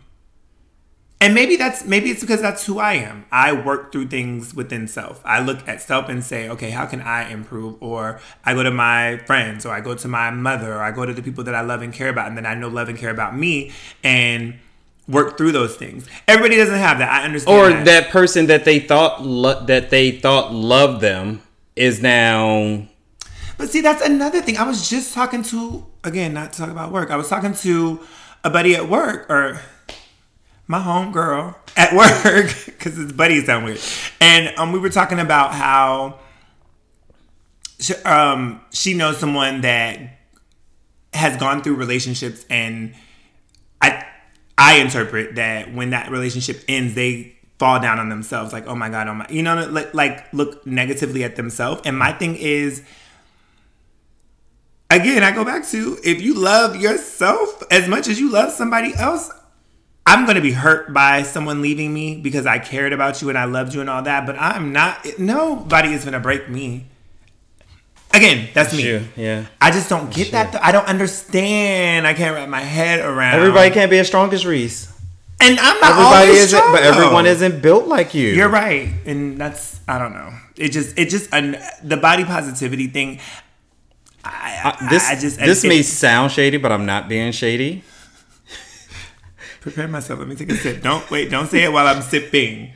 and 1.22 1.34
maybe 1.34 1.56
that's 1.56 1.86
maybe 1.86 2.12
it's 2.12 2.22
because 2.22 2.42
that's 2.42 2.66
who 2.66 2.80
I 2.80 2.94
am. 2.94 3.26
I 3.32 3.54
work 3.54 3.92
through 3.92 4.08
things 4.08 4.54
within 4.54 4.88
self. 4.88 5.22
I 5.26 5.40
look 5.40 5.68
at 5.68 5.82
self 5.82 6.10
and 6.10 6.24
say, 6.24 6.50
okay, 6.50 6.72
how 6.72 6.86
can 6.86 7.02
I 7.02 7.30
improve? 7.32 7.82
Or 7.82 8.20
I 8.44 8.54
go 8.54 8.64
to 8.64 8.72
my 8.72 9.18
friends, 9.26 9.66
or 9.66 9.74
I 9.74 9.80
go 9.82 9.96
to 9.96 10.08
my 10.08 10.30
mother, 10.32 10.74
or 10.74 10.84
I 10.84 10.92
go 10.92 11.06
to 11.06 11.14
the 11.14 11.22
people 11.22 11.44
that 11.46 11.56
I 11.56 11.62
love 11.62 11.82
and 11.82 11.94
care 11.94 12.10
about, 12.10 12.28
and 12.28 12.38
then 12.38 12.46
I 12.46 12.54
know 12.56 12.68
love 12.68 12.90
and 12.90 12.98
care 12.98 13.12
about 13.12 13.36
me, 13.36 13.72
and 14.04 14.56
work 15.08 15.38
through 15.38 15.52
those 15.54 15.76
things. 15.76 16.08
Everybody 16.28 16.58
doesn't 16.58 16.80
have 16.80 16.98
that. 16.98 17.12
I 17.12 17.24
understand. 17.24 17.58
Or 17.58 17.70
that. 17.70 17.86
that 17.86 18.10
person 18.10 18.48
that 18.48 18.66
they 18.66 18.80
thought 18.80 19.24
lo- 19.24 19.64
that 19.66 19.90
they 19.92 20.12
thought 20.12 20.52
loved 20.54 21.02
them 21.02 21.42
is 21.76 22.02
now 22.02 22.88
But 23.58 23.70
see, 23.70 23.82
that's 23.82 24.02
another 24.06 24.42
thing. 24.42 24.58
I 24.58 24.64
was 24.64 24.90
just 24.90 25.14
talking 25.14 25.44
to 25.44 25.86
again, 26.04 26.34
not 26.34 26.54
to 26.54 26.60
talk 26.60 26.70
about 26.70 26.92
work. 26.92 27.10
I 27.10 27.16
was 27.16 27.30
talking 27.30 27.54
to 27.54 28.02
a 28.44 28.50
buddy 28.50 28.76
at 28.76 28.90
work 28.90 29.30
or 29.30 29.62
my 30.68 30.80
home 30.80 31.12
girl 31.12 31.58
at 31.76 31.94
work 31.94 32.54
because 32.66 32.96
his 32.96 33.12
buddies 33.12 33.46
sound 33.46 33.66
weird, 33.66 33.80
and 34.20 34.58
um, 34.58 34.72
we 34.72 34.80
were 34.80 34.90
talking 34.90 35.20
about 35.20 35.54
how 35.54 36.20
she, 37.80 37.94
um, 38.04 38.62
she 38.72 38.94
knows 38.94 39.18
someone 39.18 39.62
that 39.62 40.00
has 41.14 41.38
gone 41.38 41.62
through 41.62 41.76
relationships, 41.76 42.46
and 42.50 42.94
I 43.82 44.06
I 44.58 44.78
interpret 44.80 45.36
that 45.36 45.74
when 45.74 45.92
that 45.92 46.12
relationship 46.12 46.64
ends, 46.68 46.96
they 46.96 47.36
fall 47.60 47.80
down 47.80 48.00
on 48.00 48.10
themselves, 48.10 48.54
like 48.54 48.68
oh 48.68 48.76
my 48.76 48.90
god, 48.90 49.08
oh 49.08 49.14
my, 49.14 49.26
you 49.30 49.44
know, 49.44 49.68
like, 49.70 49.94
like 49.94 50.34
look 50.34 50.66
negatively 50.66 51.24
at 51.24 51.36
themselves. 51.36 51.82
And 51.86 51.98
my 51.98 52.12
thing 52.12 52.36
is 52.36 52.84
again, 54.90 55.24
I 55.24 55.32
go 55.32 55.46
back 55.46 55.66
to 55.68 55.98
if 56.04 56.22
you 56.22 56.36
love 56.36 56.76
yourself 56.76 57.64
as 57.72 57.88
much 57.88 58.08
as 58.08 58.20
you 58.20 58.32
love 58.32 58.52
somebody 58.52 58.94
else, 58.96 59.32
I'm 60.08 60.26
going 60.26 60.36
to 60.36 60.42
be 60.42 60.52
hurt 60.52 60.94
by 60.94 61.24
someone 61.24 61.62
leaving 61.62 61.94
me 61.94 62.18
because 62.18 62.46
I 62.46 62.60
cared 62.60 62.94
about 62.94 63.22
you 63.22 63.30
and 63.30 63.38
I 63.38 63.46
loved 63.46 63.74
you 63.74 63.82
and 63.82 63.90
all 63.90 64.04
that, 64.04 64.26
but 64.28 64.36
I'm 64.40 64.72
not, 64.72 65.04
nobody 65.18 65.94
is 65.94 66.04
going 66.04 66.14
to 66.14 66.20
break 66.20 66.48
me. 66.48 66.86
Again, 68.14 68.48
that's 68.54 68.76
me. 68.76 68.84
you. 68.88 69.04
Yeah. 69.16 69.46
I 69.60 69.72
just 69.72 69.90
don't 69.90 70.14
get 70.14 70.32
that. 70.32 70.54
Though. 70.54 70.60
I 70.62 70.72
don't 70.72 70.86
understand. 70.88 72.06
I 72.08 72.14
can't 72.14 72.36
wrap 72.36 72.48
my 72.48 72.62
head 72.62 73.00
around. 73.04 73.36
Everybody 73.36 73.72
can't 73.72 73.90
be 73.92 73.98
as 74.00 74.08
strong 74.08 74.32
as 74.34 74.46
Reese. 74.46 74.92
And 75.42 75.60
I'm 75.60 75.80
not 75.82 75.92
Everybody 75.92 76.16
always 76.28 76.44
isn't, 76.44 76.58
strong, 76.60 76.72
but 76.74 76.84
everyone 76.84 77.26
isn't 77.26 77.62
built 77.62 77.88
like 77.88 78.14
you. 78.14 78.30
You're 78.30 78.48
right, 78.48 78.88
and 79.06 79.38
that's 79.38 79.82
I 79.86 80.00
don't 80.00 80.14
know. 80.14 80.32
It 80.56 80.70
just 80.70 80.98
it 80.98 81.10
just 81.10 81.34
un, 81.34 81.58
the 81.84 81.98
body 81.98 82.24
positivity 82.24 82.88
thing. 82.88 83.20
I, 84.24 84.62
Uh, 84.64 84.90
this 84.90 85.06
I 85.10 85.16
just 85.20 85.38
this 85.38 85.66
it- 85.66 85.68
may 85.68 85.82
sound 85.82 86.32
shady, 86.32 86.56
but 86.56 86.72
I'm 86.72 86.86
not 86.86 87.10
being 87.10 87.34
shady. 87.34 87.84
Prepare 89.66 89.88
myself. 89.88 90.20
Let 90.20 90.28
me 90.28 90.36
take 90.36 90.52
a 90.52 90.56
sip. 90.56 90.84
Don't 90.84 91.10
wait. 91.10 91.32
Don't 91.32 91.48
say 91.48 91.64
it 91.64 91.72
while 91.74 91.88
I'm 91.88 92.04
sipping. 92.04 92.72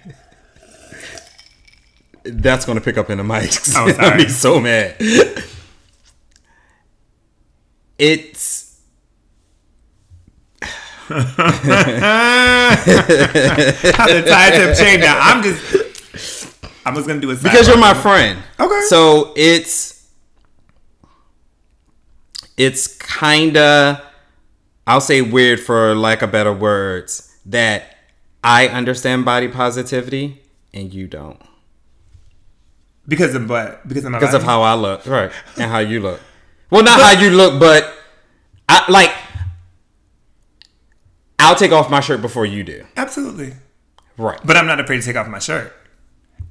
That's 2.24 2.66
gonna 2.66 2.82
pick 2.82 2.98
up 2.98 3.12
in 3.12 3.20
the 3.20 3.24
mics. 3.24 3.76
Oh, 3.76 3.96
I'm 4.00 4.18
be 4.18 4.28
so 4.28 4.60
mad. 4.60 4.96
It's 8.00 8.82
How 11.10 11.26
the 14.08 14.26
tides 14.28 14.58
have 14.58 14.78
changed 14.78 15.02
now. 15.02 15.20
I'm 15.20 15.44
just. 15.44 16.56
I 16.88 16.92
was 16.92 17.06
gonna 17.06 17.20
do 17.20 17.30
a 17.30 17.36
because 17.36 17.68
you're 17.68 17.78
my 17.78 17.94
friend. 17.94 18.40
Okay. 18.60 18.82
So 18.88 19.32
it's 19.36 20.08
it's 22.58 22.98
kinda 22.98 24.09
I'll 24.90 25.02
say 25.02 25.22
weird 25.22 25.60
for 25.60 25.94
lack 25.94 26.24
of 26.24 26.32
better 26.32 26.52
words 26.52 27.38
that 27.46 27.96
I 28.44 28.68
understand 28.68 29.24
body 29.24 29.48
positivity 29.48 30.42
and 30.74 30.92
you 30.92 31.06
don't. 31.08 31.40
because 33.08 33.36
of 33.36 33.48
what? 33.48 33.88
Because 33.88 34.04
of 34.06 34.12
my 34.12 34.20
Because 34.20 34.34
of 34.34 34.42
how 34.42 34.64
I 34.64 34.74
look, 34.74 35.06
right, 35.06 35.32
and 35.58 35.70
how 35.70 35.78
you 35.78 36.00
look. 36.00 36.20
Well, 36.72 36.84
not 36.84 37.00
how 37.00 37.22
you 37.22 37.30
look, 37.30 37.60
but 37.60 37.94
I 38.68 38.90
like. 38.92 39.12
I'll 41.38 41.56
take 41.56 41.72
off 41.72 41.90
my 41.90 42.00
shirt 42.00 42.22
before 42.22 42.46
you 42.46 42.64
do. 42.64 42.86
Absolutely. 42.98 43.54
Right. 44.18 44.40
But 44.44 44.58
I'm 44.58 44.66
not 44.68 44.80
afraid 44.80 44.98
to 44.98 45.04
take 45.04 45.16
off 45.16 45.28
my 45.28 45.40
shirt. 45.40 45.72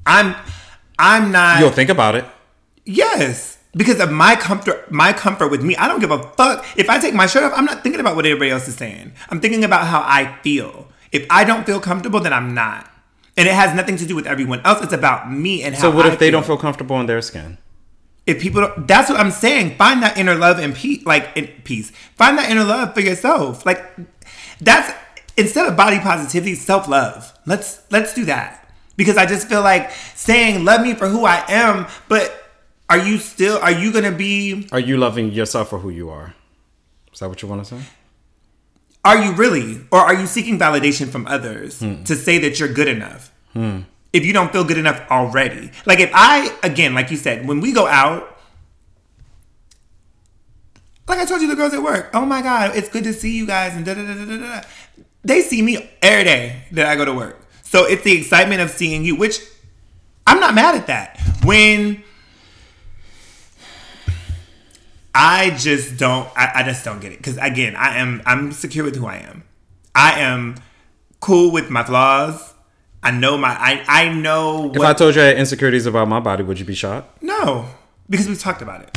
I'm. 0.06 0.34
I'm 0.98 1.30
not. 1.32 1.58
You'll 1.60 1.70
think 1.70 1.90
about 1.90 2.14
it. 2.14 2.24
Yes, 2.84 3.57
because 3.78 4.00
of 4.00 4.10
my 4.10 4.34
comfort, 4.36 4.90
my 4.90 5.12
comfort 5.14 5.48
with 5.48 5.62
me. 5.62 5.74
I 5.76 5.86
don't 5.88 6.00
give 6.00 6.10
a 6.10 6.22
fuck 6.32 6.66
if 6.76 6.90
I 6.90 6.98
take 6.98 7.14
my 7.14 7.26
shirt 7.26 7.44
off. 7.44 7.52
I'm 7.56 7.64
not 7.64 7.82
thinking 7.82 8.00
about 8.00 8.16
what 8.16 8.26
everybody 8.26 8.50
else 8.50 8.68
is 8.68 8.74
saying. 8.74 9.12
I'm 9.30 9.40
thinking 9.40 9.64
about 9.64 9.86
how 9.86 10.00
I 10.00 10.36
feel. 10.42 10.88
If 11.12 11.26
I 11.30 11.44
don't 11.44 11.64
feel 11.64 11.80
comfortable, 11.80 12.20
then 12.20 12.34
I'm 12.34 12.52
not, 12.52 12.90
and 13.36 13.48
it 13.48 13.54
has 13.54 13.74
nothing 13.74 13.96
to 13.96 14.04
do 14.04 14.14
with 14.14 14.26
everyone 14.26 14.60
else. 14.66 14.82
It's 14.82 14.92
about 14.92 15.32
me 15.32 15.62
and 15.62 15.74
how. 15.74 15.80
So 15.82 15.90
what 15.90 16.04
I 16.04 16.12
if 16.12 16.18
they 16.18 16.30
don't 16.30 16.44
feel 16.44 16.58
comfortable 16.58 17.00
in 17.00 17.06
their 17.06 17.22
skin? 17.22 17.56
If 18.26 18.42
people, 18.42 18.60
don't, 18.60 18.86
that's 18.86 19.08
what 19.08 19.18
I'm 19.18 19.30
saying. 19.30 19.76
Find 19.76 20.02
that 20.02 20.18
inner 20.18 20.34
love 20.34 20.58
and 20.58 20.74
peace, 20.74 21.06
like 21.06 21.30
in 21.34 21.46
peace. 21.64 21.90
Find 22.16 22.36
that 22.36 22.50
inner 22.50 22.64
love 22.64 22.92
for 22.92 23.00
yourself. 23.00 23.64
Like 23.64 23.82
that's 24.60 24.92
instead 25.38 25.66
of 25.66 25.76
body 25.76 25.98
positivity, 25.98 26.56
self 26.56 26.88
love. 26.88 27.32
Let's 27.46 27.80
let's 27.90 28.12
do 28.12 28.26
that. 28.26 28.68
because 28.98 29.16
I 29.16 29.24
just 29.24 29.48
feel 29.48 29.62
like 29.62 29.90
saying 30.14 30.64
love 30.66 30.82
me 30.82 30.92
for 30.92 31.08
who 31.08 31.24
I 31.24 31.42
am, 31.48 31.86
but 32.08 32.47
are 32.90 32.98
you 32.98 33.18
still 33.18 33.58
are 33.58 33.72
you 33.72 33.92
gonna 33.92 34.12
be 34.12 34.68
Are 34.72 34.80
you 34.80 34.96
loving 34.96 35.32
yourself 35.32 35.70
for 35.70 35.78
who 35.78 35.90
you 35.90 36.10
are? 36.10 36.34
Is 37.12 37.20
that 37.20 37.28
what 37.28 37.42
you 37.42 37.48
want 37.48 37.64
to 37.64 37.76
say? 37.76 37.84
are 39.04 39.24
you 39.24 39.32
really 39.32 39.80
or 39.90 40.00
are 40.00 40.14
you 40.14 40.26
seeking 40.26 40.58
validation 40.58 41.08
from 41.08 41.26
others 41.26 41.80
hmm. 41.80 42.02
to 42.04 42.14
say 42.14 42.38
that 42.38 42.58
you're 42.58 42.72
good 42.72 42.88
enough? 42.88 43.32
Hmm. 43.52 43.80
If 44.12 44.24
you 44.24 44.32
don't 44.32 44.52
feel 44.52 44.64
good 44.64 44.78
enough 44.78 45.10
already. 45.10 45.70
Like 45.86 46.00
if 46.00 46.10
i 46.12 46.54
again 46.62 46.94
like 46.94 47.10
you 47.10 47.16
said 47.16 47.46
when 47.46 47.60
we 47.60 47.72
go 47.72 47.86
out 47.86 48.36
like 51.06 51.18
i 51.18 51.24
told 51.24 51.40
you 51.40 51.48
the 51.48 51.56
girls 51.56 51.72
at 51.72 51.82
work 51.82 52.10
oh 52.12 52.26
my 52.26 52.42
god 52.42 52.76
it's 52.76 52.90
good 52.90 53.04
to 53.04 53.14
see 53.14 53.34
you 53.36 53.46
guys 53.46 53.74
and 53.74 53.84
da 53.86 53.94
da 53.94 54.06
da 54.06 54.14
da 54.14 54.24
da 54.24 54.36
da. 54.36 54.60
They 55.24 55.40
see 55.40 55.62
me 55.62 55.90
every 56.02 56.24
day 56.24 56.64
that 56.72 56.86
i 56.86 56.96
go 56.96 57.04
to 57.04 57.12
work. 57.14 57.46
So 57.62 57.84
it's 57.84 58.02
the 58.02 58.16
excitement 58.18 58.60
of 58.60 58.70
seeing 58.70 59.04
you 59.04 59.16
which 59.16 59.40
i'm 60.26 60.40
not 60.40 60.54
mad 60.54 60.74
at 60.74 60.86
that. 60.88 61.20
When 61.44 62.02
I 65.18 65.50
just 65.50 65.96
don't. 65.96 66.28
I, 66.36 66.52
I 66.54 66.62
just 66.62 66.84
don't 66.84 67.00
get 67.00 67.10
it. 67.10 67.18
Because 67.18 67.36
again, 67.38 67.74
I 67.74 67.98
am. 67.98 68.22
I'm 68.24 68.52
secure 68.52 68.84
with 68.84 68.94
who 68.94 69.06
I 69.06 69.16
am. 69.16 69.42
I 69.92 70.20
am 70.20 70.54
cool 71.18 71.50
with 71.50 71.70
my 71.70 71.82
flaws. 71.82 72.54
I 73.02 73.10
know 73.10 73.36
my. 73.36 73.48
I 73.48 73.84
I 73.88 74.08
know 74.10 74.68
what. 74.68 74.76
If 74.76 74.82
I 74.82 74.92
told 74.92 75.16
you 75.16 75.22
I 75.22 75.24
had 75.26 75.36
insecurities 75.38 75.86
about 75.86 76.06
my 76.06 76.20
body, 76.20 76.44
would 76.44 76.60
you 76.60 76.64
be 76.64 76.74
shocked? 76.74 77.20
no, 77.20 77.66
because 78.08 78.28
we've 78.28 78.38
talked 78.38 78.62
about 78.62 78.82
it. 78.82 78.96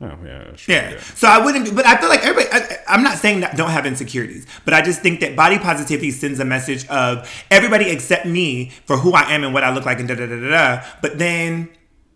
Oh 0.00 0.18
yeah, 0.24 0.56
sure, 0.56 0.74
Yeah. 0.74 0.98
So 0.98 1.28
I 1.28 1.44
wouldn't. 1.44 1.66
Be, 1.66 1.70
but 1.70 1.86
I 1.86 2.00
feel 2.00 2.08
like 2.08 2.24
everybody. 2.24 2.48
I, 2.52 2.78
I'm 2.88 3.04
not 3.04 3.18
saying 3.18 3.40
that 3.40 3.56
don't 3.56 3.70
have 3.70 3.86
insecurities, 3.86 4.48
but 4.64 4.74
I 4.74 4.82
just 4.82 5.02
think 5.02 5.20
that 5.20 5.36
body 5.36 5.58
positivity 5.58 6.10
sends 6.10 6.40
a 6.40 6.44
message 6.44 6.84
of 6.88 7.30
everybody 7.48 7.90
accept 7.90 8.26
me 8.26 8.70
for 8.86 8.96
who 8.96 9.12
I 9.12 9.30
am 9.30 9.44
and 9.44 9.54
what 9.54 9.62
I 9.62 9.72
look 9.72 9.84
like 9.86 10.00
and 10.00 10.08
da 10.08 10.16
da 10.16 10.26
da 10.26 10.40
da 10.40 10.48
da. 10.48 10.84
But 11.00 11.18
then, 11.18 11.68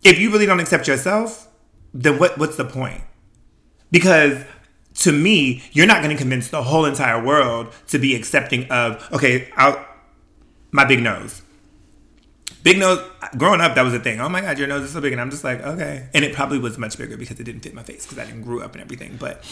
if 0.03 0.19
you 0.19 0.29
really 0.31 0.45
don't 0.45 0.59
accept 0.59 0.89
yourself, 0.89 1.47
then 1.93 2.19
what? 2.19 2.37
What's 2.37 2.57
the 2.57 2.65
point? 2.65 3.01
Because 3.95 4.43
to 4.95 5.13
me, 5.13 5.63
you're 5.71 5.87
not 5.87 6.03
going 6.03 6.13
to 6.13 6.21
convince 6.21 6.49
the 6.49 6.61
whole 6.61 6.83
entire 6.83 7.23
world 7.23 7.73
to 7.87 7.97
be 7.97 8.13
accepting 8.13 8.69
of 8.69 9.09
okay, 9.13 9.49
I'll, 9.55 9.87
my 10.71 10.83
big 10.83 11.01
nose. 11.01 11.43
Big 12.61 12.77
nose. 12.77 12.99
Growing 13.37 13.61
up, 13.61 13.73
that 13.75 13.83
was 13.83 13.93
a 13.93 13.99
thing. 14.01 14.19
Oh 14.19 14.27
my 14.27 14.41
god, 14.41 14.59
your 14.59 14.67
nose 14.67 14.83
is 14.83 14.91
so 14.91 14.99
big, 14.99 15.13
and 15.13 15.21
I'm 15.21 15.31
just 15.31 15.45
like, 15.45 15.61
okay. 15.61 16.09
And 16.13 16.25
it 16.25 16.33
probably 16.33 16.59
was 16.59 16.77
much 16.77 16.97
bigger 16.97 17.15
because 17.15 17.39
it 17.39 17.45
didn't 17.45 17.61
fit 17.61 17.73
my 17.73 17.83
face 17.83 18.05
because 18.05 18.19
I 18.19 18.25
didn't 18.25 18.41
grow 18.41 18.59
up 18.59 18.73
and 18.73 18.81
everything. 18.81 19.15
But 19.17 19.45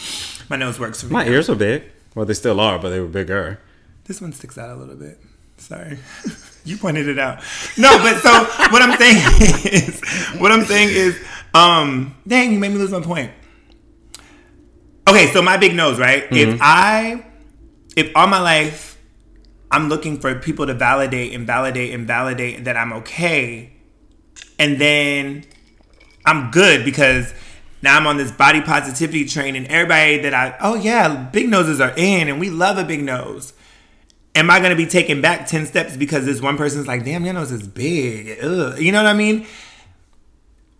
my 0.49 0.57
nose 0.57 0.77
works 0.77 0.99
for 0.99 1.07
me. 1.07 1.13
My 1.13 1.25
ears 1.25 1.47
were 1.47 1.55
big. 1.55 1.83
Well, 2.13 2.25
they 2.25 2.33
still 2.33 2.59
are, 2.59 2.77
but 2.79 2.89
they 2.89 2.99
were 2.99 3.07
bigger. 3.07 3.61
This 4.03 4.19
one 4.19 4.33
sticks 4.33 4.57
out 4.57 4.71
a 4.71 4.75
little 4.75 4.97
bit. 4.97 5.21
Sorry. 5.55 5.99
you 6.65 6.75
pointed 6.75 7.07
it 7.07 7.17
out. 7.17 7.37
No, 7.77 7.97
but 7.99 8.17
so 8.17 8.43
what 8.71 8.81
I'm 8.81 8.97
saying 8.97 9.15
is 9.73 10.01
what 10.37 10.51
I'm 10.51 10.65
saying 10.65 10.89
is 10.89 11.17
um 11.53 12.13
dang, 12.27 12.51
you 12.51 12.59
made 12.59 12.73
me 12.73 12.77
lose 12.77 12.91
my 12.91 12.99
point. 12.99 13.31
Okay, 15.08 15.28
so 15.34 15.41
my 15.41 15.58
big 15.58 15.76
nose, 15.76 15.99
right? 15.99 16.24
If 16.32 16.49
mm-hmm. 16.49 16.58
I 16.62 17.26
if 17.95 18.12
all 18.16 18.28
my 18.28 18.39
life 18.39 18.97
I'm 19.72 19.89
looking 19.89 20.20
for 20.20 20.36
people 20.36 20.68
to 20.68 20.74
validate 20.74 21.34
and 21.34 21.45
validate 21.47 21.93
and 21.93 22.08
validate 22.08 22.66
that 22.66 22.78
I'm 22.78 22.93
okay 22.93 23.74
and 24.60 24.80
then 24.80 25.45
I'm 26.26 26.51
good 26.51 26.86
because 26.86 27.34
now 27.82 27.97
I'm 27.97 28.08
on 28.08 28.18
this 28.18 28.32
body 28.32 28.62
positivity 28.62 29.26
train 29.26 29.56
and 29.56 29.68
everybody 29.68 30.20
that 30.20 30.34
I 30.34 30.56
oh 30.62 30.76
yeah, 30.76 31.30
big 31.32 31.49
noses 31.49 31.82
are 31.82 31.93
in 31.97 32.30
and 32.30 32.39
we 32.39 32.49
love 32.49 32.78
a 32.78 32.84
big 32.84 33.04
nose. 33.04 33.54
Am 34.36 34.49
I 34.49 34.60
gonna 34.60 34.76
be 34.76 34.86
taken 34.86 35.22
back 35.22 35.47
10 35.47 35.66
steps 35.66 35.97
because 35.97 36.26
this 36.26 36.41
one 36.41 36.56
person's 36.56 36.88
like, 36.88 37.04
damn, 37.04 37.26
your 37.26 37.34
nose 37.34 37.51
is 37.51 37.68
big. 37.68 38.38
Ugh. 38.41 38.80
You 38.80 38.91
know 38.91 39.04
what 39.04 39.10
I 39.10 39.14
mean? 39.14 39.47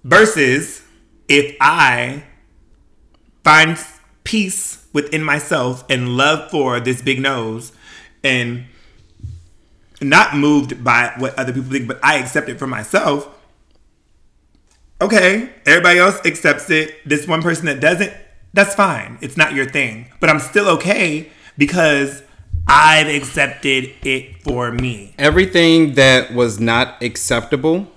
Versus 0.04 0.82
if 1.28 1.56
I 1.60 2.24
find 3.44 3.78
peace 4.24 4.86
within 4.94 5.24
myself 5.24 5.84
and 5.90 6.16
love 6.18 6.50
for 6.52 6.80
this 6.80 7.02
big 7.02 7.20
nose 7.20 7.72
and 8.24 8.66
not 10.02 10.36
moved 10.36 10.84
by 10.84 11.14
what 11.18 11.38
other 11.38 11.54
people 11.54 11.72
think, 11.72 11.88
but 11.88 12.00
I 12.04 12.18
accept 12.18 12.50
it 12.50 12.60
for 12.60 12.68
myself. 12.68 13.30
Okay, 15.02 15.50
everybody 15.66 16.00
else 16.00 16.20
accepts 16.26 16.70
it. 16.70 17.08
This 17.08 17.28
one 17.28 17.42
person 17.42 17.66
that 17.66 17.80
doesn't, 17.80 18.14
that's 18.54 18.76
fine. 18.76 19.18
It's 19.22 19.36
not 19.36 19.54
your 19.54 19.70
thing. 19.70 20.08
But 20.20 20.30
I'm 20.30 20.40
still 20.40 20.70
okay 20.70 21.30
because 21.58 22.24
I've 22.68 23.08
accepted 23.08 23.92
it 24.04 24.42
for 24.44 24.72
me. 24.72 25.14
Everything 25.18 25.96
that 25.96 26.34
was 26.34 26.60
not 26.60 27.02
acceptable, 27.04 27.92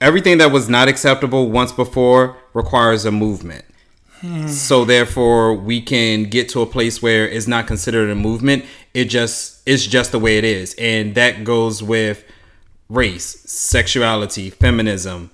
everything 0.00 0.38
that 0.38 0.52
was 0.52 0.68
not 0.68 0.88
acceptable 0.88 1.50
once 1.50 1.72
before 1.72 2.36
requires 2.52 3.04
a 3.06 3.10
movement. 3.10 3.64
Hmm. 4.22 4.46
So 4.46 4.84
therefore, 4.84 5.52
we 5.54 5.80
can 5.80 6.24
get 6.24 6.48
to 6.50 6.62
a 6.62 6.66
place 6.66 7.02
where 7.02 7.28
it's 7.28 7.48
not 7.48 7.66
considered 7.66 8.08
a 8.08 8.14
movement. 8.14 8.64
It 8.94 9.06
just 9.06 9.60
it's 9.66 9.84
just 9.84 10.12
the 10.12 10.18
way 10.20 10.38
it 10.38 10.44
is, 10.44 10.74
and 10.78 11.16
that 11.16 11.42
goes 11.42 11.82
with 11.82 12.24
race, 12.88 13.24
sexuality, 13.50 14.48
feminism. 14.48 15.30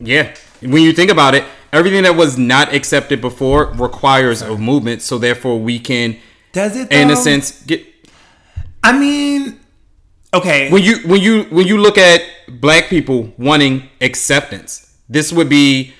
Yeah, 0.00 0.34
when 0.60 0.82
you 0.82 0.92
think 0.92 1.10
about 1.10 1.36
it, 1.36 1.44
everything 1.72 2.02
that 2.02 2.16
was 2.16 2.36
not 2.36 2.74
accepted 2.74 3.20
before 3.20 3.66
requires 3.74 4.42
a 4.42 4.58
movement. 4.58 5.02
So 5.02 5.16
therefore, 5.16 5.60
we 5.60 5.78
can, 5.78 6.18
Does 6.52 6.76
it? 6.76 6.92
in 6.92 7.10
a 7.10 7.16
sense, 7.16 7.62
get 7.62 7.86
I 8.82 8.98
mean, 8.98 9.60
okay. 10.34 10.68
when 10.72 10.82
you 10.82 10.98
when 11.06 11.20
you 11.20 11.44
when 11.44 11.68
you 11.68 11.78
look 11.78 11.96
at 11.96 12.22
black 12.48 12.88
people 12.88 13.32
wanting 13.38 13.88
acceptance 14.00 14.86
this 15.08 15.32
would 15.32 15.48
be 15.48 15.92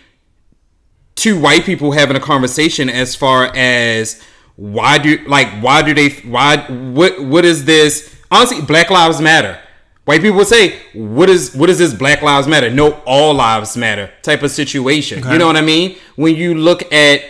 two 1.17 1.41
white 1.41 1.65
people 1.65 1.93
having 1.93 2.17
a 2.17 2.21
conversation 2.21 2.89
as 2.89 3.17
far 3.17 3.51
as 3.57 4.23
why 4.55 4.99
do 4.99 5.19
like 5.27 5.49
why 5.61 5.83
do 5.83 5.93
they 5.93 6.11
why 6.29 6.59
what 6.69 7.23
what 7.25 7.45
is 7.45 7.65
this? 7.65 8.15
Honestly 8.31 8.63
black 8.63 8.91
lives 8.91 9.21
matter. 9.21 9.59
White 10.05 10.23
people 10.23 10.37
would 10.37 10.47
say 10.47 10.79
what 10.95 11.29
is 11.29 11.55
what 11.55 11.69
is 11.69 11.79
this 11.79 11.93
black 11.93 12.23
lives 12.23 12.47
matter? 12.47 12.71
No 12.71 12.93
all 13.07 13.35
lives 13.35 13.77
matter 13.77 14.13
type 14.23 14.43
of 14.43 14.51
situation. 14.51 15.25
You 15.25 15.39
know 15.39 15.47
what 15.47 15.57
i 15.57 15.63
mean? 15.63 15.97
When 16.15 16.37
you 16.37 16.55
look 16.55 16.91
at 16.93 17.23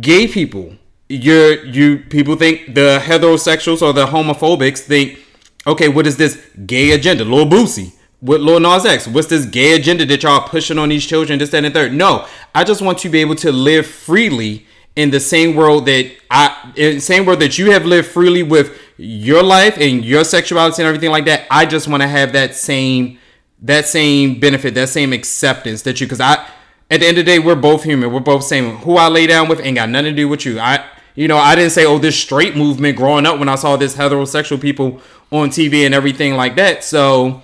gay 0.00 0.28
people 0.28 0.74
you're 1.08 1.64
you 1.64 1.98
people 1.98 2.36
think 2.36 2.74
the 2.74 3.00
heterosexuals 3.02 3.82
or 3.82 3.92
the 3.92 4.06
homophobics 4.06 4.78
think 4.78 5.18
okay 5.66 5.88
what 5.88 6.06
is 6.06 6.16
this 6.16 6.40
gay 6.66 6.92
agenda? 6.92 7.24
Lil 7.24 7.46
Boosie 7.46 7.92
what 8.20 8.40
Lil 8.40 8.60
Nas 8.60 8.84
X 8.84 9.06
what's 9.06 9.28
this 9.28 9.46
gay 9.46 9.74
agenda 9.74 10.04
that 10.06 10.22
y'all 10.22 10.46
pushing 10.48 10.78
on 10.78 10.88
these 10.88 11.06
children 11.06 11.38
this 11.38 11.50
that 11.50 11.64
and 11.64 11.74
third 11.74 11.92
no 11.92 12.26
I 12.54 12.64
just 12.64 12.82
want 12.82 12.98
to 12.98 13.08
be 13.08 13.20
able 13.20 13.36
to 13.36 13.52
live 13.52 13.86
freely 13.86 14.66
in 14.96 15.10
the 15.10 15.20
same 15.20 15.54
world 15.54 15.86
that 15.86 16.12
I 16.30 16.72
in 16.76 16.96
the 16.96 17.00
same 17.00 17.24
world 17.24 17.40
that 17.40 17.58
you 17.58 17.70
have 17.70 17.86
lived 17.86 18.08
freely 18.08 18.42
with 18.42 18.78
your 18.96 19.42
life 19.42 19.78
and 19.78 20.04
your 20.04 20.24
sexuality 20.24 20.82
and 20.82 20.88
everything 20.88 21.10
like 21.10 21.24
that 21.26 21.46
I 21.50 21.66
just 21.66 21.88
want 21.88 22.02
to 22.02 22.08
have 22.08 22.32
that 22.32 22.54
same 22.54 23.18
that 23.62 23.86
same 23.86 24.40
benefit 24.40 24.74
that 24.74 24.88
same 24.88 25.12
acceptance 25.12 25.82
that 25.82 26.00
you 26.00 26.06
because 26.06 26.20
I 26.20 26.46
at 26.90 27.00
the 27.00 27.06
end 27.06 27.18
of 27.18 27.24
the 27.24 27.30
day, 27.30 27.38
we're 27.38 27.54
both 27.54 27.84
human. 27.84 28.12
We're 28.12 28.20
both 28.20 28.42
same. 28.42 28.78
Who 28.78 28.96
I 28.96 29.08
lay 29.08 29.26
down 29.28 29.48
with 29.48 29.60
ain't 29.60 29.76
got 29.76 29.88
nothing 29.88 30.12
to 30.12 30.16
do 30.16 30.28
with 30.28 30.44
you. 30.44 30.58
I, 30.58 30.84
you 31.14 31.28
know, 31.28 31.36
I 31.36 31.54
didn't 31.54 31.70
say, 31.70 31.86
oh, 31.86 31.98
this 31.98 32.18
straight 32.18 32.56
movement 32.56 32.96
growing 32.96 33.26
up 33.26 33.38
when 33.38 33.48
I 33.48 33.54
saw 33.54 33.76
this 33.76 33.94
heterosexual 33.94 34.60
people 34.60 35.00
on 35.30 35.50
TV 35.50 35.86
and 35.86 35.94
everything 35.94 36.34
like 36.34 36.56
that. 36.56 36.82
So 36.82 37.42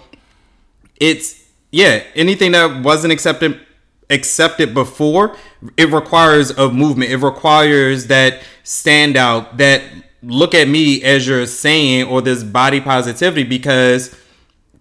it's 1.01 1.45
yeah, 1.71 2.03
anything 2.15 2.53
that 2.53 2.83
wasn't 2.83 3.13
accepted 3.13 3.61
accepted 4.09 4.73
before, 4.73 5.37
it 5.77 5.91
requires 5.91 6.51
a 6.51 6.71
movement. 6.71 7.11
It 7.11 7.19
requires 7.19 8.07
that 8.07 8.43
standout, 8.65 9.57
that 9.59 9.83
look 10.23 10.55
at 10.55 10.69
me 10.69 11.03
as 11.03 11.27
you're 11.27 11.47
saying, 11.47 12.05
or 12.07 12.23
this 12.23 12.43
body 12.45 12.81
positivity, 12.81 13.43
because 13.43 14.15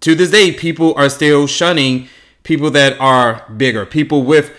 to 0.02 0.16
this 0.16 0.32
day, 0.32 0.52
people 0.52 0.94
are 0.96 1.10
still 1.10 1.48
shunning 1.48 2.08
people 2.44 2.70
that 2.72 3.00
are 3.00 3.44
bigger, 3.58 3.86
people 3.86 4.24
with 4.24 4.56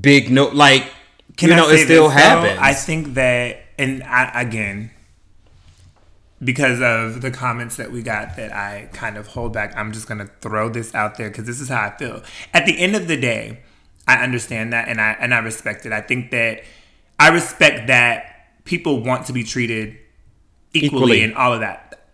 big 0.00 0.30
no, 0.30 0.48
like 0.48 0.90
Can 1.36 1.48
you 1.48 1.54
I 1.54 1.58
know, 1.58 1.68
it 1.70 1.78
still 1.84 2.08
this, 2.08 2.14
though? 2.22 2.42
happens. 2.42 2.58
I 2.60 2.74
think 2.74 3.14
that, 3.14 3.62
and 3.78 4.02
I, 4.02 4.42
again, 4.42 4.90
because 6.42 6.80
of 6.80 7.20
the 7.20 7.30
comments 7.30 7.76
that 7.76 7.92
we 7.92 8.02
got 8.02 8.36
that 8.36 8.52
I 8.52 8.88
kind 8.92 9.16
of 9.16 9.26
hold 9.28 9.52
back, 9.52 9.76
I'm 9.76 9.92
just 9.92 10.06
gonna 10.08 10.28
throw 10.40 10.68
this 10.68 10.94
out 10.94 11.16
there 11.18 11.28
because 11.28 11.44
this 11.46 11.60
is 11.60 11.68
how 11.68 11.82
I 11.82 11.96
feel. 11.96 12.22
At 12.54 12.66
the 12.66 12.78
end 12.78 12.96
of 12.96 13.08
the 13.08 13.16
day, 13.16 13.60
I 14.08 14.22
understand 14.22 14.72
that 14.72 14.88
and 14.88 15.00
I 15.00 15.12
and 15.20 15.34
I 15.34 15.38
respect 15.38 15.84
it. 15.86 15.92
I 15.92 16.00
think 16.00 16.30
that 16.30 16.62
I 17.18 17.28
respect 17.28 17.86
that 17.88 18.64
people 18.64 19.02
want 19.02 19.26
to 19.26 19.32
be 19.32 19.44
treated 19.44 19.98
equally, 20.72 20.86
Equally. 20.96 21.22
and 21.22 21.34
all 21.34 21.52
of 21.52 21.60
that. 21.60 22.06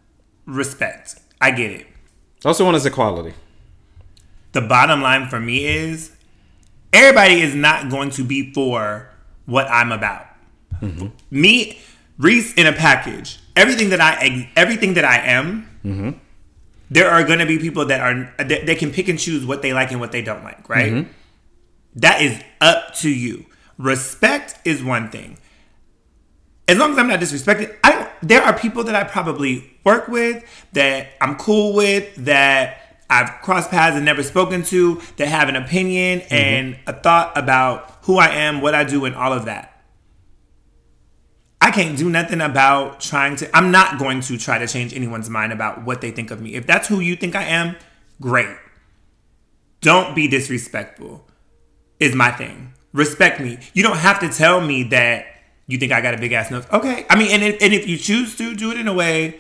Respect. 0.47 1.17
I 1.41 1.51
get 1.51 1.71
it. 1.71 1.87
also 2.45 2.65
one 2.65 2.75
is 2.75 2.87
equality. 2.87 3.35
the 4.53 4.61
bottom 4.63 5.03
line 5.03 5.29
for 5.29 5.39
me 5.39 5.67
is 5.67 6.13
everybody 6.93 7.41
is 7.43 7.55
not 7.55 7.91
going 7.91 8.11
to 8.11 8.25
be 8.25 8.53
for 8.55 9.11
what 9.45 9.69
I'm 9.71 9.93
about. 9.93 10.27
Mm-hmm. 10.81 11.09
Me, 11.31 11.79
Reese 12.19 12.55
in 12.55 12.67
a 12.67 12.73
package. 12.73 13.39
Everything 13.57 13.91
that 13.91 14.01
I 14.01 14.51
everything 14.55 14.95
that 14.95 15.05
I 15.05 15.17
am 15.19 15.69
mm-hmm. 15.85 16.11
there 16.91 17.11
are 17.11 17.25
going 17.25 17.39
to 17.39 17.47
be 17.47 17.59
people 17.59 17.87
that 17.87 18.01
are 18.01 18.45
they, 18.45 18.63
they 18.65 18.75
can 18.75 18.93
pick 18.93 19.09
and 19.09 19.19
choose 19.19 19.47
what 19.47 19.63
they 19.63 19.73
like 19.73 19.91
and 19.91 20.01
what 20.01 20.13
they 20.13 20.23
don't 20.23 20.45
like, 20.45 20.69
right? 20.69 20.93
Mm-hmm. 20.93 21.11
That 21.97 22.21
is 22.21 22.43
up 22.61 22.95
to 22.97 23.11
you. 23.11 23.47
Respect 23.79 24.57
is 24.65 24.85
one 24.85 25.11
thing. 25.11 25.39
As 26.69 26.79
long 26.79 26.93
as 26.93 26.99
I'm 26.99 27.09
not 27.09 27.21
disrespected, 27.21 27.77
I 27.85 27.93
don't, 27.93 28.11
there 28.23 28.43
are 28.43 28.59
people 28.59 28.85
that 28.85 28.95
I 28.95 29.05
probably 29.05 29.79
work 29.85 30.09
with 30.09 30.45
that 30.73 31.09
I'm 31.21 31.37
cool 31.37 31.75
with 31.75 32.15
that 32.17 32.83
I've 33.09 33.31
crossed 33.43 33.71
paths 33.71 33.97
and 33.97 34.05
never 34.05 34.23
spoken 34.23 34.63
to 34.65 35.01
that 35.17 35.29
have 35.29 35.49
an 35.49 35.57
opinion 35.57 36.21
mm-hmm. 36.21 36.35
and 36.35 36.79
a 36.87 36.93
thought 36.93 37.37
about 37.39 37.99
who 38.03 38.19
I 38.19 38.29
am, 38.29 38.61
what 38.61 38.75
I 38.75 38.85
do, 38.85 39.05
and 39.05 39.15
all 39.15 39.33
of 39.33 39.45
that. 39.45 39.76
I 41.77 41.83
can't 41.83 41.99
do 41.99 42.09
nothing 42.09 42.41
about 42.41 43.01
trying 43.01 43.37
to. 43.37 43.55
I'm 43.55 43.71
not 43.71 43.99
going 43.99 44.23
to 44.23 44.39
try 44.39 44.57
to 44.57 44.67
change 44.67 44.95
anyone's 44.95 45.29
mind 45.29 45.53
about 45.53 45.85
what 45.85 46.01
they 46.01 46.11
think 46.11 46.31
of 46.31 46.41
me. 46.41 46.55
If 46.55 46.67
that's 46.67 46.89
who 46.89 47.01
you 47.01 47.17
think 47.17 47.35
I 47.37 47.43
am, 47.43 47.77
great. 48.19 48.57
Don't 49.83 50.17
be 50.17 50.27
disrespectful, 50.27 51.29
is 52.01 52.15
my 52.15 52.31
thing. 52.31 52.73
Respect 52.95 53.41
me. 53.41 53.59
You 53.75 53.83
don't 53.83 53.99
have 53.99 54.21
to 54.21 54.31
tell 54.31 54.63
me 54.63 54.85
that 54.85 55.27
you 55.67 55.77
think 55.77 55.93
I 55.93 56.01
got 56.01 56.15
a 56.15 56.17
big 56.17 56.33
ass 56.33 56.51
nose. 56.51 56.65
Okay. 56.73 57.05
I 57.11 57.19
mean, 57.19 57.31
and 57.31 57.43
if, 57.43 57.63
and 57.63 57.75
if 57.75 57.87
you 57.87 57.99
choose 57.99 58.39
to, 58.39 58.55
do 58.55 58.71
it 58.71 58.81
in 58.81 58.89
a 58.89 58.95
way 58.95 59.39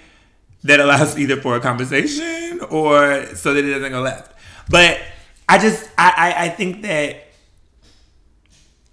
that 0.65 0.79
allows 0.79 1.19
either 1.19 1.41
for 1.41 1.57
a 1.57 1.61
conversation 1.61 2.61
or 2.69 3.25
so 3.35 3.55
that 3.55 3.65
it 3.65 3.71
doesn't 3.71 3.93
go 3.93 4.03
left. 4.03 4.39
But 4.69 5.01
I 5.49 5.57
just, 5.57 5.89
I, 5.97 6.13
I, 6.37 6.45
I 6.45 6.49
think 6.51 6.83
that, 6.83 7.29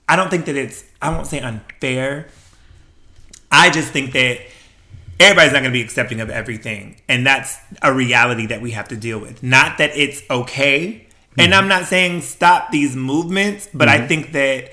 I 0.08 0.16
don't 0.16 0.30
think 0.30 0.46
that 0.46 0.56
it's, 0.56 0.86
I 1.02 1.10
won't 1.10 1.28
say 1.28 1.42
unfair. 1.42 2.30
I 3.54 3.70
just 3.70 3.90
think 3.90 4.14
that 4.14 4.40
everybody's 5.20 5.54
not 5.54 5.60
going 5.60 5.72
to 5.72 5.78
be 5.78 5.82
accepting 5.82 6.20
of 6.22 6.30
everything. 6.30 7.00
And 7.08 7.26
that's 7.26 7.58
a 7.82 7.94
reality 7.94 8.48
that 8.48 8.62
we 8.62 8.72
have 8.72 8.88
to 8.90 8.98
deal 8.98 9.20
with. 9.20 9.44
Not 9.44 9.78
that 9.78 9.92
it's 9.96 10.24
okay. 10.30 11.08
And 11.38 11.52
mm-hmm. 11.52 11.54
I'm 11.54 11.68
not 11.68 11.86
saying 11.86 12.22
stop 12.22 12.72
these 12.72 12.96
movements, 12.96 13.70
but 13.74 13.88
I 13.88 14.00
mm-hmm. 14.00 14.08
think 14.08 14.32
that 14.34 14.72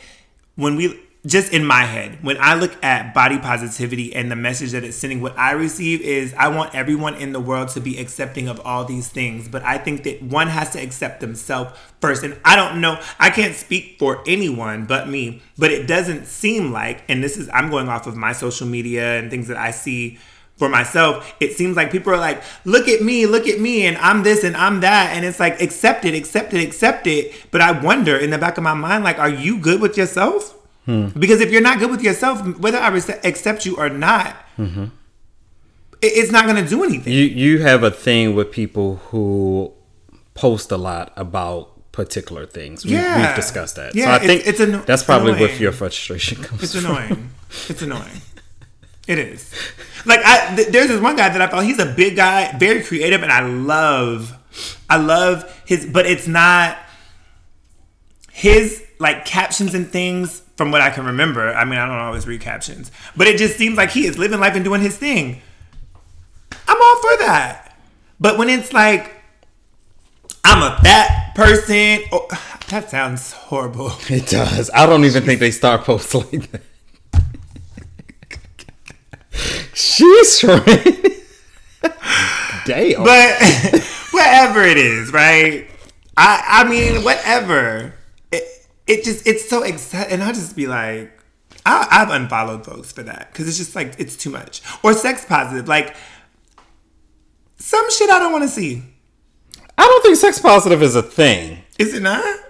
when 0.56 0.76
we, 0.76 0.98
just 1.26 1.52
in 1.52 1.66
my 1.66 1.82
head, 1.82 2.18
when 2.22 2.38
I 2.40 2.54
look 2.54 2.82
at 2.82 3.12
body 3.12 3.38
positivity 3.38 4.14
and 4.14 4.30
the 4.30 4.36
message 4.36 4.70
that 4.72 4.84
it's 4.84 4.96
sending, 4.96 5.20
what 5.20 5.38
I 5.38 5.52
receive 5.52 6.00
is 6.00 6.32
I 6.34 6.48
want 6.48 6.74
everyone 6.74 7.14
in 7.16 7.32
the 7.32 7.40
world 7.40 7.68
to 7.70 7.80
be 7.80 7.98
accepting 7.98 8.48
of 8.48 8.58
all 8.64 8.86
these 8.86 9.08
things. 9.08 9.46
But 9.46 9.62
I 9.62 9.76
think 9.76 10.04
that 10.04 10.22
one 10.22 10.48
has 10.48 10.70
to 10.70 10.78
accept 10.82 11.20
themselves 11.20 11.78
first. 12.00 12.24
And 12.24 12.38
I 12.42 12.56
don't 12.56 12.80
know, 12.80 12.98
I 13.18 13.28
can't 13.28 13.54
speak 13.54 13.96
for 13.98 14.22
anyone 14.26 14.86
but 14.86 15.08
me, 15.08 15.42
but 15.58 15.70
it 15.70 15.86
doesn't 15.86 16.26
seem 16.26 16.72
like, 16.72 17.02
and 17.08 17.22
this 17.22 17.36
is, 17.36 17.50
I'm 17.52 17.68
going 17.70 17.90
off 17.90 18.06
of 18.06 18.16
my 18.16 18.32
social 18.32 18.66
media 18.66 19.18
and 19.18 19.30
things 19.30 19.48
that 19.48 19.58
I 19.58 19.72
see 19.72 20.18
for 20.56 20.68
myself, 20.68 21.34
it 21.40 21.54
seems 21.54 21.74
like 21.74 21.90
people 21.90 22.12
are 22.12 22.18
like, 22.18 22.42
look 22.64 22.86
at 22.86 23.02
me, 23.02 23.24
look 23.24 23.46
at 23.46 23.58
me, 23.58 23.86
and 23.86 23.96
I'm 23.96 24.22
this 24.22 24.44
and 24.44 24.54
I'm 24.54 24.80
that. 24.80 25.16
And 25.16 25.24
it's 25.24 25.40
like, 25.40 25.60
accept 25.60 26.04
it, 26.04 26.14
accept 26.14 26.52
it, 26.52 26.62
accept 26.62 27.06
it. 27.06 27.46
But 27.50 27.62
I 27.62 27.72
wonder 27.72 28.16
in 28.16 28.30
the 28.30 28.38
back 28.38 28.58
of 28.58 28.64
my 28.64 28.74
mind, 28.74 29.02
like, 29.02 29.18
are 29.18 29.28
you 29.28 29.58
good 29.58 29.80
with 29.80 29.96
yourself? 29.96 30.59
Because 30.86 31.40
if 31.40 31.50
you're 31.52 31.60
not 31.62 31.78
good 31.78 31.90
with 31.90 32.02
yourself, 32.02 32.42
whether 32.58 32.78
I 32.78 32.88
accept 33.24 33.64
you 33.64 33.76
or 33.76 33.88
not, 33.88 34.34
mm-hmm. 34.58 34.84
it- 36.02 36.12
it's 36.20 36.32
not 36.32 36.46
going 36.46 36.62
to 36.62 36.68
do 36.68 36.82
anything. 36.82 37.12
You 37.12 37.24
you 37.24 37.58
have 37.62 37.82
a 37.84 37.90
thing 37.92 38.34
with 38.34 38.50
people 38.50 38.96
who 39.10 39.72
post 40.34 40.72
a 40.72 40.76
lot 40.76 41.12
about 41.16 41.92
particular 41.92 42.44
things. 42.46 42.84
We, 42.84 42.92
Yeah. 42.92 43.26
We've 43.26 43.36
discussed 43.36 43.76
that. 43.76 43.94
Yeah, 43.94 44.04
so 44.06 44.10
I 44.10 44.14
it's- 44.16 44.26
think 44.28 44.46
it's 44.46 44.60
anno- 44.60 44.82
that's 44.84 45.04
probably 45.04 45.32
where 45.34 45.54
your 45.56 45.72
frustration 45.72 46.42
comes 46.42 46.48
from. 46.48 46.64
It's 46.64 46.74
from. 46.74 46.84
annoying. 46.86 47.30
it's 47.68 47.82
annoying. 47.82 48.20
It 49.08 49.18
is. 49.18 49.52
Like 50.06 50.20
I, 50.24 50.54
th- 50.54 50.68
there's 50.68 50.86
this 50.88 51.00
one 51.00 51.16
guy 51.16 51.28
that 51.30 51.40
I 51.42 51.48
thought 51.48 51.64
he's 51.64 51.80
a 51.80 51.86
big 51.86 52.14
guy, 52.14 52.56
very 52.58 52.80
creative, 52.82 53.22
and 53.24 53.32
I 53.32 53.40
love, 53.40 54.32
I 54.88 54.98
love 54.98 55.44
his. 55.66 55.84
But 55.86 56.06
it's 56.06 56.28
not 56.28 56.78
his 58.30 58.84
like 59.00 59.24
captions 59.24 59.74
and 59.74 59.90
things. 59.90 60.42
From 60.60 60.72
what 60.72 60.82
I 60.82 60.90
can 60.90 61.06
remember, 61.06 61.54
I 61.54 61.64
mean, 61.64 61.78
I 61.78 61.86
don't 61.86 61.96
always 61.96 62.26
read 62.26 62.42
captions, 62.42 62.92
but 63.16 63.26
it 63.26 63.38
just 63.38 63.56
seems 63.56 63.78
like 63.78 63.92
he 63.92 64.04
is 64.04 64.18
living 64.18 64.40
life 64.40 64.54
and 64.54 64.62
doing 64.62 64.82
his 64.82 64.94
thing. 64.94 65.40
I'm 66.68 66.76
all 66.76 66.96
for 67.00 67.16
that. 67.24 67.78
But 68.20 68.36
when 68.36 68.50
it's 68.50 68.70
like, 68.74 69.10
I'm 70.44 70.62
a 70.62 70.78
fat 70.82 71.34
person, 71.34 72.00
oh, 72.12 72.26
that 72.68 72.90
sounds 72.90 73.32
horrible. 73.32 73.90
It 74.10 74.26
does. 74.26 74.70
I 74.74 74.84
don't 74.84 75.06
even 75.06 75.22
think 75.22 75.40
they 75.40 75.50
start 75.50 75.84
posts 75.84 76.14
like 76.14 76.50
that. 76.50 76.62
She's 79.72 80.44
right. 80.44 81.22
Damn. 82.66 83.02
but 83.02 83.82
whatever 84.10 84.62
it 84.64 84.76
is, 84.76 85.10
right? 85.10 85.66
I 86.18 86.44
I 86.46 86.68
mean, 86.68 87.02
whatever. 87.02 87.94
It 88.90 88.98
it 88.98 89.04
just 89.04 89.26
it's 89.26 89.48
so 89.48 89.62
exciting, 89.62 90.14
and 90.14 90.22
I'll 90.22 90.34
just 90.34 90.56
be 90.56 90.66
like, 90.66 91.12
I, 91.64 91.86
I've 91.90 92.10
unfollowed 92.10 92.64
folks 92.64 92.90
for 92.92 93.02
that 93.04 93.28
because 93.32 93.46
it's 93.46 93.56
just 93.56 93.76
like 93.76 93.94
it's 93.98 94.16
too 94.16 94.30
much. 94.30 94.62
Or 94.82 94.92
sex 94.92 95.24
positive, 95.24 95.68
like 95.68 95.94
some 97.56 97.88
shit 97.90 98.10
I 98.10 98.18
don't 98.18 98.32
want 98.32 98.44
to 98.44 98.48
see. 98.48 98.82
I 99.78 99.82
don't 99.82 100.02
think 100.02 100.16
sex 100.16 100.38
positive 100.38 100.82
is 100.82 100.96
a 100.96 101.02
thing. 101.02 101.62
Is 101.78 101.94
it 101.94 102.02
not? 102.02 102.40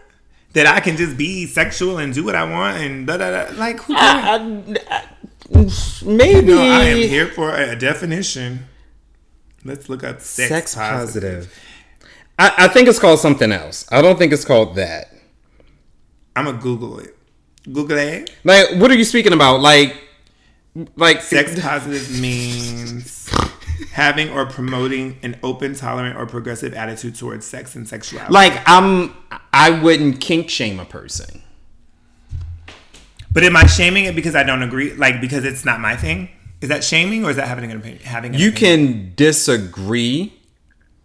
That 0.54 0.66
I 0.66 0.80
can 0.80 0.96
just 0.96 1.16
be 1.16 1.46
sexual 1.46 1.98
and 1.98 2.12
do 2.12 2.24
what 2.24 2.34
I 2.34 2.42
want 2.42 2.78
and 2.78 3.06
da 3.06 3.18
da 3.18 3.44
da. 3.44 3.56
Like 3.56 3.80
who? 3.80 3.94
cares? 3.94 4.78
I, 4.80 4.80
I, 4.90 6.04
maybe 6.04 6.46
no, 6.48 6.60
I 6.60 6.84
am 6.86 6.96
here 6.96 7.28
for 7.28 7.54
a 7.54 7.76
definition. 7.76 8.66
Let's 9.64 9.88
look 9.88 10.02
up 10.02 10.20
sex, 10.20 10.48
sex 10.48 10.74
positive. 10.74 11.44
positive. 11.44 11.64
I, 12.38 12.52
I 12.64 12.68
think 12.68 12.88
it's 12.88 12.98
called 12.98 13.20
something 13.20 13.52
else. 13.52 13.86
I 13.92 14.00
don't 14.00 14.18
think 14.18 14.32
it's 14.32 14.44
called 14.44 14.74
that. 14.76 15.12
I'm 16.36 16.44
gonna 16.46 16.58
Google 16.58 16.98
it. 17.00 17.16
Google 17.64 17.98
it. 17.98 18.30
Like, 18.44 18.70
what 18.76 18.90
are 18.90 18.94
you 18.96 19.04
speaking 19.04 19.32
about? 19.32 19.60
Like, 19.60 19.96
like 20.96 21.20
Sex 21.22 21.58
positive 21.60 22.20
means 22.20 23.28
having 23.92 24.30
or 24.30 24.46
promoting 24.46 25.18
an 25.22 25.38
open, 25.42 25.74
tolerant, 25.74 26.16
or 26.16 26.26
progressive 26.26 26.72
attitude 26.74 27.16
towards 27.16 27.44
sex 27.46 27.74
and 27.74 27.88
sexuality. 27.88 28.32
Like, 28.32 28.60
I'm. 28.66 29.14
I 29.52 29.70
wouldn't 29.82 30.20
kink 30.20 30.48
shame 30.48 30.78
a 30.80 30.84
person. 30.84 31.42
but 33.32 33.42
am 33.44 33.56
I 33.56 33.66
shaming 33.66 34.04
it 34.04 34.14
because 34.14 34.34
I 34.34 34.42
don't 34.42 34.62
agree? 34.62 34.92
Like 34.94 35.20
because 35.20 35.44
it's 35.44 35.64
not 35.64 35.80
my 35.80 35.96
thing? 35.96 36.28
Is 36.60 36.68
that 36.68 36.84
shaming 36.84 37.24
or 37.24 37.30
is 37.30 37.36
that 37.36 37.48
having 37.48 37.70
an 37.70 37.76
opinion? 37.78 38.02
Having 38.02 38.34
an 38.34 38.40
You 38.40 38.50
opinion? 38.50 38.92
can 39.00 39.12
disagree 39.16 40.32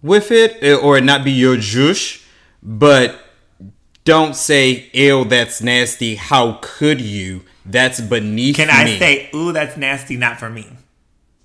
with 0.01 0.31
it 0.31 0.57
eh, 0.61 0.73
or 0.75 0.97
it 0.97 1.03
not 1.03 1.23
be 1.23 1.31
your 1.31 1.55
jush, 1.57 2.21
but 2.61 3.19
don't 4.05 4.35
say, 4.35 4.89
"Ew, 4.93 5.25
that's 5.25 5.61
nasty." 5.61 6.15
How 6.15 6.59
could 6.61 7.01
you? 7.01 7.41
That's 7.65 7.99
beneath 7.99 8.57
me. 8.57 8.65
Can 8.65 8.67
me. 8.85 8.95
I 8.95 8.99
say, 8.99 9.29
"Ooh, 9.35 9.51
that's 9.51 9.75
nasty, 9.75 10.15
not 10.17 10.39
for 10.39 10.49
me"? 10.49 10.67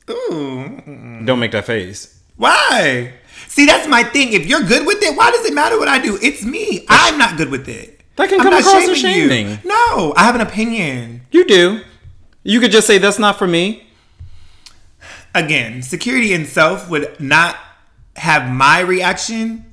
Ooh, 0.09 1.23
Don't 1.25 1.39
make 1.39 1.53
that 1.53 1.67
face. 1.67 2.19
why? 2.37 3.15
See, 3.49 3.67
that's 3.67 3.89
my 3.89 4.03
thing. 4.05 4.33
If 4.33 4.47
you're 4.47 4.63
good 4.63 4.87
with 4.87 5.03
it, 5.03 5.17
why 5.17 5.31
does 5.31 5.45
it 5.47 5.55
matter 5.55 5.79
what 5.79 5.89
I 5.89 5.99
do? 5.99 6.19
It's 6.23 6.45
me. 6.45 6.85
I'm 6.89 7.19
not 7.19 7.37
good 7.37 7.51
with 7.51 7.69
it. 7.69 8.01
That 8.17 8.29
can 8.29 8.39
come 8.39 8.53
across 8.53 8.89
as 8.89 8.99
shaming 8.99 9.49
you. 9.51 9.59
No, 9.65 10.13
I 10.17 10.25
have 10.25 10.35
an 10.35 10.41
opinion. 10.41 11.23
You 11.33 11.45
do. 11.47 11.81
You 12.45 12.61
could 12.61 12.71
just 12.71 12.87
say, 12.87 12.99
"That's 12.99 13.19
not 13.19 13.39
for 13.39 13.47
me." 13.47 13.87
again, 15.35 15.83
security 15.83 16.33
in 16.33 16.45
self 16.47 16.89
would 16.91 17.21
not 17.21 17.57
have 18.17 18.51
my 18.51 18.81
reaction 18.81 19.65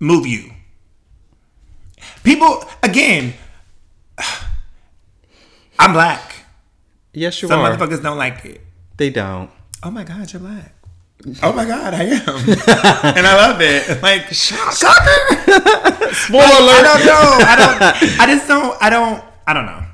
move 0.00 0.26
you. 0.26 0.52
People, 2.24 2.64
again, 2.82 3.34
I'm 5.78 5.92
black. 5.92 6.44
Yes, 7.12 7.40
you 7.42 7.48
Some 7.48 7.60
are. 7.60 7.76
motherfuckers 7.76 8.02
don't 8.02 8.18
like 8.18 8.44
it. 8.44 8.60
They 8.96 9.10
don't. 9.10 9.50
Oh 9.82 9.90
my 9.90 10.04
God, 10.04 10.32
you're 10.32 10.40
black. 10.40 10.74
Oh 11.42 11.52
my 11.52 11.64
God, 11.64 11.94
I 11.94 12.04
am. 12.04 12.18
and 13.16 13.26
I 13.26 13.48
love 13.48 13.60
it. 13.60 14.02
Like, 14.02 14.26
shocker. 14.32 14.72
Spoiler 16.14 16.44
I 16.44 16.82
don't 16.82 17.06
know. 17.06 17.36
I 17.46 17.56
don't, 17.56 18.20
I 18.20 18.26
just 18.26 18.48
don't, 18.48 18.82
I 18.82 18.90
don't, 18.90 19.24
I 19.46 19.52
don't 19.52 19.66
know. 19.66 19.84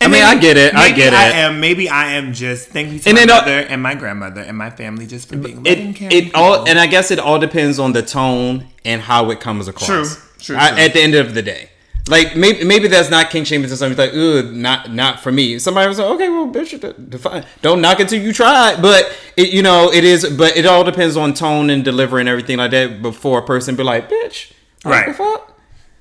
And 0.00 0.12
I 0.12 0.16
mean, 0.16 0.24
I 0.24 0.38
get 0.38 0.58
it. 0.58 0.74
I 0.74 0.90
get 0.92 1.14
I 1.14 1.28
it. 1.28 1.34
I 1.34 1.38
am. 1.38 1.60
Maybe 1.60 1.88
I 1.88 2.12
am 2.12 2.34
just. 2.34 2.68
Thank 2.68 2.92
you 2.92 2.98
to 2.98 3.08
And 3.08 3.16
my 3.18 3.24
mother 3.24 3.60
and 3.60 3.82
my 3.82 3.94
grandmother 3.94 4.42
and 4.42 4.56
my 4.56 4.68
family 4.68 5.06
just 5.06 5.28
for 5.28 5.38
being 5.38 5.62
loving, 5.62 5.96
It 5.96 6.12
it 6.12 6.34
all 6.34 6.68
and 6.68 6.78
I 6.78 6.86
guess 6.86 7.10
it 7.10 7.18
all 7.18 7.38
depends 7.38 7.78
on 7.78 7.92
the 7.92 8.02
tone 8.02 8.66
and 8.84 9.00
how 9.00 9.30
it 9.30 9.40
comes 9.40 9.68
across. 9.68 9.86
True, 9.86 10.22
true, 10.46 10.56
I- 10.56 10.70
true. 10.70 10.78
At 10.78 10.92
the 10.94 11.00
end 11.00 11.14
of 11.14 11.34
the 11.34 11.42
day, 11.42 11.70
like 12.08 12.36
maybe 12.36 12.64
maybe 12.64 12.86
that's 12.88 13.10
not 13.10 13.30
kink 13.30 13.46
shaming 13.46 13.68
to 13.68 13.76
somebody 13.76 14.00
like, 14.10 14.14
"Ugh, 14.16 14.52
not 14.52 14.92
not 14.92 15.20
for 15.20 15.32
me." 15.32 15.58
Somebody 15.58 15.88
was 15.88 15.98
like, 15.98 16.08
"Okay, 16.12 16.28
well, 16.28 16.48
bitch, 16.48 17.10
define. 17.10 17.44
don't 17.62 17.80
knock 17.80 17.98
it 18.00 18.08
till 18.08 18.22
you 18.22 18.32
try." 18.32 18.76
But 18.80 19.12
it, 19.36 19.50
you 19.50 19.62
know, 19.62 19.92
it 19.92 20.04
is. 20.04 20.24
But 20.36 20.56
it 20.56 20.66
all 20.66 20.84
depends 20.84 21.16
on 21.16 21.34
tone 21.34 21.68
and 21.70 21.84
delivery 21.84 22.20
and 22.20 22.28
everything 22.28 22.58
like 22.58 22.70
that. 22.70 23.02
Before 23.02 23.40
a 23.40 23.42
person 23.44 23.74
be 23.76 23.82
like, 23.82 24.08
"Bitch, 24.08 24.52
Right. 24.84 25.08
the 25.08 25.14
fuck?" 25.14 25.58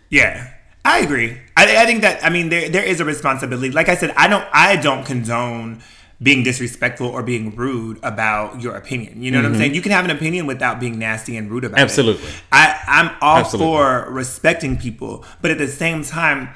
Yeah, 0.10 0.52
I 0.86 1.00
agree. 1.00 1.38
I, 1.58 1.78
I 1.82 1.86
think 1.88 2.02
that 2.02 2.24
I 2.24 2.30
mean 2.30 2.50
there 2.50 2.70
there 2.70 2.84
is 2.84 3.00
a 3.00 3.06
responsibility. 3.06 3.72
Like 3.72 3.90
I 3.90 3.96
said, 3.96 4.12
I 4.16 4.28
don't 4.28 4.46
I 4.54 4.76
don't 4.76 5.04
condone 5.06 5.82
being 6.22 6.44
disrespectful 6.44 7.08
or 7.08 7.22
being 7.24 7.54
rude 7.56 8.00
about 8.02 8.62
your 8.62 8.76
opinion. 8.76 9.22
You 9.22 9.32
know 9.32 9.40
what 9.40 9.48
I'm 9.48 9.56
saying? 9.56 9.74
You 9.76 9.82
can 9.82 9.92
have 9.92 10.06
an 10.06 10.12
opinion 10.12 10.48
without 10.48 10.80
being 10.80 10.98
nasty 10.98 11.36
and 11.38 11.52
rude 11.52 11.66
about 11.66 11.76
Mm-hmm. 11.78 11.84
Absolutely. 11.84 12.28
it. 12.28 12.34
I, 12.52 12.80
I'm 12.88 13.16
all 13.22 13.38
Absolutely. 13.40 13.74
for 13.74 14.08
respecting 14.12 14.78
people, 14.78 15.26
but 15.42 15.52
at 15.52 15.58
the 15.58 15.68
same 15.68 16.04
time, 16.04 16.50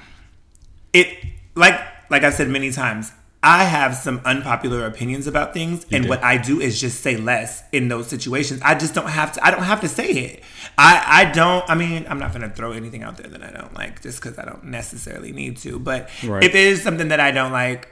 it 0.93 1.07
like 1.55 1.79
like 2.09 2.23
I've 2.23 2.33
said 2.33 2.47
many 2.49 2.71
times, 2.71 3.11
I 3.43 3.63
have 3.65 3.95
some 3.95 4.21
unpopular 4.25 4.85
opinions 4.85 5.27
about 5.27 5.53
things, 5.53 5.85
and 5.91 6.03
do. 6.03 6.09
what 6.09 6.23
I 6.23 6.37
do 6.37 6.59
is 6.59 6.79
just 6.79 7.01
say 7.01 7.17
less 7.17 7.61
in 7.71 7.87
those 7.87 8.07
situations. 8.07 8.61
I 8.63 8.75
just 8.75 8.93
don't 8.95 9.09
have 9.09 9.33
to. 9.33 9.45
I 9.45 9.51
don't 9.51 9.63
have 9.63 9.81
to 9.81 9.87
say 9.87 10.09
it. 10.09 10.43
I 10.77 11.03
I 11.27 11.31
don't. 11.31 11.69
I 11.69 11.75
mean, 11.75 12.05
I'm 12.09 12.17
not 12.19 12.31
gonna 12.33 12.49
throw 12.49 12.71
anything 12.71 13.03
out 13.03 13.17
there 13.17 13.29
that 13.29 13.43
I 13.43 13.51
don't 13.51 13.73
like 13.75 14.01
just 14.01 14.21
because 14.21 14.39
I 14.39 14.45
don't 14.45 14.63
necessarily 14.65 15.31
need 15.31 15.57
to. 15.57 15.79
But 15.79 16.09
Right. 16.25 16.43
if 16.43 16.51
it 16.55 16.55
is 16.55 16.81
something 16.81 17.09
that 17.09 17.19
I 17.19 17.31
don't 17.31 17.51
like, 17.51 17.87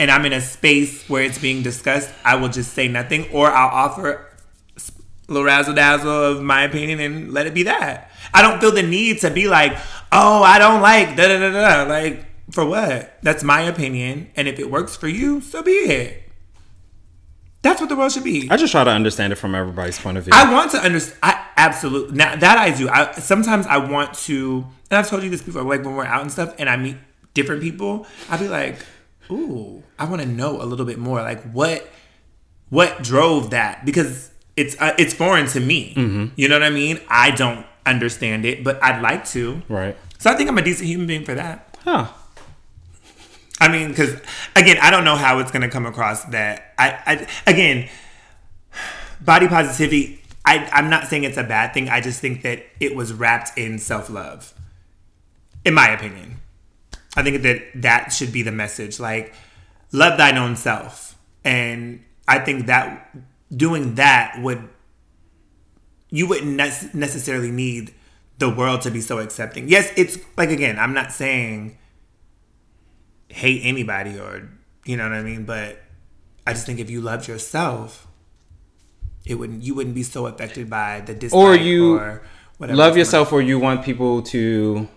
and 0.00 0.10
I'm 0.10 0.24
in 0.24 0.32
a 0.32 0.40
space 0.40 1.06
where 1.08 1.22
it's 1.22 1.38
being 1.38 1.62
discussed, 1.62 2.10
I 2.24 2.36
will 2.36 2.48
just 2.48 2.72
say 2.72 2.88
nothing, 2.88 3.30
or 3.32 3.48
I'll 3.48 3.68
offer 3.68 4.08
a 4.08 4.26
little 5.28 5.44
razzle 5.44 5.74
dazzle 5.74 6.10
of 6.10 6.42
my 6.42 6.62
opinion 6.62 7.00
and 7.00 7.32
let 7.32 7.46
it 7.46 7.52
be 7.52 7.64
that. 7.64 8.10
I 8.32 8.40
don't 8.40 8.60
feel 8.60 8.72
the 8.72 8.82
need 8.82 9.20
to 9.20 9.30
be 9.30 9.46
like, 9.46 9.76
oh, 10.10 10.42
I 10.42 10.58
don't 10.58 10.80
like 10.80 11.16
da 11.16 11.28
da 11.28 11.38
da 11.38 11.52
da. 11.52 11.88
Like 11.88 12.24
for 12.50 12.64
what? 12.64 13.18
That's 13.22 13.44
my 13.44 13.60
opinion, 13.60 14.30
and 14.36 14.48
if 14.48 14.58
it 14.58 14.70
works 14.70 14.96
for 14.96 15.06
you, 15.06 15.42
so 15.42 15.62
be 15.62 15.72
it. 15.72 16.24
That's 17.62 17.78
what 17.78 17.90
the 17.90 17.96
world 17.96 18.10
should 18.10 18.24
be. 18.24 18.48
I 18.50 18.56
just 18.56 18.72
try 18.72 18.84
to 18.84 18.90
understand 18.90 19.34
it 19.34 19.36
from 19.36 19.54
everybody's 19.54 19.98
point 19.98 20.16
of 20.16 20.24
view. 20.24 20.32
I 20.34 20.50
want 20.50 20.70
to 20.70 20.78
understand. 20.78 21.18
I 21.22 21.46
absolutely 21.58 22.16
now 22.16 22.36
that 22.36 22.56
I 22.56 22.70
do. 22.70 22.88
I 22.88 23.12
sometimes 23.12 23.66
I 23.66 23.76
want 23.76 24.14
to, 24.20 24.66
and 24.90 24.98
I've 24.98 25.10
told 25.10 25.22
you 25.22 25.28
this 25.28 25.42
before. 25.42 25.62
Like 25.62 25.84
when 25.84 25.94
we're 25.94 26.06
out 26.06 26.22
and 26.22 26.32
stuff, 26.32 26.54
and 26.58 26.70
I 26.70 26.78
meet 26.78 26.96
different 27.34 27.60
people, 27.60 28.06
I'll 28.30 28.38
be 28.38 28.48
like, 28.48 28.78
"Ooh, 29.30 29.82
I 29.98 30.04
want 30.06 30.22
to 30.22 30.28
know 30.28 30.60
a 30.62 30.64
little 30.64 30.86
bit 30.86 30.98
more. 30.98 31.20
Like 31.22 31.42
what, 31.52 31.86
what 32.68 33.02
drove 33.02 33.50
that? 33.50 33.84
Because 33.84 34.30
it's 34.56 34.76
uh, 34.80 34.94
it's 34.98 35.14
foreign 35.14 35.46
to 35.48 35.60
me. 35.60 36.32
You 36.36 36.48
know 36.48 36.56
what 36.56 36.62
I 36.62 36.70
mean? 36.70 37.00
I 37.08 37.30
don't 37.30 37.64
understand 37.86 38.44
it, 38.44 38.62
but 38.64 38.82
I'd 38.82 39.00
like 39.02 39.24
to. 39.28 39.62
right. 39.68 39.96
So 40.18 40.30
I 40.30 40.34
think 40.36 40.50
I'm 40.50 40.58
a 40.58 40.62
decent 40.62 40.86
human 40.88 41.06
being 41.06 41.24
for 41.24 41.34
that. 41.34 41.76
Huh. 41.84 42.08
I 43.58 43.68
mean, 43.68 43.88
because 43.88 44.20
again, 44.56 44.78
I 44.80 44.90
don't 44.90 45.04
know 45.04 45.16
how 45.16 45.38
it's 45.38 45.50
going 45.50 45.62
to 45.62 45.68
come 45.68 45.84
across 45.86 46.24
that 46.24 46.74
I, 46.78 46.98
I 47.06 47.26
again, 47.50 47.88
body 49.20 49.48
positivity. 49.48 50.22
I, 50.44 50.68
I'm 50.72 50.88
not 50.88 51.06
saying 51.08 51.24
it's 51.24 51.36
a 51.36 51.42
bad 51.44 51.74
thing. 51.74 51.88
I 51.90 52.00
just 52.00 52.20
think 52.20 52.42
that 52.42 52.64
it 52.80 52.94
was 52.96 53.12
wrapped 53.12 53.56
in 53.58 53.78
self 53.78 54.08
love, 54.10 54.54
in 55.64 55.74
my 55.74 55.88
opinion. 55.90 56.39
I 57.16 57.22
think 57.22 57.42
that 57.42 57.62
that 57.76 58.12
should 58.12 58.32
be 58.32 58.42
the 58.42 58.52
message. 58.52 59.00
Like, 59.00 59.34
love 59.92 60.18
thine 60.18 60.38
own 60.38 60.56
self, 60.56 61.16
and 61.44 62.04
I 62.28 62.38
think 62.38 62.66
that 62.66 63.16
doing 63.54 63.96
that 63.96 64.40
would 64.40 64.68
you 66.10 66.26
wouldn't 66.26 66.52
nec- 66.56 66.94
necessarily 66.94 67.50
need 67.50 67.94
the 68.38 68.48
world 68.48 68.82
to 68.82 68.90
be 68.90 69.00
so 69.00 69.18
accepting. 69.18 69.68
Yes, 69.68 69.92
it's 69.96 70.18
like 70.36 70.50
again, 70.50 70.78
I'm 70.78 70.94
not 70.94 71.12
saying 71.12 71.78
hate 73.28 73.62
anybody 73.64 74.18
or 74.18 74.48
you 74.84 74.96
know 74.96 75.04
what 75.04 75.12
I 75.12 75.22
mean, 75.22 75.44
but 75.44 75.80
I 76.46 76.52
just 76.52 76.66
think 76.66 76.80
if 76.80 76.90
you 76.90 77.00
loved 77.00 77.28
yourself, 77.28 78.06
it 79.24 79.34
wouldn't 79.34 79.62
you 79.62 79.74
wouldn't 79.74 79.94
be 79.94 80.02
so 80.02 80.26
affected 80.26 80.68
by 80.70 81.00
the 81.00 81.14
dislike 81.14 81.38
Or 81.38 81.54
you 81.54 81.96
or 81.96 82.22
whatever. 82.58 82.76
Love 82.76 82.96
yourself, 82.96 83.32
or 83.32 83.42
you 83.42 83.58
want 83.58 83.84
people 83.84 84.22
to 84.22 84.88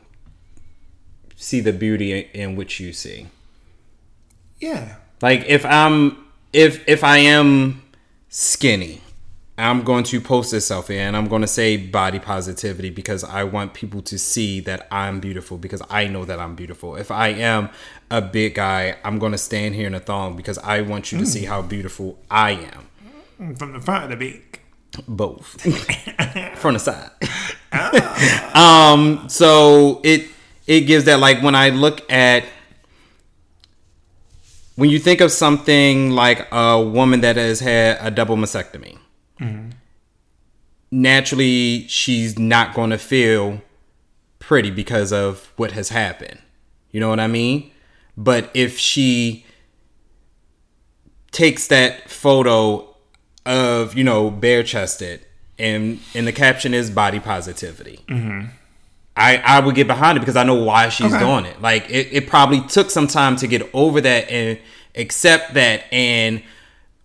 see 1.44 1.60
the 1.60 1.74
beauty 1.74 2.30
in 2.34 2.56
which 2.56 2.80
you 2.80 2.94
see. 2.94 3.28
Yeah. 4.60 4.96
Like 5.22 5.46
if 5.46 5.66
I'm 5.66 6.26
if 6.54 6.88
if 6.88 7.04
I 7.04 7.18
am 7.18 7.84
skinny, 8.30 9.02
I'm 9.58 9.84
going 9.84 10.04
to 10.06 10.22
post 10.22 10.52
this 10.52 10.70
selfie 10.70 10.98
and 10.98 11.16
I'm 11.16 11.28
going 11.28 11.42
to 11.42 11.48
say 11.48 11.78
body 11.78 12.20
positivity 12.20 12.90
because 12.90 13.24
I 13.24 13.44
want 13.44 13.74
people 13.74 14.02
to 14.04 14.18
see 14.18 14.62
that 14.62 14.88
I'm 14.92 15.20
beautiful 15.20 15.58
because 15.58 15.82
I 15.90 16.08
know 16.08 16.26
that 16.26 16.40
I'm 16.40 16.56
beautiful. 16.56 16.96
If 16.96 17.12
I 17.12 17.30
am 17.30 17.70
a 18.10 18.22
big 18.22 18.56
guy, 18.56 18.98
I'm 19.04 19.20
going 19.20 19.34
to 19.34 19.38
stand 19.38 19.76
here 19.76 19.88
in 19.88 19.94
a 19.94 20.00
thong 20.00 20.36
because 20.36 20.58
I 20.60 20.82
want 20.82 21.12
you 21.12 21.20
to 21.20 21.26
see 21.26 21.46
how 21.46 21.62
beautiful 21.62 22.18
I 22.32 22.52
am. 22.52 23.56
From 23.58 23.74
the 23.74 23.82
front 23.82 24.06
of 24.06 24.10
the 24.12 24.16
beak. 24.16 24.62
Both 25.08 25.60
from 26.58 26.76
the 26.76 26.80
side. 26.80 27.10
um, 28.56 29.28
so 29.28 30.02
it 30.04 30.30
it 30.68 30.82
gives 30.82 31.06
that 31.06 31.20
like 31.20 31.42
when 31.42 31.56
I 31.56 31.70
look 31.70 32.10
at 32.12 32.46
when 34.76 34.90
you 34.90 35.00
think 35.00 35.22
of 35.22 35.32
something 35.32 36.12
like 36.12 36.48
a 36.52 36.82
woman 36.82 37.22
that 37.22 37.36
has 37.36 37.60
had 37.60 37.98
a 38.02 38.10
double 38.10 38.36
mastectomy, 38.36 38.98
mm-hmm. 39.40 39.70
naturally 40.92 41.88
she's 41.88 42.40
not 42.40 42.74
going 42.74 42.90
to 42.90 42.98
feel 42.98 43.62
pretty 44.40 44.72
because 44.72 45.14
of 45.14 45.52
what 45.58 45.72
has 45.72 45.90
happened. 45.90 46.40
You 46.92 47.00
know 47.00 47.10
what 47.10 47.20
I 47.20 47.28
mean? 47.28 47.72
But 48.18 48.50
if 48.54 48.78
she 48.78 49.46
takes 51.32 51.68
that 51.68 52.10
photo 52.10 52.94
of 53.46 53.96
you 53.98 54.04
know 54.04 54.32
bare 54.32 54.64
chested 54.64 55.26
and 55.60 56.00
and 56.16 56.26
the 56.26 56.32
caption 56.32 56.74
is 56.74 56.90
body 56.90 57.20
positivity 57.20 58.00
mm-hmm. 58.08 58.48
I 59.16 59.38
i 59.38 59.60
would 59.60 59.76
get 59.76 59.88
behind 59.88 60.18
it 60.18 60.22
because 60.22 60.36
i 60.36 60.44
know 60.44 60.56
why 60.56 60.90
she's 60.90 61.14
Okay. 61.14 61.20
doing 61.24 61.46
it 61.46 61.62
like 61.62 61.90
it, 61.90 62.10
it 62.12 62.28
probably 62.28 62.62
took 62.62 62.90
some 62.90 63.08
time 63.08 63.36
to 63.38 63.48
get 63.48 63.70
over 63.74 64.02
that 64.02 64.30
and 64.30 64.58
accept 64.96 65.54
that 65.54 65.84
and 65.94 66.42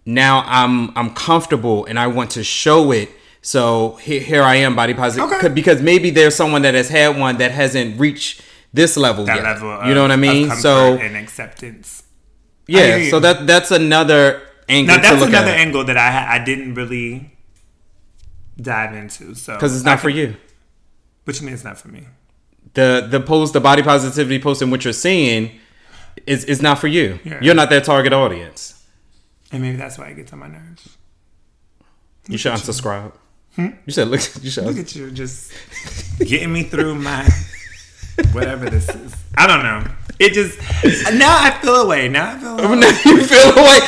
now 0.07 0.43
i'm 0.47 0.91
i'm 0.97 1.11
comfortable 1.15 1.85
and 1.87 1.99
i 1.99 2.07
want 2.07 2.31
to 2.33 2.43
show 2.45 2.93
it 2.93 3.11
so 3.43 3.97
here, 3.97 4.21
here 4.21 4.43
i 4.43 4.57
am 4.57 4.75
body 4.75 4.95
positive 4.95 5.31
Okay. 5.33 5.49
because 5.49 5.83
maybe 5.83 6.11
there's 6.11 6.35
someone 6.35 6.63
that 6.63 6.75
has 6.75 6.89
had 6.89 7.19
one 7.19 7.37
that 7.39 7.51
hasn't 7.53 7.99
reached 8.01 8.43
this 8.73 8.97
level 8.97 9.25
That 9.25 9.37
yet 9.37 9.45
level 9.45 9.71
of, 9.71 9.87
you 9.87 9.95
know 9.95 10.03
what 10.03 10.11
i 10.11 10.17
mean 10.17 10.51
so 10.51 10.97
and 10.97 11.17
acceptance. 11.17 12.03
yeah 12.67 12.97
hear 12.99 13.11
so 13.11 13.21
that 13.21 13.47
that's 13.47 13.71
another 13.71 14.43
angle 14.69 14.95
Now 14.97 15.03
to 15.03 15.09
that's 15.09 15.21
look 15.21 15.29
another 15.31 15.49
at 15.51 15.61
angle 15.61 15.85
that 15.85 15.97
I 15.97 16.37
I 16.37 16.45
didn't 16.45 16.75
really 16.75 17.33
dive 18.61 18.95
into. 18.95 19.35
So 19.35 19.55
because 19.55 19.75
it's 19.77 19.87
I 19.87 19.93
not 19.93 20.01
for 20.01 20.09
could- 20.09 20.17
you 20.17 20.37
What 21.29 21.39
you 21.39 21.45
mean 21.45 21.53
it's 21.55 21.63
not 21.63 21.77
for 21.79 21.89
me? 21.89 22.07
the 22.73 23.07
the 23.11 23.21
post 23.21 23.53
the 23.53 23.61
body 23.61 23.83
positivity 23.83 24.39
post 24.39 24.63
and 24.63 24.71
what 24.71 24.83
you're 24.83 24.95
seeing 24.95 25.51
is 26.27 26.43
is 26.45 26.63
not 26.63 26.79
for 26.79 26.87
you 26.87 27.19
Yeah. 27.23 27.39
you're 27.43 27.55
not 27.55 27.69
their 27.69 27.83
target 27.83 28.15
audience 28.15 28.83
And 29.53 29.61
maybe 29.61 29.77
that's 29.77 29.99
why 29.99 30.07
it 30.09 30.17
gets 30.17 30.33
on 30.33 30.39
my 30.39 30.49
nerves. 30.49 30.97
you 32.29 32.39
should 32.39 32.53
unsubscribe 32.53 33.13
hmm? 33.57 33.69
you 33.85 33.93
should 33.93 34.09
look 34.09 34.23
you 34.43 34.49
should 34.51 34.65
Look 34.65 34.79
at 34.79 34.95
you 34.97 35.11
just 35.11 35.53
getting 36.19 36.51
me 36.51 36.63
through 36.63 36.95
my 36.95 37.29
whatever 38.33 38.71
this 38.71 38.89
is. 38.89 39.15
I 39.37 39.47
don't 39.47 39.63
know. 39.63 39.81
It 40.19 40.33
just 40.33 40.59
now 41.13 41.37
I 41.47 41.51
feel 41.61 41.77
away. 41.83 42.09
Now 42.09 42.27
I 42.33 42.39
feel 42.39 42.59
away. 42.59 42.81
now 42.81 43.11
you 43.13 43.23
feel 43.25 43.65
like 43.73 43.85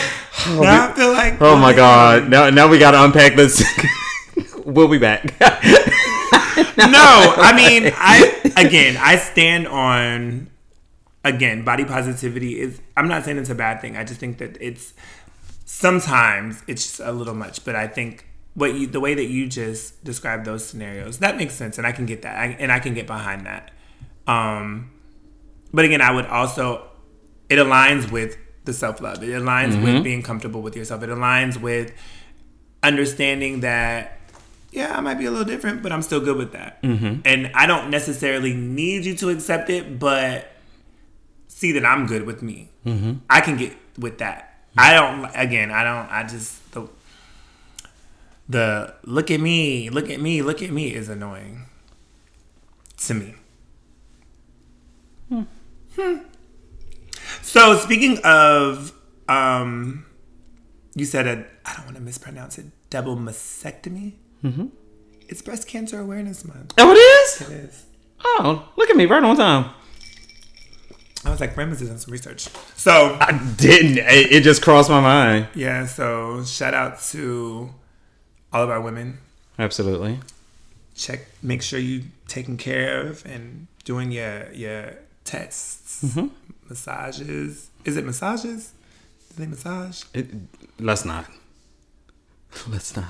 Now 0.60 0.90
I 0.90 0.92
feel 0.92 1.12
like 1.12 1.40
oh 1.40 1.56
my 1.56 1.72
god 1.72 2.28
now 2.28 2.50
now 2.50 2.68
we 2.68 2.78
gotta 2.78 3.02
unpack 3.02 3.34
this 3.34 3.64
we'll 4.66 4.88
be 4.88 4.98
back 4.98 5.22
no, 6.78 7.34
I 7.36 7.52
mean, 7.54 7.92
I 7.96 8.52
again, 8.56 8.96
I 8.98 9.16
stand 9.16 9.66
on 9.68 10.50
again, 11.24 11.64
body 11.64 11.84
positivity 11.84 12.60
is. 12.60 12.80
I'm 12.96 13.08
not 13.08 13.24
saying 13.24 13.38
it's 13.38 13.50
a 13.50 13.54
bad 13.54 13.80
thing. 13.80 13.96
I 13.96 14.04
just 14.04 14.20
think 14.20 14.38
that 14.38 14.56
it's 14.60 14.94
sometimes 15.64 16.62
it's 16.66 16.84
just 16.84 17.00
a 17.00 17.12
little 17.12 17.34
much. 17.34 17.64
But 17.64 17.76
I 17.76 17.86
think 17.86 18.26
what 18.54 18.74
you, 18.74 18.86
the 18.86 19.00
way 19.00 19.14
that 19.14 19.26
you 19.26 19.46
just 19.46 20.02
described 20.04 20.44
those 20.44 20.64
scenarios, 20.64 21.18
that 21.18 21.36
makes 21.36 21.54
sense, 21.54 21.78
and 21.78 21.86
I 21.86 21.92
can 21.92 22.06
get 22.06 22.22
that, 22.22 22.36
I, 22.36 22.56
and 22.58 22.70
I 22.70 22.78
can 22.78 22.94
get 22.94 23.06
behind 23.06 23.46
that. 23.46 23.70
Um, 24.26 24.90
but 25.72 25.84
again, 25.84 26.00
I 26.00 26.10
would 26.10 26.26
also 26.26 26.90
it 27.48 27.56
aligns 27.56 28.10
with 28.10 28.36
the 28.64 28.72
self 28.72 29.00
love. 29.00 29.22
It 29.22 29.30
aligns 29.30 29.82
with 29.82 30.04
being 30.04 30.22
comfortable 30.22 30.62
with 30.62 30.76
yourself. 30.76 31.02
It 31.02 31.10
aligns 31.10 31.60
with 31.60 31.92
understanding 32.82 33.60
that 33.60 34.19
yeah, 34.72 34.96
I 34.96 35.00
might 35.00 35.14
be 35.14 35.26
a 35.26 35.30
little 35.30 35.46
different, 35.46 35.82
but 35.82 35.92
I'm 35.92 36.02
still 36.02 36.20
good 36.20 36.36
with 36.36 36.52
that. 36.52 36.82
Mm-hmm. 36.82 37.22
And 37.24 37.50
I 37.54 37.66
don't 37.66 37.90
necessarily 37.90 38.54
need 38.54 39.04
you 39.04 39.14
to 39.16 39.30
accept 39.30 39.68
it, 39.70 39.98
but 39.98 40.52
see 41.48 41.72
that 41.72 41.84
I'm 41.84 42.06
good 42.06 42.24
with 42.24 42.42
me. 42.42 42.70
Mm-hmm. 42.86 43.14
I 43.28 43.40
can 43.40 43.56
get 43.56 43.76
with 43.98 44.18
that. 44.18 44.64
I 44.78 44.94
don't. 44.94 45.30
Again, 45.34 45.70
I 45.70 45.82
don't. 45.82 46.10
I 46.10 46.22
just 46.22 46.72
the 46.72 46.88
the 48.48 48.94
look 49.04 49.30
at 49.30 49.40
me, 49.40 49.90
look 49.90 50.08
at 50.10 50.20
me, 50.20 50.42
look 50.42 50.62
at 50.62 50.70
me 50.70 50.94
is 50.94 51.08
annoying 51.08 51.66
to 52.98 53.14
me. 53.14 53.34
Hmm. 55.28 56.16
So 57.42 57.76
speaking 57.76 58.18
of, 58.24 58.92
um, 59.28 60.06
you 60.94 61.04
said 61.04 61.26
a 61.26 61.46
I 61.64 61.76
don't 61.76 61.84
want 61.86 61.96
to 61.96 62.02
mispronounce 62.02 62.58
it. 62.58 62.66
Double 62.90 63.16
mastectomy. 63.16 64.14
Mm-hmm. 64.44 64.66
It's 65.28 65.42
Breast 65.42 65.68
Cancer 65.68 66.00
Awareness 66.00 66.44
Month. 66.44 66.74
oh 66.78 66.90
it 66.90 66.94
is 66.96 67.48
It 67.48 67.52
is. 67.64 67.84
oh 68.24 68.68
look 68.76 68.90
at 68.90 68.96
me 68.96 69.06
right 69.06 69.22
on 69.22 69.36
time 69.36 69.70
I 71.22 71.28
was 71.30 71.38
like, 71.38 71.54
Brand 71.54 71.68
was 71.68 71.80
doing 71.80 71.98
some 71.98 72.10
research. 72.12 72.48
So 72.76 73.18
I 73.20 73.32
didn't. 73.58 73.98
It, 73.98 74.32
it 74.32 74.42
just 74.42 74.62
crossed 74.62 74.88
my 74.88 75.00
mind. 75.02 75.48
yeah, 75.54 75.84
so 75.84 76.42
shout 76.44 76.72
out 76.72 76.98
to 77.10 77.68
all 78.54 78.62
of 78.62 78.70
our 78.70 78.80
women. 78.80 79.18
Absolutely. 79.58 80.18
Check, 80.94 81.26
make 81.42 81.60
sure 81.60 81.78
you 81.78 82.04
taking 82.26 82.56
care 82.56 83.06
of 83.06 83.22
and 83.26 83.66
doing 83.84 84.10
your 84.12 84.50
your 84.54 84.94
tests, 85.24 86.16
massages. 86.70 87.68
Is 87.84 87.98
it 87.98 88.06
massages? 88.06 88.72
Do 89.36 89.42
they 89.42 89.46
massage? 89.46 90.04
It, 90.14 90.26
let's 90.78 91.04
not. 91.04 91.26
Let's 92.66 92.96
not. 92.96 93.04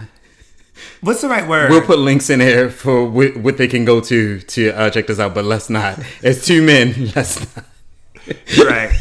What's 1.00 1.20
the 1.20 1.28
right 1.28 1.48
word? 1.48 1.70
We'll 1.70 1.82
put 1.82 1.98
links 1.98 2.30
in 2.30 2.38
there 2.38 2.70
for 2.70 3.04
what, 3.04 3.36
what 3.36 3.56
they 3.56 3.68
can 3.68 3.84
go 3.84 4.00
to 4.00 4.40
to 4.40 4.70
uh, 4.70 4.90
check 4.90 5.06
this 5.06 5.18
out, 5.18 5.34
but 5.34 5.44
let's 5.44 5.70
not. 5.70 5.98
It's 6.22 6.46
two 6.46 6.62
men. 6.62 7.10
Let's 7.16 7.40
not. 7.56 7.64
right. 8.58 8.92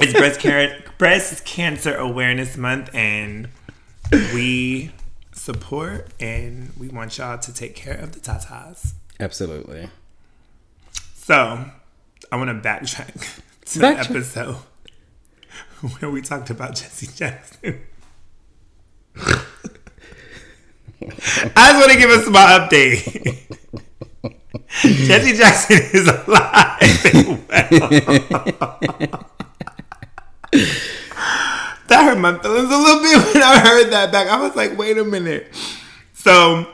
it's 0.00 0.12
breast 0.12 0.40
cancer 0.40 0.82
breast 0.98 1.44
cancer 1.44 1.94
awareness 1.94 2.56
month, 2.56 2.94
and 2.94 3.48
we 4.34 4.92
support 5.32 6.08
and 6.18 6.72
we 6.78 6.88
want 6.88 7.16
y'all 7.16 7.38
to 7.38 7.54
take 7.54 7.74
care 7.74 7.96
of 7.96 8.12
the 8.12 8.20
tatas. 8.20 8.92
Absolutely. 9.20 9.88
So, 11.14 11.64
I 12.30 12.36
want 12.36 12.48
to 12.62 12.68
backtrack 12.68 13.40
to 13.66 13.78
Backtrack. 13.78 14.08
the 14.08 14.14
episode 14.14 14.56
where 15.98 16.10
we 16.10 16.20
talked 16.20 16.50
about 16.50 16.74
Jesse 16.74 17.06
Jackson. 17.06 17.80
I 21.56 21.72
just 21.72 21.78
want 21.78 21.92
to 21.92 21.98
give 21.98 22.10
a 22.10 22.22
small 22.22 22.46
update. 22.46 23.56
Jesse 25.06 25.36
Jackson 25.36 25.80
is 25.92 26.08
alive 26.08 26.78
that 31.88 32.04
hurt 32.04 32.18
my 32.18 32.38
feelings 32.38 32.72
a 32.72 32.76
little 32.76 33.02
bit 33.02 33.34
when 33.34 33.42
I 33.42 33.58
heard 33.58 33.90
that 33.90 34.12
back. 34.12 34.28
I 34.28 34.40
was 34.40 34.54
like, 34.54 34.78
wait 34.78 34.96
a 34.98 35.04
minute. 35.04 35.48
So, 36.12 36.66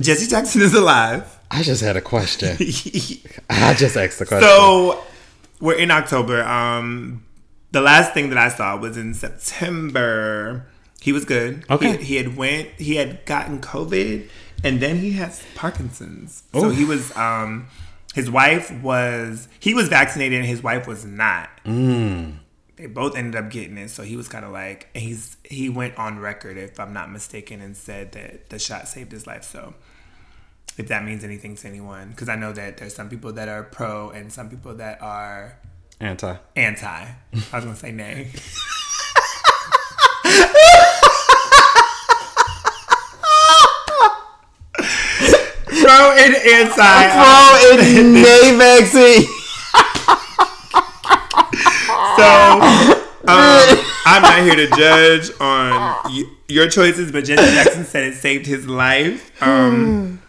Jesse 0.00 0.26
Jackson 0.26 0.62
is 0.62 0.74
alive. 0.74 1.38
I 1.50 1.62
just 1.62 1.82
had 1.82 1.96
a 1.96 2.00
question. 2.00 2.56
I 3.50 3.74
just 3.74 3.96
asked 3.96 4.18
the 4.18 4.26
question. 4.26 4.48
So 4.48 5.02
we're 5.60 5.78
in 5.78 5.90
October. 5.90 6.42
Um, 6.42 7.24
the 7.72 7.80
last 7.80 8.14
thing 8.14 8.30
that 8.30 8.38
I 8.38 8.48
saw 8.48 8.76
was 8.76 8.96
in 8.96 9.14
September. 9.14 10.66
He 11.00 11.12
was 11.12 11.24
good. 11.24 11.64
Okay. 11.70 11.96
He, 11.96 12.04
he 12.04 12.16
had 12.16 12.36
went. 12.36 12.68
He 12.72 12.96
had 12.96 13.24
gotten 13.24 13.60
COVID, 13.60 14.28
and 14.62 14.80
then 14.80 14.98
he 14.98 15.12
has 15.12 15.42
Parkinson's. 15.54 16.42
So 16.52 16.70
he 16.70 16.84
was. 16.84 17.14
Um, 17.16 17.68
his 18.14 18.30
wife 18.30 18.70
was. 18.82 19.48
He 19.58 19.74
was 19.74 19.88
vaccinated, 19.88 20.38
and 20.38 20.46
his 20.46 20.62
wife 20.62 20.86
was 20.86 21.04
not. 21.04 21.48
They 21.64 22.86
both 22.86 23.16
ended 23.16 23.36
up 23.36 23.50
getting 23.50 23.76
it. 23.78 23.90
So 23.90 24.02
he 24.02 24.16
was 24.16 24.28
kind 24.28 24.44
of 24.44 24.52
like. 24.52 24.88
And 24.94 25.02
he's 25.02 25.36
he 25.44 25.68
went 25.68 25.98
on 25.98 26.18
record, 26.18 26.56
if 26.56 26.78
I'm 26.78 26.92
not 26.92 27.10
mistaken, 27.10 27.60
and 27.60 27.76
said 27.76 28.12
that 28.12 28.50
the 28.50 28.58
shot 28.58 28.88
saved 28.88 29.12
his 29.12 29.26
life. 29.26 29.44
So 29.44 29.74
if 30.80 30.88
that 30.88 31.04
means 31.04 31.24
anything 31.24 31.54
to 31.56 31.68
anyone 31.68 32.08
because 32.10 32.28
i 32.28 32.34
know 32.34 32.52
that 32.52 32.78
there's 32.78 32.94
some 32.94 33.08
people 33.08 33.32
that 33.32 33.48
are 33.48 33.64
pro 33.64 34.10
and 34.10 34.32
some 34.32 34.48
people 34.48 34.74
that 34.74 35.00
are 35.02 35.58
Anti. 36.00 36.36
anti 36.56 36.88
i 36.88 37.16
was 37.52 37.64
gonna 37.64 37.76
say 37.76 37.92
nay 37.92 38.30
pro 45.90 46.12
and 46.12 46.34
anti 46.36 46.74
Oh, 46.78 47.58
it's 47.62 48.14
Nay 48.14 48.56
vaccine. 48.56 49.26
so 52.16 52.26
um, 53.28 53.84
i'm 54.06 54.22
not 54.22 54.42
here 54.42 54.54
to 54.56 54.66
judge 54.76 55.30
on 55.40 55.70
y- 56.06 56.22
your 56.48 56.68
choices 56.68 57.10
but 57.12 57.24
jesse 57.24 57.42
jackson 57.54 57.84
said 57.84 58.04
it 58.04 58.14
saved 58.14 58.46
his 58.46 58.66
life 58.68 59.30
um, 59.42 60.20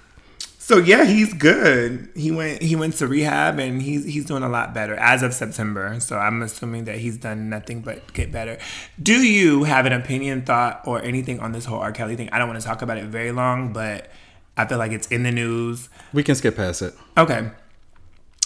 So 0.60 0.78
yeah, 0.78 1.04
he's 1.04 1.34
good. 1.34 2.08
He 2.16 2.32
went 2.32 2.62
he 2.62 2.78
went 2.78 2.94
to 2.98 3.08
rehab 3.08 3.60
and 3.60 3.82
he's 3.82 4.06
he's 4.06 4.24
doing 4.26 4.42
a 4.44 4.48
lot 4.48 4.74
better 4.74 4.96
as 4.96 5.22
of 5.22 5.34
September. 5.34 6.00
So 6.00 6.18
I'm 6.18 6.42
assuming 6.42 6.86
that 6.86 6.96
he's 7.00 7.18
done 7.18 7.50
nothing 7.50 7.82
but 7.82 8.14
get 8.14 8.32
better. 8.32 8.58
Do 9.02 9.16
you 9.22 9.66
have 9.66 9.86
an 9.86 9.92
opinion, 9.92 10.44
thought, 10.44 10.82
or 10.86 11.02
anything 11.04 11.42
on 11.42 11.52
this 11.52 11.66
whole 11.66 11.80
R. 11.80 11.92
Kelly 11.92 12.16
thing? 12.16 12.30
I 12.32 12.40
don't 12.40 12.48
want 12.48 12.62
to 12.62 12.66
talk 12.66 12.82
about 12.82 12.98
it 13.00 13.06
very 13.06 13.34
long, 13.34 13.74
but 13.74 14.10
I 14.58 14.66
feel 14.66 14.78
like 14.78 14.92
it's 14.92 15.08
in 15.08 15.24
the 15.24 15.32
news. 15.32 15.90
We 16.14 16.24
can 16.24 16.36
skip 16.36 16.56
past 16.56 16.82
it. 16.82 16.94
Okay. 17.18 17.50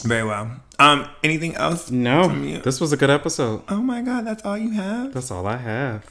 Very 0.04 0.24
well. 0.24 0.52
Um, 0.78 1.08
anything 1.24 1.56
else? 1.56 1.90
No, 1.90 2.26
from 2.30 2.44
you? 2.44 2.60
this 2.60 2.80
was 2.82 2.92
a 2.94 2.98
good 2.98 3.10
episode. 3.10 3.64
Oh 3.70 3.82
my 3.82 4.02
god, 4.02 4.26
that's 4.28 4.44
all 4.46 4.58
you 4.58 4.72
have? 4.72 5.14
That's 5.14 5.32
all 5.32 5.48
I 5.48 5.58
have. 5.58 6.06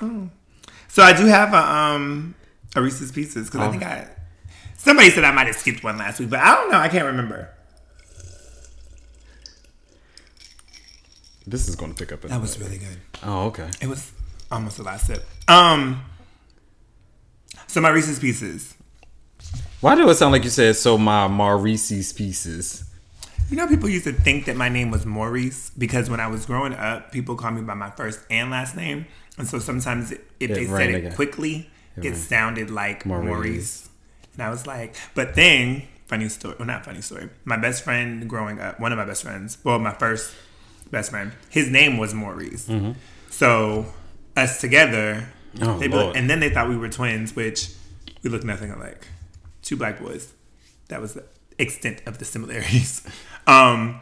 So 0.88 1.02
I 1.02 1.12
do 1.16 1.26
have 1.26 1.52
a 1.52 1.58
um 1.58 2.34
a 2.74 2.82
Reese's 2.82 3.12
Pieces 3.12 3.48
because 3.48 3.60
I 3.60 3.66
Oh. 3.68 3.70
think 3.70 3.82
I 3.84 4.08
somebody 4.76 5.10
said 5.10 5.22
I 5.24 5.30
might 5.32 5.46
have 5.46 5.56
skipped 5.56 5.84
one 5.84 5.98
last 5.98 6.18
week, 6.18 6.30
but 6.30 6.40
I 6.40 6.54
don't 6.54 6.70
know. 6.72 6.78
I 6.78 6.88
can't 6.88 7.04
remember. 7.04 7.50
This 11.46 11.68
is 11.68 11.76
going 11.76 11.92
to 11.92 11.98
pick 11.98 12.10
up. 12.12 12.22
That 12.22 12.40
was 12.40 12.58
really 12.58 12.78
good. 12.78 12.98
Oh, 13.22 13.46
okay. 13.48 13.68
It 13.82 13.86
was 13.86 14.12
almost 14.50 14.78
the 14.78 14.82
last 14.82 15.06
sip. 15.06 15.24
Um. 15.46 16.02
So 17.66 17.80
my 17.80 17.90
Reese's 17.90 18.18
Pieces. 18.18 18.74
Why 19.84 19.94
do 19.96 20.08
it 20.08 20.14
sound 20.14 20.32
like 20.32 20.44
you 20.44 20.48
said 20.50 20.76
so? 20.76 20.96
My 20.96 21.28
Maurice's 21.28 22.10
pieces. 22.14 22.84
You 23.50 23.56
know, 23.58 23.66
people 23.66 23.86
used 23.90 24.04
to 24.04 24.14
think 24.14 24.46
that 24.46 24.56
my 24.56 24.70
name 24.70 24.90
was 24.90 25.04
Maurice 25.04 25.70
because 25.76 26.08
when 26.08 26.20
I 26.20 26.26
was 26.26 26.46
growing 26.46 26.72
up, 26.72 27.12
people 27.12 27.36
called 27.36 27.52
me 27.56 27.60
by 27.60 27.74
my 27.74 27.90
first 27.90 28.20
and 28.30 28.50
last 28.50 28.74
name, 28.76 29.04
and 29.36 29.46
so 29.46 29.58
sometimes 29.58 30.10
if 30.40 30.48
they 30.54 30.64
said 30.64 30.88
it 30.88 30.94
again. 30.94 31.12
quickly, 31.14 31.68
it, 31.98 32.02
ran. 32.02 32.14
sounded 32.14 32.70
like 32.70 33.04
Maurice. 33.04 33.26
Maurice. 33.28 33.88
And 34.32 34.42
I 34.42 34.48
was 34.48 34.66
like, 34.66 34.96
but 35.14 35.34
then 35.34 35.82
funny 36.06 36.30
story, 36.30 36.54
well 36.58 36.66
not 36.66 36.86
funny 36.86 37.02
story. 37.02 37.28
My 37.44 37.58
best 37.58 37.84
friend 37.84 38.26
growing 38.26 38.58
up, 38.60 38.80
one 38.80 38.90
of 38.90 38.96
my 38.96 39.04
best 39.04 39.22
friends, 39.22 39.58
well 39.64 39.78
my 39.78 39.92
first 39.92 40.34
best 40.90 41.10
friend, 41.10 41.32
his 41.50 41.70
name 41.70 41.98
was 41.98 42.14
Maurice. 42.14 42.70
So 43.28 43.84
us 44.34 44.62
together, 44.62 45.28
Mm-hmm. 45.54 45.68
Oh, 45.68 45.78
they 45.78 45.86
be 45.88 45.94
like- 45.94 46.16
and 46.16 46.28
then 46.28 46.40
they 46.40 46.48
thought 46.48 46.70
we 46.70 46.76
were 46.78 46.88
twins, 46.88 47.36
which 47.36 47.68
we 48.22 48.30
look 48.30 48.42
nothing 48.44 48.72
alike. 48.72 49.06
Two 49.64 49.76
black 49.76 49.98
boys. 50.00 50.32
That 50.88 51.00
was 51.00 51.14
the 51.14 51.24
extent 51.58 52.02
of 52.06 52.18
the 52.18 52.24
similarities. 52.24 53.02
Um, 53.46 54.00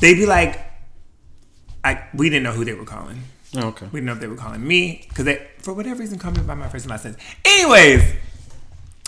they'd 0.00 0.14
be 0.14 0.26
like, 0.26 0.58
I 1.84 2.08
we 2.12 2.28
didn't 2.28 2.42
know 2.42 2.50
who 2.50 2.64
they 2.64 2.74
were 2.74 2.84
calling. 2.84 3.22
Oh, 3.56 3.68
okay. 3.68 3.86
We 3.92 4.00
didn't 4.00 4.06
know 4.06 4.12
if 4.14 4.18
they 4.18 4.26
were 4.26 4.34
calling 4.34 4.66
me 4.66 5.04
because 5.08 5.26
they, 5.26 5.46
for 5.58 5.72
whatever 5.74 6.00
reason, 6.00 6.18
called 6.18 6.36
me 6.36 6.42
by 6.42 6.56
my 6.56 6.68
first 6.68 6.86
and 6.86 6.90
last 6.90 7.04
name. 7.04 7.14
Anyways, 7.44 8.02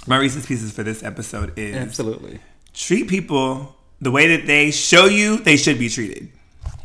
my 0.06 0.18
Reese's 0.18 0.46
Pieces 0.46 0.70
for 0.72 0.84
this 0.84 1.02
episode 1.02 1.58
is 1.58 1.74
Absolutely. 1.74 2.38
treat 2.74 3.08
people 3.08 3.74
the 4.00 4.12
way 4.12 4.36
that 4.36 4.46
they 4.46 4.70
show 4.70 5.06
you 5.06 5.38
they 5.38 5.56
should 5.56 5.80
be 5.80 5.88
treated. 5.88 6.30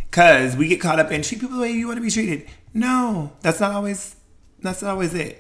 Cause 0.10 0.56
we 0.56 0.68
get 0.68 0.82
caught 0.82 1.00
up 1.00 1.12
in 1.12 1.22
treat 1.22 1.40
people 1.40 1.58
the 1.58 1.62
way 1.62 1.72
you 1.72 1.86
want 1.86 1.98
to 1.98 2.02
be 2.02 2.10
treated. 2.10 2.48
No, 2.74 3.32
that's 3.42 3.60
not 3.60 3.74
always 3.74 4.16
that's 4.60 4.82
not 4.82 4.90
always 4.92 5.14
it. 5.14 5.40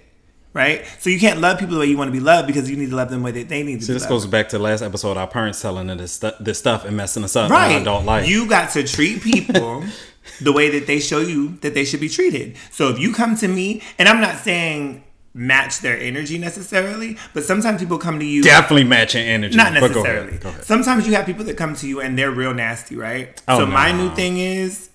Right? 0.53 0.85
So 0.99 1.09
you 1.09 1.17
can't 1.19 1.39
love 1.39 1.59
people 1.59 1.75
the 1.75 1.79
way 1.79 1.85
you 1.85 1.97
want 1.97 2.09
to 2.09 2.11
be 2.11 2.19
loved 2.19 2.45
because 2.45 2.69
you 2.69 2.75
need 2.75 2.89
to 2.89 2.95
love 2.95 3.09
them 3.09 3.19
the 3.21 3.25
way 3.25 3.31
that 3.31 3.47
they 3.47 3.63
need 3.63 3.79
to 3.81 3.87
be 3.87 3.93
this 3.93 4.01
loved. 4.03 4.09
goes 4.09 4.25
back 4.27 4.49
to 4.49 4.57
the 4.57 4.63
last 4.63 4.81
episode. 4.81 5.15
Our 5.15 5.27
parents 5.27 5.61
telling 5.61 5.89
us 5.89 5.97
this, 5.97 6.11
stu- 6.13 6.43
this 6.43 6.59
stuff 6.59 6.83
and 6.83 6.97
messing 6.97 7.23
us 7.23 7.35
up. 7.37 7.45
in 7.45 7.51
right. 7.53 7.75
Our 7.75 7.81
adult 7.81 8.03
life. 8.05 8.27
You 8.27 8.47
got 8.49 8.69
to 8.71 8.83
treat 8.83 9.21
people 9.21 9.83
the 10.41 10.51
way 10.51 10.69
that 10.71 10.87
they 10.87 10.99
show 10.99 11.19
you 11.19 11.55
that 11.61 11.73
they 11.73 11.85
should 11.85 12.01
be 12.01 12.09
treated. 12.09 12.57
So 12.69 12.89
if 12.89 12.99
you 12.99 13.13
come 13.13 13.37
to 13.37 13.47
me, 13.47 13.81
and 13.97 14.09
I'm 14.09 14.19
not 14.19 14.37
saying 14.39 15.03
match 15.33 15.79
their 15.79 15.97
energy 15.97 16.37
necessarily, 16.37 17.17
but 17.33 17.45
sometimes 17.45 17.79
people 17.79 17.97
come 17.97 18.19
to 18.19 18.25
you 18.25 18.43
definitely 18.43 18.83
matching 18.83 19.25
energy. 19.25 19.55
not 19.55 19.71
But 19.73 19.79
go 19.79 19.87
necessarily. 19.87 20.27
ahead. 20.31 20.41
Go 20.41 20.49
ahead. 20.49 20.63
Sometimes 20.65 21.07
you 21.07 21.13
have 21.15 21.25
people 21.25 21.45
that 21.45 21.55
come 21.55 21.73
to 21.75 21.87
you 21.87 22.01
and 22.01 22.17
they're 22.19 22.29
real 22.31 22.53
nasty, 22.53 22.97
right? 22.97 23.41
Oh, 23.47 23.59
so 23.59 23.65
my 23.65 23.93
new 23.93 24.13
thing 24.13 24.37
is 24.37 24.89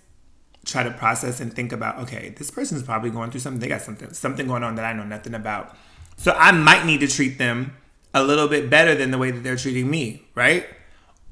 try 0.66 0.82
to 0.82 0.90
process 0.90 1.40
and 1.40 1.54
think 1.54 1.72
about, 1.72 1.98
okay, 2.00 2.34
this 2.36 2.50
person's 2.50 2.82
probably 2.82 3.08
going 3.08 3.30
through 3.30 3.40
something. 3.40 3.60
They 3.60 3.68
got 3.68 3.80
something 3.80 4.12
something 4.12 4.46
going 4.46 4.62
on 4.62 4.74
that 4.74 4.84
I 4.84 4.92
know 4.92 5.04
nothing 5.04 5.32
about. 5.32 5.74
So 6.18 6.32
I 6.36 6.50
might 6.50 6.84
need 6.84 7.00
to 7.00 7.06
treat 7.06 7.38
them 7.38 7.76
a 8.12 8.22
little 8.22 8.48
bit 8.48 8.68
better 8.68 8.94
than 8.94 9.10
the 9.10 9.18
way 9.18 9.30
that 9.30 9.42
they're 9.42 9.56
treating 9.56 9.88
me, 9.88 10.24
right? 10.34 10.66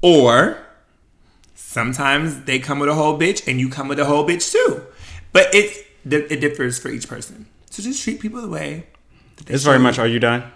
Or 0.01 0.57
sometimes 1.53 2.45
they 2.45 2.59
come 2.59 2.79
with 2.79 2.89
a 2.89 2.93
whole 2.93 3.19
bitch 3.19 3.47
and 3.47 3.59
you 3.59 3.69
come 3.69 3.87
with 3.87 3.99
a 3.99 4.05
whole 4.05 4.25
bitch 4.25 4.51
too. 4.51 4.83
But 5.33 5.53
it 5.53 5.85
it 6.05 6.39
differs 6.39 6.79
for 6.79 6.89
each 6.89 7.07
person. 7.09 7.47
So 7.69 7.83
just 7.83 8.01
treat 8.01 8.21
people 8.21 8.41
the 8.41 8.47
way 8.47 8.87
that 9.35 9.47
they 9.47 9.53
It's 9.53 9.63
very 9.63 9.79
much. 9.79 9.99
Are 9.99 10.07
you 10.07 10.19
done? 10.19 10.51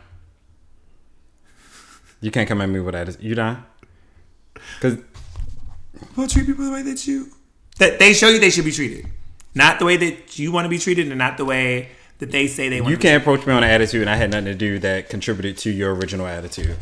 You 2.21 2.32
can't 2.32 2.47
come 2.47 2.61
at 2.61 2.69
me 2.69 2.80
with 2.80 2.93
that. 2.93 3.21
You 3.21 3.36
done? 3.36 3.65
Because 4.75 4.99
Well, 6.15 6.27
treat 6.27 6.45
people 6.45 6.65
the 6.65 6.71
way 6.71 6.82
that 6.84 7.07
you 7.07 7.32
that 7.80 7.99
they 7.99 8.13
show 8.13 8.30
you 8.30 8.39
they 8.39 8.49
should 8.49 8.65
be 8.65 8.71
treated, 8.71 9.07
not 9.55 9.80
the 9.80 9.86
way 9.86 9.97
that 9.97 10.38
you 10.38 10.51
want 10.51 10.65
to 10.65 10.69
be 10.69 10.77
treated, 10.77 11.07
and 11.07 11.17
not 11.17 11.38
the 11.38 11.45
way 11.45 11.89
that 12.19 12.32
they 12.32 12.47
say 12.47 12.69
they 12.69 12.82
want. 12.82 12.91
you 12.91 12.97
can't 12.97 13.21
approach 13.21 13.45
me 13.45 13.53
on 13.53 13.63
an 13.63 13.69
attitude, 13.69 14.01
and 14.01 14.09
I 14.09 14.15
had 14.15 14.32
nothing 14.32 14.45
to 14.45 14.55
do 14.55 14.80
that 14.80 15.09
contributed 15.09 15.57
to 15.59 15.71
your 15.71 15.95
original 15.95 16.27
attitude. 16.27 16.77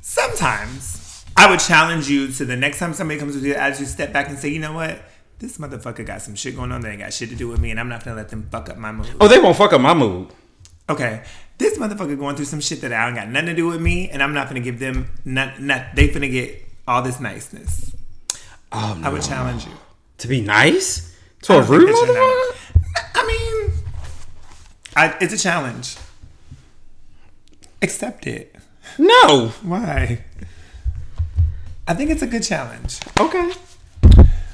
Sometimes, 0.00 1.24
I 1.36 1.50
would 1.50 1.60
challenge 1.60 2.08
you 2.08 2.30
to 2.32 2.44
the 2.44 2.56
next 2.56 2.78
time 2.78 2.94
somebody 2.94 3.18
comes 3.18 3.34
with 3.34 3.44
you, 3.44 3.54
as 3.54 3.80
you 3.80 3.86
step 3.86 4.12
back 4.12 4.28
and 4.28 4.38
say, 4.38 4.48
you 4.48 4.58
know 4.58 4.72
what, 4.72 5.02
this 5.38 5.58
motherfucker 5.58 6.06
got 6.06 6.22
some 6.22 6.34
shit 6.34 6.54
going 6.54 6.70
on 6.70 6.82
that 6.82 6.90
ain't 6.90 7.00
got 7.00 7.12
shit 7.12 7.30
to 7.30 7.34
do 7.34 7.48
with 7.48 7.60
me, 7.60 7.70
and 7.70 7.80
I'm 7.80 7.88
not 7.88 8.04
gonna 8.04 8.16
let 8.16 8.28
them 8.28 8.48
fuck 8.50 8.68
up 8.68 8.76
my 8.76 8.92
mood. 8.92 9.08
Oh, 9.20 9.28
they 9.28 9.38
won't 9.38 9.56
fuck 9.56 9.72
up 9.72 9.80
my 9.80 9.94
mood. 9.94 10.28
Okay, 10.88 11.22
this 11.58 11.78
motherfucker 11.78 12.18
going 12.18 12.36
through 12.36 12.44
some 12.44 12.60
shit 12.60 12.80
that 12.82 12.92
I 12.92 13.06
don't 13.06 13.14
got 13.14 13.28
nothing 13.28 13.46
to 13.46 13.54
do 13.54 13.66
with 13.66 13.80
me, 13.80 14.10
and 14.10 14.22
I'm 14.22 14.34
not 14.34 14.48
gonna 14.48 14.60
give 14.60 14.78
them 14.78 15.08
not 15.24 15.60
not. 15.60 15.94
They 15.94 16.08
finna 16.08 16.30
get 16.30 16.62
all 16.86 17.02
this 17.02 17.20
niceness. 17.20 17.96
Oh 18.70 18.96
no. 19.00 19.08
I 19.08 19.12
would 19.12 19.22
challenge 19.22 19.66
you. 19.66 19.72
To 20.22 20.28
be 20.28 20.40
nice 20.40 21.14
to 21.42 21.54
a 21.54 21.60
don't 21.60 21.68
rude 21.70 21.88
motherfucker. 21.90 22.14
not- 22.14 22.54
I 23.14 23.26
mean, 23.26 23.72
I, 24.96 25.16
it's 25.20 25.32
a 25.34 25.38
challenge. 25.38 25.96
Accept 27.80 28.26
it. 28.26 28.54
No. 28.98 29.48
Why? 29.62 30.24
I 31.88 31.94
think 31.94 32.10
it's 32.10 32.22
a 32.22 32.26
good 32.26 32.42
challenge. 32.42 33.00
Okay. 33.18 33.52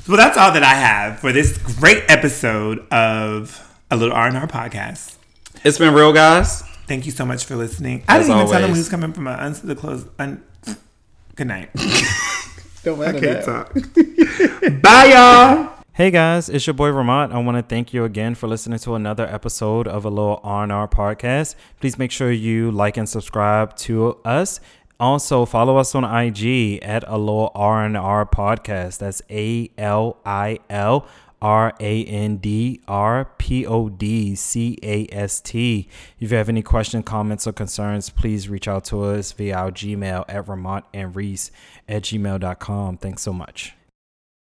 Well, 0.09 0.17
that's 0.17 0.39
all 0.39 0.53
that 0.53 0.63
I 0.63 0.75
have 0.75 1.21
for 1.21 1.33
this 1.33 1.59
great 1.59 2.03
episode 2.09 2.79
of 2.91 3.77
a 3.91 3.97
little 3.97 4.15
R 4.15 4.29
and 4.29 4.37
R 4.39 4.47
podcast. 4.47 5.17
It's 5.65 5.77
been 5.79 5.93
real, 5.93 6.13
guys. 6.15 6.63
Thank 6.87 7.05
you 7.05 7.13
so 7.13 7.27
much 7.27 7.45
for 7.45 7.57
listening. 7.57 8.05
I 8.09 8.17
As 8.19 8.27
didn't 8.27 8.41
even 8.41 8.51
tell 8.53 8.63
them 8.63 8.71
who's 8.75 8.89
coming 8.89 9.13
from 9.13 9.27
a 9.27 9.33
uns- 9.33 9.61
the 9.61 9.75
close. 9.77 10.07
Un- 10.19 10.43
good 11.37 11.47
night. 11.49 11.69
Don't 12.85 12.99
matter 13.01 13.21
Can't 13.21 13.45
talk. 13.45 13.75
Bye, 14.83 15.13
y'all. 15.13 15.75
Hey 15.93 16.13
guys, 16.13 16.49
it's 16.49 16.65
your 16.65 16.75
boy 16.75 16.91
Ramont. 16.91 17.33
I 17.33 17.39
want 17.39 17.57
to 17.57 17.63
thank 17.63 17.93
you 17.93 18.05
again 18.05 18.37
for 18.37 18.47
listening 18.47 18.79
to 18.79 18.95
another 18.95 19.27
episode 19.27 19.89
of 19.89 20.05
a 20.05 20.09
little 20.09 20.41
R&R 20.45 20.87
podcast. 20.87 21.57
Please 21.81 21.99
make 21.99 22.13
sure 22.13 22.31
you 22.31 22.71
like 22.71 22.97
and 22.97 23.09
subscribe 23.09 23.75
to 23.79 24.19
us. 24.25 24.61
Also, 25.01 25.45
follow 25.45 25.77
us 25.77 25.97
on 25.97 26.05
IG 26.05 26.79
at 26.83 27.03
a 27.09 27.19
little 27.19 27.51
R&R 27.57 28.27
podcast. 28.27 28.99
That's 28.99 29.23
A 29.29 29.71
L 29.77 30.19
I 30.25 30.61
L 30.71 31.09
R 31.41 31.73
A 31.81 32.05
N 32.05 32.37
D 32.37 32.81
R 32.89 33.25
P 33.39 33.67
O 33.67 33.89
D 33.89 34.35
C 34.35 34.79
A 34.83 35.07
S 35.13 35.41
T. 35.41 35.89
If 36.19 36.31
you 36.31 36.37
have 36.37 36.49
any 36.49 36.63
questions, 36.63 37.05
comments, 37.05 37.47
or 37.47 37.53
concerns, 37.53 38.11
please 38.11 38.49
reach 38.49 38.67
out 38.67 38.85
to 38.87 39.03
us 39.03 39.33
via 39.33 39.57
our 39.57 39.71
Gmail 39.71 40.25
at 40.29 40.47
Ramont 40.47 40.83
and 40.93 41.15
Reese 41.15 41.51
at 41.89 42.03
gmail.com. 42.03 42.99
Thanks 42.99 43.23
so 43.23 43.33
much. 43.33 43.78